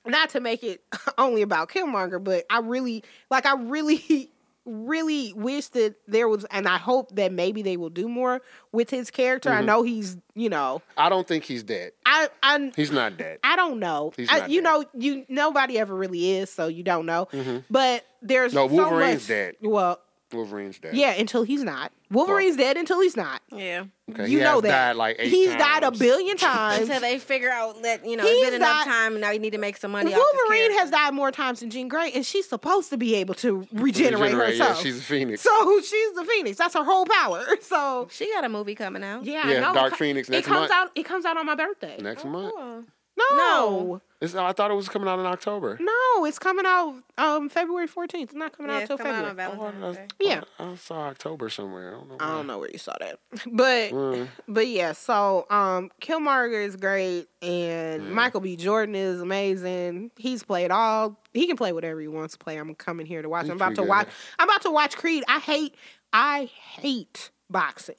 [0.07, 0.83] not to make it
[1.19, 3.47] only about Killmonger, but I really like.
[3.47, 4.31] I really,
[4.67, 8.43] really wish that there was, and I hope that maybe they will do more
[8.73, 9.49] with his character.
[9.51, 9.59] Mm-hmm.
[9.59, 11.93] I know he's, you know, I don't think he's dead.
[12.07, 13.39] I, I, He's not dead.
[13.43, 14.13] I don't know.
[14.17, 14.65] He's I, not you dead.
[14.71, 17.29] know, you nobody ever really is, so you don't know.
[17.71, 19.55] But there's No, so Wolverine's much- dead.
[19.63, 20.01] Well,
[20.33, 20.95] Wolverine's dead.
[20.95, 21.93] yeah, until he's not.
[22.11, 23.41] Wolverine's dead until he's not.
[23.53, 23.85] yeah.
[24.11, 24.69] Okay, you he know has that.
[24.69, 25.59] died like eight he's times.
[25.61, 26.83] died a billion times.
[26.83, 29.39] Until they figure out that you know He's it's been enough time, and now you
[29.39, 30.11] need to make some money.
[30.13, 30.79] Wolverine character.
[30.81, 34.21] has died more times than Jean Grey, and she's supposed to be able to regenerate,
[34.33, 34.83] Regenerate, yeah, herself.
[34.83, 35.43] she's a phoenix.
[35.43, 36.59] so she's the Phoenix.
[36.59, 37.45] That's her whole power.
[37.63, 39.25] So She got a movie coming out.
[39.25, 39.75] yeah, I Yeah, know.
[39.75, 40.73] Dark It co- Phoenix It comes month.
[40.73, 40.91] out.
[40.97, 41.97] It comes out on my birthday.
[42.01, 42.53] Next month.
[42.57, 42.85] Oh.
[43.17, 43.37] No.
[43.37, 44.01] No.
[44.21, 45.79] It's, I thought it was coming out in October.
[45.81, 48.15] No, it's coming out um February 14th.
[48.23, 49.53] It's not coming Yeah, out until till coming out February.
[49.53, 50.09] on Oh, I, Valentine's I- Day.
[50.29, 50.43] Yeah.
[50.59, 51.89] I, saw October somewhere.
[51.89, 52.17] I don't know.
[52.21, 53.19] I don't know where you saw that.
[53.51, 54.29] But Mm.
[54.47, 58.57] but yeah, so um Killmonger is great and Michael B.
[58.57, 60.11] Jordan is amazing.
[60.19, 62.57] He's played all he can play whatever he wants to play.
[62.59, 63.45] I'm coming here to watch.
[63.45, 63.89] He's I'm about to good.
[63.89, 65.25] watch I'm about to watch Creed.
[65.29, 65.75] I hate
[66.13, 67.95] I hate boxing.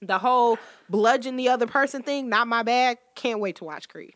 [0.00, 0.58] The whole
[0.88, 2.98] bludgeon the other person thing, not my bag.
[3.16, 4.14] Can't wait to watch Creed.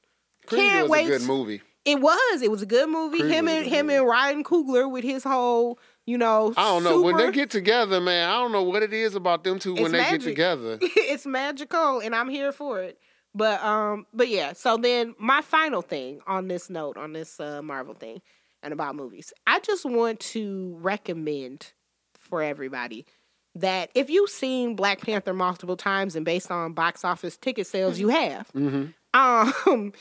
[0.48, 1.06] Can't was wait.
[1.06, 1.62] a good movie.
[1.84, 2.42] It was.
[2.42, 3.20] It was a good movie.
[3.20, 3.98] Creed him and him movie.
[3.98, 8.00] and Ryan Coogler with his whole, you know, I don't know when they get together,
[8.00, 8.28] man.
[8.28, 10.20] I don't know what it is about them two when It's they magic.
[10.20, 10.78] get together.
[10.82, 12.98] it's magical and I'm here for it.
[13.34, 17.62] But um but yeah, so then my final thing on this note, on this uh,
[17.62, 18.20] Marvel thing
[18.64, 19.32] and about movies.
[19.46, 21.72] I just want to recommend
[22.18, 23.06] for everybody
[23.54, 27.98] that if you've seen Black Panther multiple times and based on box office ticket sales
[28.00, 29.92] you have, hmm um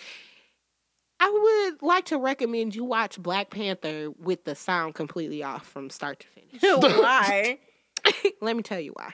[1.19, 5.89] I would like to recommend you watch Black Panther with the sound completely off from
[5.89, 6.27] start to
[6.59, 6.61] finish.
[6.61, 7.59] Why?
[8.41, 9.11] Let me tell you why.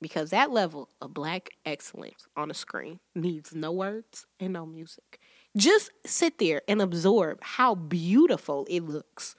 [0.00, 5.20] Because that level of black excellence on a screen needs no words and no music.
[5.56, 9.34] Just sit there and absorb how beautiful it looks.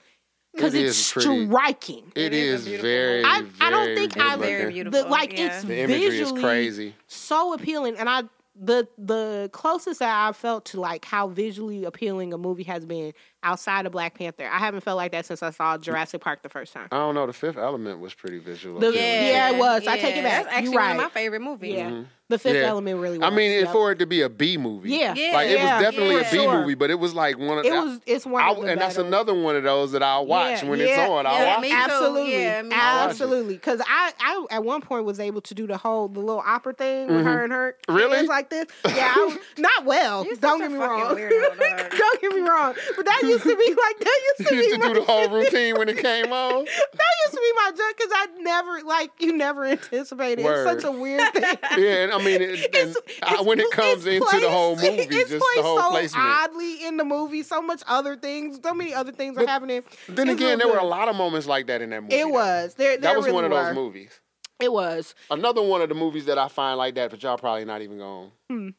[0.54, 2.12] Because It it's is pretty- striking.
[2.16, 3.52] It is is beautiful very, movie.
[3.60, 5.04] I, I don't think I've Very beautiful.
[5.04, 5.48] the, like yeah.
[5.58, 6.96] it's The imagery is visually crazy.
[7.08, 8.24] so appealing and I
[8.56, 13.14] the the closest that I've felt to like how visually appealing a movie has been
[13.46, 14.48] outside of Black Panther.
[14.52, 16.88] I haven't felt like that since I saw Jurassic Park the first time.
[16.92, 17.26] I don't know.
[17.28, 18.80] The Fifth Element was pretty visual.
[18.80, 19.88] The- appealing, Yeah, it was.
[19.88, 20.44] I take it back.
[20.46, 21.76] That's actually You one of my favorite movies.
[21.76, 22.02] Yeah.
[22.28, 22.62] The fifth Yeah.
[22.70, 23.28] element really was.
[23.32, 23.72] I mean, Yep.
[23.72, 25.14] for it to be a B movie, Yeah.
[25.16, 25.34] Yeah.
[25.34, 26.28] like it was definitely yeah.
[26.28, 26.60] a B Sure.
[26.60, 28.82] movie, but it was like one of It was it's one I, of the and
[28.82, 31.28] that's another one of those that I'll watch Yeah, when it's yeah, on.
[31.28, 33.54] I'll watch me Absolutely, Yeah, me absolutely.
[33.54, 36.74] Because I, I, at one point was able to do the whole the little opera
[36.74, 37.96] thing with her and her Mm-hmm.
[37.96, 38.16] Really?
[38.18, 38.66] hands like this.
[38.88, 40.26] Yeah, I was, not well.
[40.40, 41.16] Don't get me wrong.
[41.16, 42.74] weirdo, don't get me wrong.
[42.96, 45.00] But that used to be like that used to You be used to my, do
[45.00, 46.66] the whole routine when it came on.
[46.66, 50.44] that used to be my joke because I never like you never anticipated.
[50.44, 50.68] Word.
[50.68, 51.44] It's such a weird thing.
[51.78, 54.88] Yeah, and I mean, it, It's- I- it's- when it comes into the whole movie,
[54.88, 56.26] it's just the whole so placement.
[56.26, 57.44] oddly in the movie.
[57.44, 59.84] So much other things, so many other things are happening.
[60.08, 62.16] Then It's again, there were a lot of moments like that in that movie.
[62.16, 62.30] It though.
[62.30, 62.74] was.
[62.76, 63.74] There, That was really one of those were.
[63.74, 64.20] movies.
[64.60, 65.14] It was.
[65.30, 67.98] Another one of the movies that I find like that, but y'all probably not even
[67.98, 68.32] going.
[68.50, 68.70] Hmm.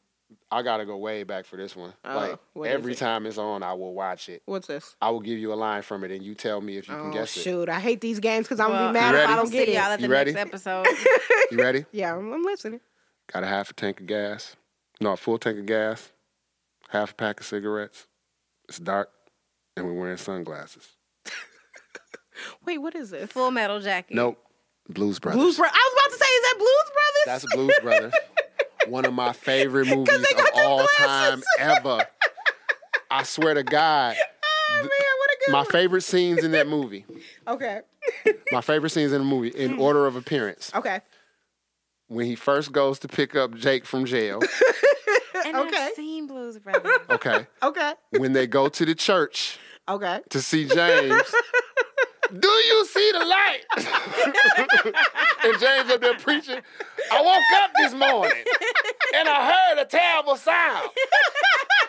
[0.49, 1.93] I gotta go way back for this one.
[2.05, 2.97] Oh, like what is every it?
[2.99, 4.41] time it's on, I will watch it.
[4.45, 4.95] What's this?
[5.01, 7.09] I will give you a line from it, and you tell me if you can
[7.09, 7.41] Oh guess it.
[7.41, 7.67] shoot!
[7.69, 9.29] I hate these games because I'm Well, gonna be mad if?
[9.29, 9.93] I don't See get y'all it.
[9.95, 10.31] at the You ready?
[10.33, 10.87] next episode.
[11.51, 11.85] You ready?
[11.93, 12.81] Yeah, I'm, I'm listening.
[13.31, 14.55] Got a half a tank of gas.
[15.01, 16.11] No, a full tank of gas.
[16.89, 18.07] Half a pack of cigarettes.
[18.69, 19.09] It's dark,
[19.75, 20.87] and we're wearing sunglasses.
[22.65, 23.29] Wait, what is this?
[23.31, 24.13] Full Metal Jacket.
[24.15, 24.37] Nope.
[24.89, 25.41] Blues Brothers.
[25.41, 25.75] Blues Brothers.
[25.75, 27.25] I was about to say, is that Blues Brothers?
[27.25, 28.13] That's Blues Brothers.
[28.89, 32.05] One of my favorite movies of all time ever.
[33.09, 34.15] I swear to God.
[34.69, 35.65] oh man, what a good My one.
[35.67, 37.05] favorite scenes in that movie.
[37.47, 37.79] Okay.
[38.51, 39.81] My favorite scenes in the movie, in Hmm.
[39.81, 40.69] order of appearance.
[40.75, 40.99] Okay.
[42.07, 44.41] When he first goes to pick up Jake from jail.
[45.45, 45.77] And Okay.
[45.77, 46.97] I've seen Blues Brothers.
[47.09, 47.45] Okay.
[47.63, 47.93] Okay.
[48.11, 49.59] When they go to the church
[49.89, 50.19] Okay.
[50.29, 51.21] to see James.
[52.27, 53.61] Do you see the light?
[55.43, 56.59] and James up there preaching.
[57.11, 58.43] I woke up this morning
[59.15, 60.89] and I heard a terrible sound.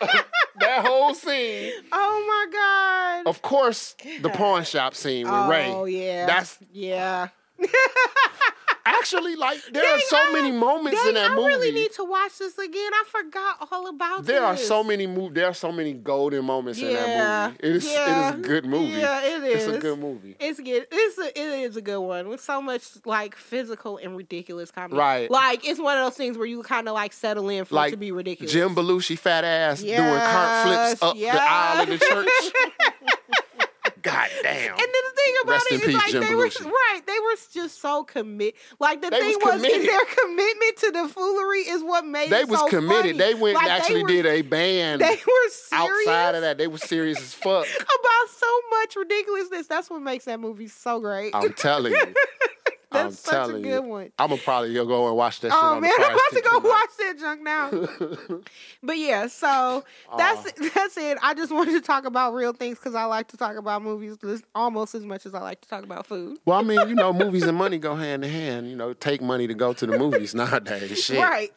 [0.59, 1.73] that whole scene.
[1.91, 3.29] Oh my god.
[3.29, 5.67] Of course, the pawn shop scene with Ray.
[5.67, 6.25] Oh yeah.
[6.25, 7.29] That's yeah.
[8.89, 11.53] actually like there are so I- many moments Dang, in that I movie.
[11.53, 12.91] I really need to watch this again.
[12.93, 15.33] I forgot all about there are so many move.
[15.33, 17.67] There are so many golden moments in that movie.
[17.67, 17.85] It is.
[17.85, 18.29] Yeah.
[18.29, 18.99] It is a good movie.
[18.99, 20.35] Yeah, it It's a good movie.
[20.39, 20.87] It's good.
[20.91, 24.97] It's a, it is a good one with so much like physical and ridiculous comedy.
[24.99, 25.29] Right.
[25.31, 27.77] Like it's one of those things where you kind of like settle in for it
[27.77, 28.51] Like to be ridiculous.
[28.51, 31.35] Jim Belushi, fat ass, doing cart flips up yes.
[31.35, 33.39] the aisle of the church.
[34.01, 34.71] God damn.
[34.71, 37.01] And then the thing about Rest it in is peace, like Jim they were right.
[37.05, 38.55] They were just so commit.
[38.79, 42.41] Like the They thing was was, their commitment to the foolery is what made they
[42.41, 43.17] it was so committed.
[43.17, 43.17] funny.
[43.17, 45.71] They went Like, and actually were, did a band They were serious
[46.07, 46.57] outside of that.
[46.57, 47.65] They were serious as fuck.
[47.75, 49.67] about so much ridiculousness.
[49.67, 51.33] That's what makes that movie so great.
[51.35, 52.01] I'm telling you.
[52.91, 53.81] I'm That's such a good you.
[53.83, 54.11] one.
[54.17, 56.69] I'm gonna probably go and watch that shit Oh man, I'm about to go tonight.
[56.69, 58.39] watch that junk now.
[58.83, 60.17] but yeah, so uh.
[60.17, 61.19] that's that's it.
[61.21, 64.17] I just wanted to talk about real things because I like to talk about movies
[64.55, 66.39] almost as much as I like to talk about food.
[66.45, 68.69] Well, I mean, you know, movies and money go hand in hand.
[68.69, 71.03] You know, take money to go to the movies nowadays.
[71.03, 71.19] Shit.
[71.19, 71.51] Right.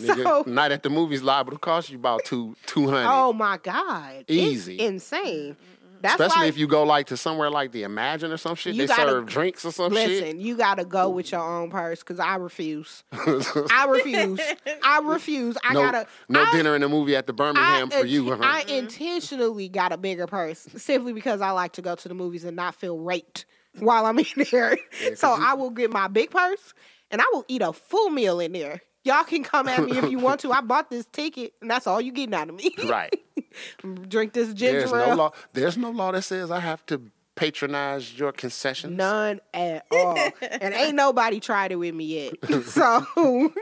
[0.00, 3.08] Nigga, so night at the movies liable to cost you about two two hundred.
[3.10, 4.24] Oh my God.
[4.26, 4.80] It's Easy.
[4.80, 5.56] insane.
[6.00, 8.76] That's Especially why, if you go like to somewhere like the Emagine or some shit.
[8.76, 10.08] They gotta- serve drinks or some shit.
[10.08, 13.04] listen, you gotta go with your own purse because I refuse.
[13.12, 14.40] I refuse.
[14.82, 15.56] I refuse.
[15.62, 16.06] I no, gotta.
[16.28, 18.32] no I, dinner in the movie at the Birmingham I, for you.
[18.32, 18.62] int- uh-huh.
[18.68, 22.44] I intentionally got a bigger purse simply because I like to go to the movies
[22.44, 23.46] and not feel raped
[23.78, 24.78] while I'm in there.
[25.14, 26.74] so I will get my big purse
[27.10, 28.80] and I will eat a full meal in there.
[29.06, 30.50] Y'all can come at me if you want to.
[30.52, 32.74] I bought this ticket and that's all you getting out of me.
[32.88, 33.14] right.
[34.08, 35.16] Drink this ginger There's no ale.
[35.16, 35.30] law.
[35.52, 37.00] There's no law that says I have to
[37.36, 38.96] patronize your concessions.
[38.96, 40.18] None at all.
[40.42, 42.64] and ain't nobody tried it with me yet.
[42.64, 43.52] So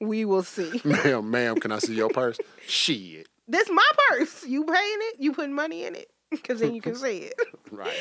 [0.00, 0.80] we will see.
[0.84, 2.38] Ma'am, ma'am, can I see your purse?
[2.66, 3.26] Shit.
[3.48, 4.44] This my purse.
[4.44, 5.16] You paying it?
[5.20, 6.10] You putting money in it?
[6.30, 7.34] Because then you can see it.
[7.70, 7.94] Right.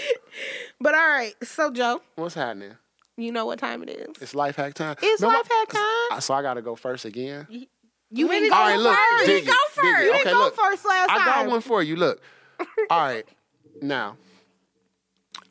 [0.82, 1.34] But all right.
[1.44, 2.74] So Joe, What's happening?
[3.18, 4.16] You know what time it is.
[4.22, 4.96] It's life hack time.
[5.02, 5.70] It's Remember- life hack
[6.10, 6.22] time.
[6.22, 7.48] So I gotta go first again.
[8.10, 8.98] You When didn't did go All right, look.
[8.98, 9.26] first.
[9.26, 10.02] dig go it, dig first.
[10.02, 10.06] it.
[10.06, 10.56] You didn't go look.
[10.56, 11.22] first last time.
[11.22, 11.96] I got one for you.
[11.98, 12.22] Look.
[12.90, 13.26] All right.
[13.82, 14.18] Now,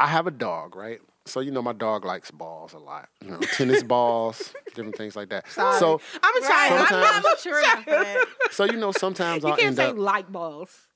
[0.01, 1.01] I have a dog, right?
[1.26, 3.09] So you know my dog likes balls a lot.
[3.22, 5.48] You know, tennis balls, different things like that.
[5.51, 5.78] Sorry.
[5.80, 6.72] So I'm trying.
[6.72, 9.86] Right, I'm Sometimes- not mature enough so you know sometimes You I'll can't end say
[9.88, 10.86] up light balls.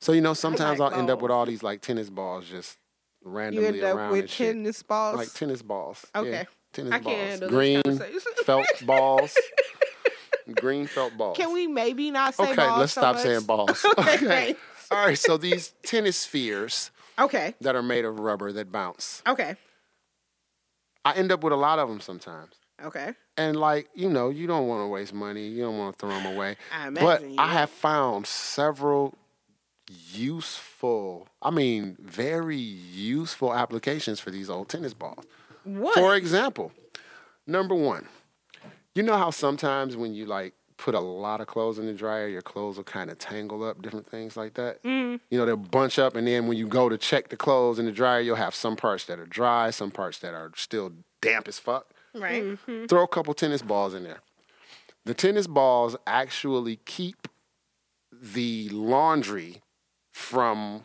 [0.00, 2.76] so you know sometimes like I'll end up with all these like tennis balls just
[2.78, 2.87] You
[3.32, 4.54] randomly end up around with and shit.
[4.54, 5.16] tennis balls.
[5.16, 6.06] Like tennis balls.
[6.14, 6.30] Okay.
[6.30, 7.50] Yeah, tennis I can't balls.
[7.50, 7.82] Green
[8.44, 9.36] felt balls.
[10.54, 11.36] Green felt balls.
[11.36, 12.52] Can we maybe not say that?
[12.52, 13.22] Okay, balls let's so stop much?
[13.24, 13.86] saying balls.
[13.98, 14.56] Okay, Okay.
[14.90, 17.54] All right, so these tennis spheres Okay.
[17.60, 19.22] that are made of rubber that bounce.
[19.28, 19.56] Okay.
[21.04, 22.54] I end up with a lot of them sometimes.
[22.82, 23.12] Okay.
[23.36, 25.46] And like, you know, you don't want to waste money.
[25.48, 26.56] You don't want to throw them away.
[26.72, 29.14] I but imagine you I have found several
[29.90, 35.24] useful, I mean, very useful applications for these old tennis balls.
[35.64, 35.94] What?
[35.94, 36.72] For example,
[37.46, 38.06] number one,
[38.94, 42.28] you know how sometimes when you like put a lot of clothes in the dryer,
[42.28, 44.82] your clothes will kind of tangle up, different things like that.
[44.84, 45.20] Mm.
[45.30, 47.84] You know, they'll bunch up, and then when you go to check the clothes in
[47.84, 51.48] the dryer, you'll have some parts that are dry, some parts that are still damp
[51.48, 51.88] as fuck.
[52.14, 52.42] Right.
[52.42, 52.86] Mm-hmm.
[52.86, 54.20] Throw a couple tennis balls in there.
[55.04, 57.28] The tennis balls actually keep
[58.12, 59.62] the laundry
[60.18, 60.84] from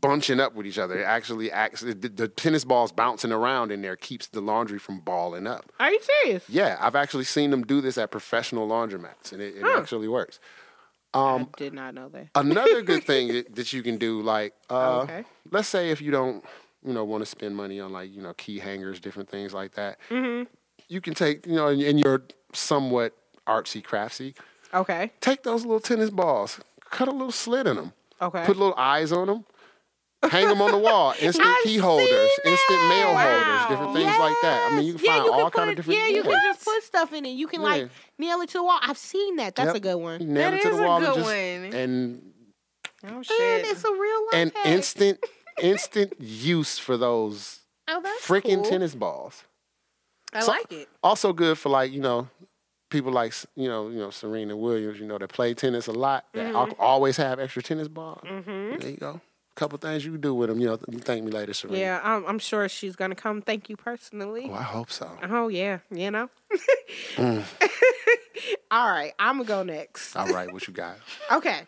[0.00, 0.98] bunching up with each other.
[1.00, 5.00] It actually acts, the, the tennis balls bouncing around in there keeps the laundry from
[5.00, 5.72] balling up.
[5.80, 6.44] Are you serious?
[6.48, 10.38] Yeah, I've actually seen them do this at professional laundromats, and it, it actually works.
[11.14, 12.28] I did not know that.
[12.34, 15.24] Another good thing that, that you can do, like, uh, Okay.
[15.50, 16.44] let's say if you don't,
[16.84, 19.74] you know, want to spend money on like, you know, key hangers, different things like
[19.74, 20.44] that, Mm-hmm.
[20.88, 23.14] you can take, you know, and, and you're somewhat
[23.46, 24.34] artsy craftsy,
[24.74, 25.12] Okay.
[25.20, 26.60] take those little tennis balls,
[26.96, 28.44] cut a little slit in them, Okay.
[28.46, 29.44] put little eyes on them,
[30.30, 33.42] hang them on the wall, instant I've key holders, instant mail that.
[33.44, 34.72] holders, different things like that.
[34.72, 35.14] I mean, you can Yes.
[35.16, 35.98] find you all can kind put, of different.
[36.00, 36.22] Yeah, you yeah.
[36.22, 37.30] can just put stuff in it.
[37.30, 37.66] You can Yeah.
[37.68, 38.78] like nail it to the wall.
[38.82, 39.54] I've seen that.
[39.54, 39.76] That's Yep.
[39.76, 40.18] a good one.
[40.32, 41.74] nail That it to is the a wall good and just one.
[41.80, 42.32] and
[43.04, 43.66] Oh And shit.
[43.66, 44.66] it's a real life and hack.
[44.66, 45.18] instant
[45.60, 48.70] instant use for those Oh, that's freaking cool.
[48.70, 49.44] tennis balls.
[50.32, 50.88] I So- like it.
[51.02, 52.28] Also good for like you know
[52.90, 54.98] people like you know you know Serena Williams.
[55.00, 56.24] You know that play tennis a lot.
[56.34, 56.72] That Mm-hmm.
[56.80, 58.20] always have extra tennis balls.
[58.24, 59.20] There you go.
[59.50, 60.60] A couple things you can do with them.
[60.60, 61.78] You know, you thank me later, Serena.
[61.78, 64.48] Yeah, I'm, I'm sure she's gonna come thank you personally.
[64.50, 65.10] Oh, I hope so.
[65.22, 66.28] Oh yeah, you know.
[67.16, 67.42] Mm.
[68.70, 70.14] All right, I'm gonna go next.
[70.16, 70.96] All right, what you got?
[71.32, 71.62] Okay,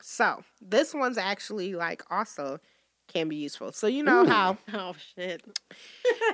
[0.00, 2.60] so this one's actually like also
[3.08, 3.72] can be useful.
[3.72, 5.42] So you know how Oh shit.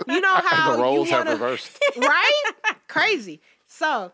[0.06, 1.78] you know how the roles you have wanna, reversed.
[1.96, 2.42] right?
[2.88, 3.40] Crazy.
[3.68, 4.12] So,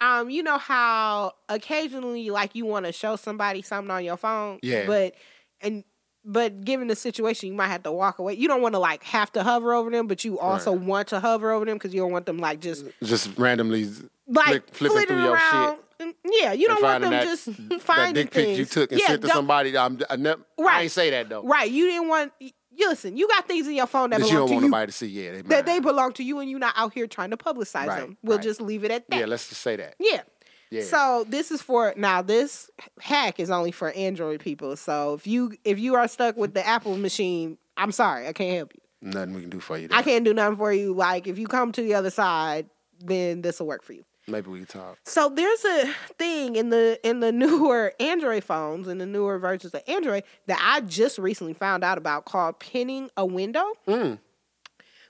[0.00, 4.58] um, you know how occasionally like you want to show somebody something on your phone,
[4.62, 4.86] Yeah.
[4.86, 5.14] but
[5.60, 5.84] and
[6.24, 8.34] but given the situation, you might have to walk away.
[8.34, 11.20] You don't want to like have to hover over them, but you also want to
[11.20, 13.88] hover over them because you don't want them like just Just randomly
[14.26, 15.78] like flick, flipping through your around.
[16.00, 16.16] shit.
[16.24, 19.00] Yeah, you don't want them that, just that finding dick pic things you took and
[19.00, 19.76] yeah, sent to somebody.
[19.76, 21.42] I'm, I, never, I ain't say that though.
[21.42, 22.32] Right, you didn't want.
[22.78, 24.82] You listen, you got things in your phone that That you belong don't to want
[24.82, 24.86] you.
[24.86, 25.06] to see.
[25.08, 27.86] Yeah, they that they belong to you, and you're not out here trying to publicize
[27.86, 28.16] Right, them.
[28.22, 28.44] We'll right.
[28.44, 29.18] just leave it at that.
[29.18, 29.94] Yeah, let's just say that.
[29.98, 30.22] Yeah.
[30.70, 30.82] Yeah.
[30.82, 32.22] So this is for now.
[32.22, 34.76] This hack is only for Android people.
[34.76, 38.54] So if you if you are stuck with the Apple machine, I'm sorry, I can't
[38.56, 39.10] help you.
[39.10, 39.88] Nothing we can do for you.
[39.90, 40.92] I can't do nothing for you.
[40.92, 42.68] Like if you come to the other side,
[43.00, 44.04] then this will work for you.
[44.28, 44.98] Maybe we can talk.
[45.04, 49.74] So there's a thing in the in the newer Android phones and the newer versions
[49.74, 53.64] of Android that I just recently found out about called pinning a window.
[53.86, 54.18] Mm.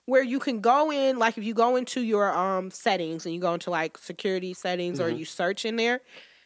[0.06, 3.40] Where you can go in, like if you go into your um settings and you
[3.40, 6.00] go into like security settings or you search in there,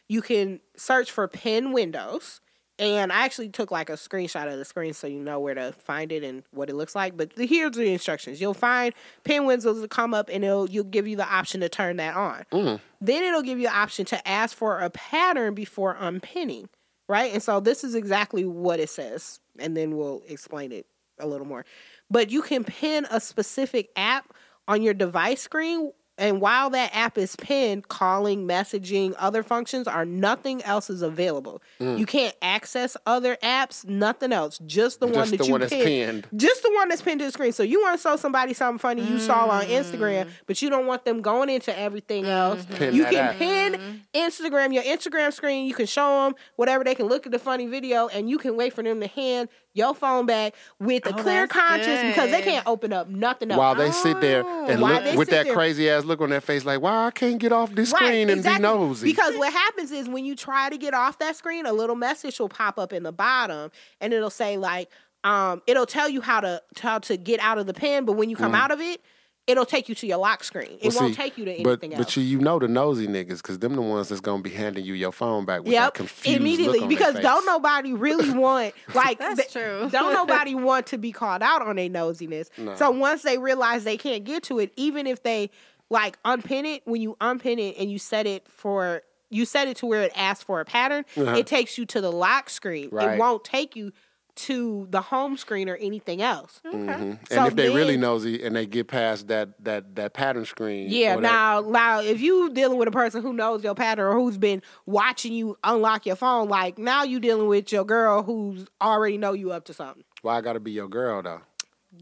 [0.09, 2.41] you can search for pin windows.
[2.79, 5.73] And I actually took like a screenshot of the screen so you know where to
[5.73, 7.15] find it and what it looks like.
[7.15, 8.41] But the, here's the instructions.
[8.41, 8.93] You'll find
[9.23, 12.15] pin windows to come up and it'll you'll give you the option to turn that
[12.15, 12.43] on.
[12.51, 12.79] Mm.
[12.99, 16.67] Then it'll give you an option to ask for a pattern before unpinning.
[17.07, 17.31] right?
[17.33, 20.87] And so this is exactly what it says, and then we'll explain it
[21.19, 21.65] a little more.
[22.09, 24.33] But you can pin a specific app
[24.67, 25.91] on your device screen.
[26.23, 31.61] And while that app is pinned, calling, messaging, other functions are nothing else is available.
[31.81, 31.99] Mm.
[31.99, 35.73] You can't access other apps, nothing else, just the one that the you one that's
[35.73, 36.23] pinned.
[36.23, 36.27] pinned.
[36.41, 37.51] Just the one that's pinned to the screen.
[37.51, 39.81] So you want to show somebody something funny you saw on mm.
[39.81, 42.31] Instagram, but you don't want them going into everything mm-hmm.
[42.31, 42.65] else.
[42.73, 43.35] Pin you can app.
[43.35, 44.17] pin mm-hmm.
[44.17, 45.65] Instagram, your Instagram screen.
[45.65, 48.55] You can show them whatever they can look at the funny video, and you can
[48.55, 52.31] wait for them to hand your phone back with a Oh, clear that's conscience because
[52.31, 53.57] they can't open up nothing else.
[53.57, 55.53] While they sit there and While look with that there.
[55.53, 58.43] crazy ass look on their face, like, why I can't get off this screen and
[58.43, 59.07] be nosy?
[59.07, 62.39] Because what happens is when you try to get off that screen, a little message
[62.39, 64.89] will pop up in the bottom, and it'll say like,
[65.23, 68.29] um, it'll tell you how to how to get out of the pen, but when
[68.29, 69.01] you come out of it,
[69.47, 70.77] it'll take you to your lock screen.
[70.81, 70.93] It.
[70.93, 72.17] Well, won't see, take you to anything But else.
[72.17, 74.93] you, you know the nosy niggas, because them the ones that's gonna be handing you
[74.93, 78.29] your phone back with that Yep, confused immediately look on because their don't nobody really
[78.37, 79.89] want like That's th- true.
[79.91, 82.49] Don't nobody want to be called out on their nosiness.
[82.77, 85.49] So once they realize they can't get to it, even if they
[85.89, 89.77] like unpin it, when you unpin it and you set it for you set it
[89.77, 92.87] to where it asks for a pattern, it takes you to the lock screen.
[92.87, 93.07] Uh-huh.
[93.07, 93.15] Right.
[93.15, 93.91] It won't take you
[94.35, 96.59] to the home screen or anything else.
[96.65, 96.89] Mm-hmm.
[96.89, 100.87] And So if they really nosy and they get past that that that pattern screen,
[100.89, 104.05] Yeah, or that- now, now, if you dealing with a person who knows your pattern
[104.05, 108.23] or who's been watching you unlock your phone, like now you dealing with your girl
[108.23, 110.03] who's already know you up to something.
[110.23, 111.41] why I gotta be your girl though?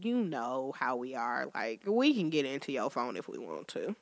[0.00, 1.48] You know how we are.
[1.54, 3.94] Like we can get into your phone if we want to.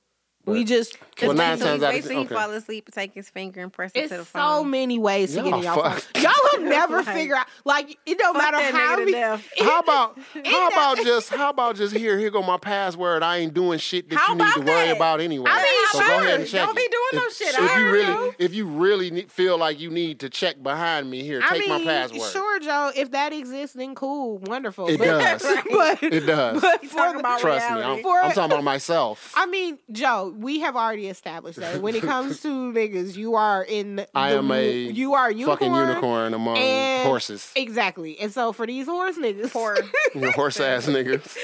[0.47, 2.35] We just Well, Just nine wait till, times he, out of till he okay.
[2.35, 5.43] fall asleep, take his finger and press it it's to the so many ways to
[5.43, 6.01] get in Y'all phone.
[6.23, 7.47] Y'all will never Like, figure out.
[7.65, 9.13] Like it don't matter how we.
[9.13, 9.47] death.
[9.61, 13.23] How about how about just how about just here here go my password?
[13.23, 14.97] I ain't doing shit that How you need to about worry that?
[14.97, 15.51] about anyway.
[15.51, 16.91] I mean, so go ahead and check Don't be it.
[16.91, 17.49] doing no if, shit.
[17.55, 18.33] If I you really know.
[18.39, 21.69] if you really ne- feel like you need to check behind me here, I take
[21.69, 22.31] mean, my password.
[22.33, 22.91] sure, Joe.
[22.97, 24.89] If that exists, then cool, wonderful.
[24.89, 25.43] It But- does.
[25.71, 26.61] but It does.
[26.63, 27.99] But for talking the- Trust me, reality.
[27.99, 29.33] I'm, For- I'm talking about myself.
[29.37, 33.65] I mean, Joe, we have already established that when it comes to niggas, you are
[33.65, 34.05] in.
[34.15, 37.53] I the am a you are a unicorn, fucking unicorn among and- horses.
[37.57, 39.77] Exactly, and so for these horse niggas, Poor.
[40.33, 41.37] horse ass niggas.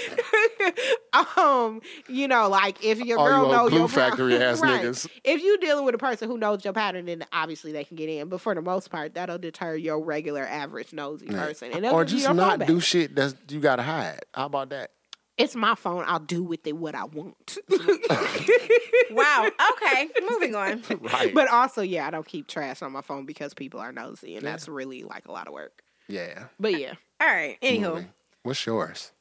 [1.37, 4.61] um, you know, like if your All you girl old knows glue your factory ass
[4.61, 4.83] right.
[4.85, 5.09] niggas.
[5.25, 8.09] If you dealing with a person who knows your pattern, then obviously they can get
[8.09, 8.29] in.
[8.29, 12.03] But for the most part, that'll deter your regular average nosy person, and they'll Or
[12.05, 12.69] you just not back.
[12.69, 14.21] do shit that you gotta hide.
[14.35, 14.91] How about that?
[15.39, 16.05] It's my phone.
[16.07, 17.59] I'll do with it what I want.
[19.11, 19.51] wow.
[19.73, 20.09] Okay.
[20.31, 20.83] Moving on.
[21.01, 21.35] Right.
[21.35, 24.47] but also, yeah, I don't keep trash on my phone because people are nosy, and
[24.47, 25.83] that's really like a lot of work.
[26.09, 26.45] yeah.
[26.59, 27.59] But yeah, All right.
[27.63, 28.09] Anywho, Moving.
[28.43, 29.13] What's yours?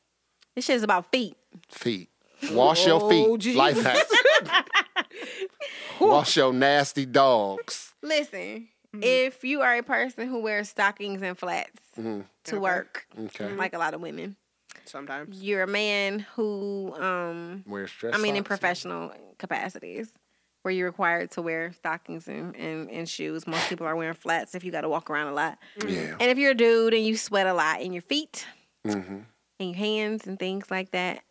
[0.56, 1.36] this shit is about feet.
[1.70, 2.10] Feet.
[2.52, 3.40] Wash your Oh, feet.
[3.42, 3.58] Jesus.
[3.58, 4.66] Life hack.
[6.00, 7.94] Wash your nasty dogs.
[8.02, 9.04] Listen, Mm-hmm.
[9.04, 12.22] if you are a person who wears stockings and flats Mm-hmm.
[12.46, 13.52] to work, Okay.
[13.54, 14.38] like a lot of women,
[14.86, 15.42] sometimes.
[15.42, 18.14] you're a man who, um, Wear stress.
[18.14, 18.48] I mean, in socks.
[18.48, 20.10] professional capacities,
[20.64, 23.46] where you're required to wear stockings and, and, and shoes.
[23.48, 25.60] Most people are wearing flats if you got to walk around a lot.
[25.88, 26.16] Yeah.
[26.20, 28.46] And if you're a dude and you sweat a lot in your feet
[28.86, 29.20] Mm-hmm.
[29.60, 31.22] and your hands and things like that,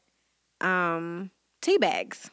[0.61, 1.31] um,
[1.63, 2.31] tea bags.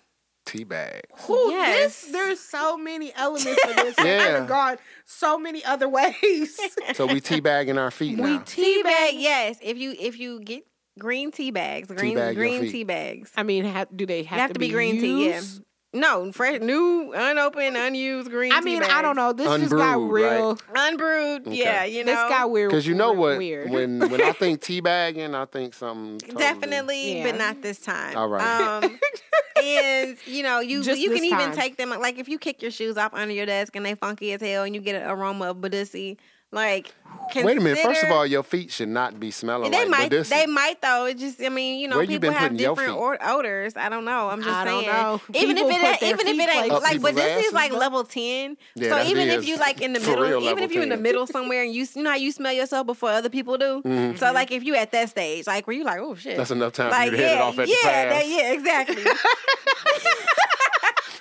[0.48, 1.02] Teabag.
[1.30, 2.02] Ooh, Yes.
[2.02, 3.96] this, there's so many elements of this.
[4.00, 4.06] yeah.
[4.30, 4.38] Yeah.
[4.42, 6.60] I've gone so many other ways.
[6.96, 8.44] So we teabagging our feet we now.
[8.46, 9.58] Tea bag, yes.
[9.62, 10.66] If you if you get
[11.00, 12.72] green tea bags, green bag your green feet.
[12.72, 13.32] tea bags.
[13.36, 15.36] I mean, ha- do they have, You have to be green tea, yeah.
[15.38, 15.62] used?
[15.94, 18.52] No, fresh, new, unopened, unused green.
[18.52, 18.56] Tea.
[18.58, 19.02] I tea mean, I bags.
[19.02, 19.34] don't know.
[19.34, 20.60] This just got Unbrewed, real.
[20.74, 22.12] Unbrewed, yeah, you know.
[22.14, 22.70] This got weird.
[22.72, 23.38] Because you know what?
[23.38, 23.70] Weird.
[23.70, 27.24] When when I think teabagging, I think something totally, Definitely, Yeah.
[27.32, 28.16] but not this time.
[28.16, 28.84] All right.
[28.86, 28.98] Um,
[29.62, 31.56] and you know, you Just you can this even time.
[31.56, 34.32] take them like if you kick your shoes off under your desk and they funky
[34.32, 36.16] as hell, and you get an aroma of Badoosie,
[36.52, 36.94] like.
[37.36, 37.80] Wait a minute.
[37.80, 40.30] First of all, your feet should not be smelling they like might, Badoosie.
[40.30, 41.06] they might though.
[41.06, 43.78] It just, I mean, you know, Where people been have different or- odors.
[43.78, 44.30] I don't know.
[44.30, 44.92] I'm just I don't saying.
[44.94, 45.22] know.
[45.34, 47.72] Even People if it, their even if it ain't Up like, but this is like
[47.72, 48.58] level ten.
[48.76, 50.98] Yeah, so even if you like in the middle, real even if you're in the
[50.98, 53.82] middle somewhere and you, you know how you smell yourself before other people do.
[53.86, 54.18] Mhm.
[54.18, 56.74] So like if you at that stage, like where you like, oh shit, That's enough
[56.74, 58.24] time like for you to yeah, hit it off at yeah, the pass.
[58.24, 59.04] that, yeah, exactly.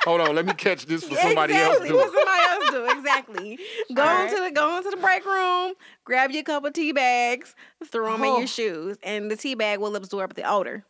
[0.07, 1.91] Hold on, let me catch this for somebody exactly.
[1.91, 1.99] else.
[1.99, 2.17] What Do.
[2.19, 2.50] somebody else
[2.87, 2.91] do?
[2.99, 3.59] Exactly.
[3.95, 5.75] Go All on to the go into the break room,
[6.05, 7.55] grab your couple of tea bags,
[7.87, 8.39] throw them in Oh.
[8.39, 10.85] your shoes, and the tea bag will absorb the odor.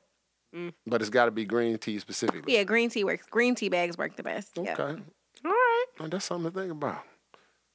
[0.54, 0.72] Mm.
[0.86, 2.54] But it's got to be green tea specifically.
[2.54, 3.24] Yeah, green tea works.
[3.30, 4.58] Green tea bags work the best.
[4.58, 4.74] Okay.
[4.76, 4.96] Yeah.
[5.44, 5.84] All right.
[6.00, 7.02] Oh, that's something to think about.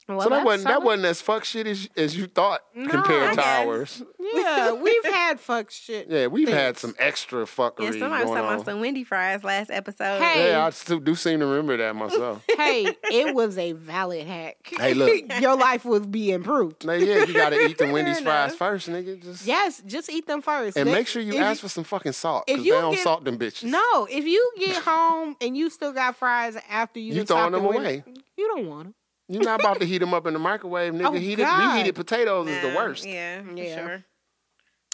[0.08, 3.32] Well, so that wasn't that wasn't as fuck shit as, as you thought I compared
[3.32, 3.46] to guess.
[3.66, 4.04] ours.
[4.20, 6.08] Yeah, we've had fuck shit.
[6.10, 8.54] Yeah, we've had some extra fuckery Yeah, somebody was going talking on.
[8.54, 10.22] about some Wendy fries last episode.
[10.22, 10.52] Hey.
[10.52, 12.44] Yeah, I still do seem to remember that myself.
[12.56, 14.58] Hey, it was a valid hack.
[14.78, 15.22] Hey, look.
[15.42, 16.86] your life would be improved.
[16.86, 19.22] now, yeah, you got to eat the Wendy's fries first, nigga.
[19.22, 20.78] Just Yes, just eat them first.
[20.78, 22.74] and They- make sure you if ask for some fucking salt if because they you
[22.82, 23.64] don't get- salt them bitches.
[23.64, 27.52] No, if you get home and you still got fries after you, You done throwing
[27.54, 28.04] them away.
[28.06, 28.96] went- You don't want them.
[29.28, 31.08] You're not about to heat them up in the microwave, nigga.
[31.08, 31.74] Oh, heated, God.
[31.74, 33.06] reheated potatoes is the worst.
[33.06, 33.76] Yeah, Yeah.
[33.76, 34.04] sure.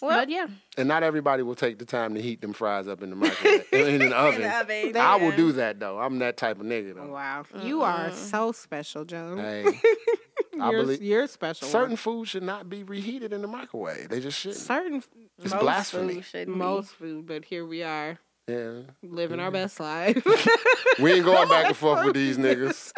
[0.02, 0.48] Well, but yeah,
[0.78, 3.66] And not everybody will take the time to heat them fries up in the microwave,
[3.72, 4.42] in an oven.
[4.42, 4.98] in the oven.
[4.98, 6.00] I will do that though.
[6.00, 7.06] I'm that type of nigga though.
[7.12, 8.10] wow, you mm-hmm.
[8.10, 9.36] are so special, Joe.
[9.38, 9.64] Hey,
[10.60, 11.68] I you're, believe you're special.
[11.68, 14.10] certain foods should not be reheated in the microwave.
[14.10, 14.60] They just shouldn't.
[14.62, 15.04] certain
[15.38, 16.16] It's Most blasphemy.
[16.16, 16.60] food shouldn't be.
[16.60, 18.18] most food, but here we are
[18.48, 19.54] Yeah, living our mm-hmm.
[19.54, 20.18] best life.
[21.00, 22.92] we ain't going back and forth with these niggas.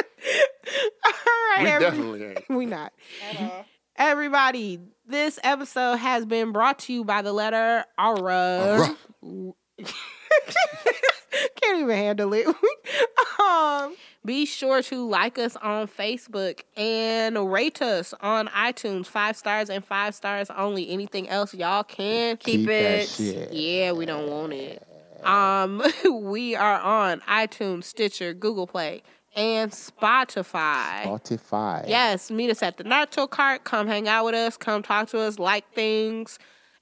[1.06, 1.11] All
[1.52, 2.44] right, We every- definitely ain't.
[2.49, 2.94] we not.
[3.95, 8.90] Everybody, this episode has been brought to you by the letter R.
[11.56, 12.48] Can't even handle it.
[13.40, 13.95] um,
[14.26, 19.07] be sure to like us on Facebook and rate us on iTunes.
[19.07, 20.90] Five stars and five stars only.
[20.90, 23.52] Anything else, y'all can Keep that it.
[23.52, 24.85] yeah, we don't want it.
[25.23, 25.81] Um,
[26.26, 29.02] we are on iTunes, Stitcher, Google Play,
[29.35, 31.03] and Spotify.
[31.03, 31.88] Spotify.
[31.88, 33.64] Yes, meet us at the Nacho Cart.
[33.64, 34.57] Come hang out with us.
[34.57, 35.39] Come talk to us.
[35.39, 36.39] Like things,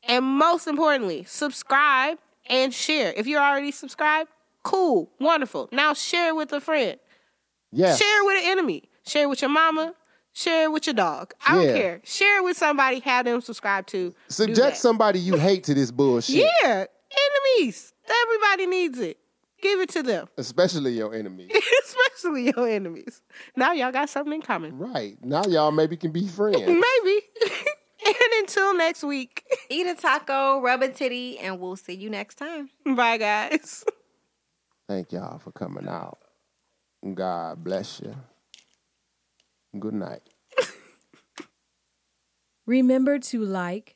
[0.08, 2.18] and most importantly, subscribe
[2.48, 3.14] and share.
[3.16, 4.30] If you're already subscribed,
[4.64, 5.70] cool, wonderful.
[5.72, 6.98] Now share with a friend.
[7.72, 8.00] Yes.
[8.00, 8.84] Share with an enemy.
[9.06, 9.94] Share with your mama.
[10.34, 11.34] Share with your dog.
[11.46, 12.02] I don't care.
[12.04, 13.00] Share with somebody.
[13.02, 14.14] Have them subscribe to.
[14.30, 16.48] Subject somebody you hate to this bullshit.
[16.64, 16.86] Yeah,
[17.58, 17.94] enemies.
[18.24, 19.18] Everybody needs it.
[19.62, 21.52] Give it to them, Especially your enemies.
[21.86, 23.22] especially your enemies.
[23.56, 24.78] Now y'all got something in common.
[24.78, 25.18] right.
[25.24, 26.58] Now y'all maybe can be friends.
[26.66, 27.20] Maybe.
[28.06, 32.36] and until next week, Eat a taco, rub a titty, and we'll see you next
[32.36, 32.70] time.
[32.86, 33.84] bye guys.
[34.88, 36.18] Thank y'all for coming out.
[37.14, 38.16] God bless you.
[39.80, 40.22] Good night.
[42.66, 43.96] Remember to like,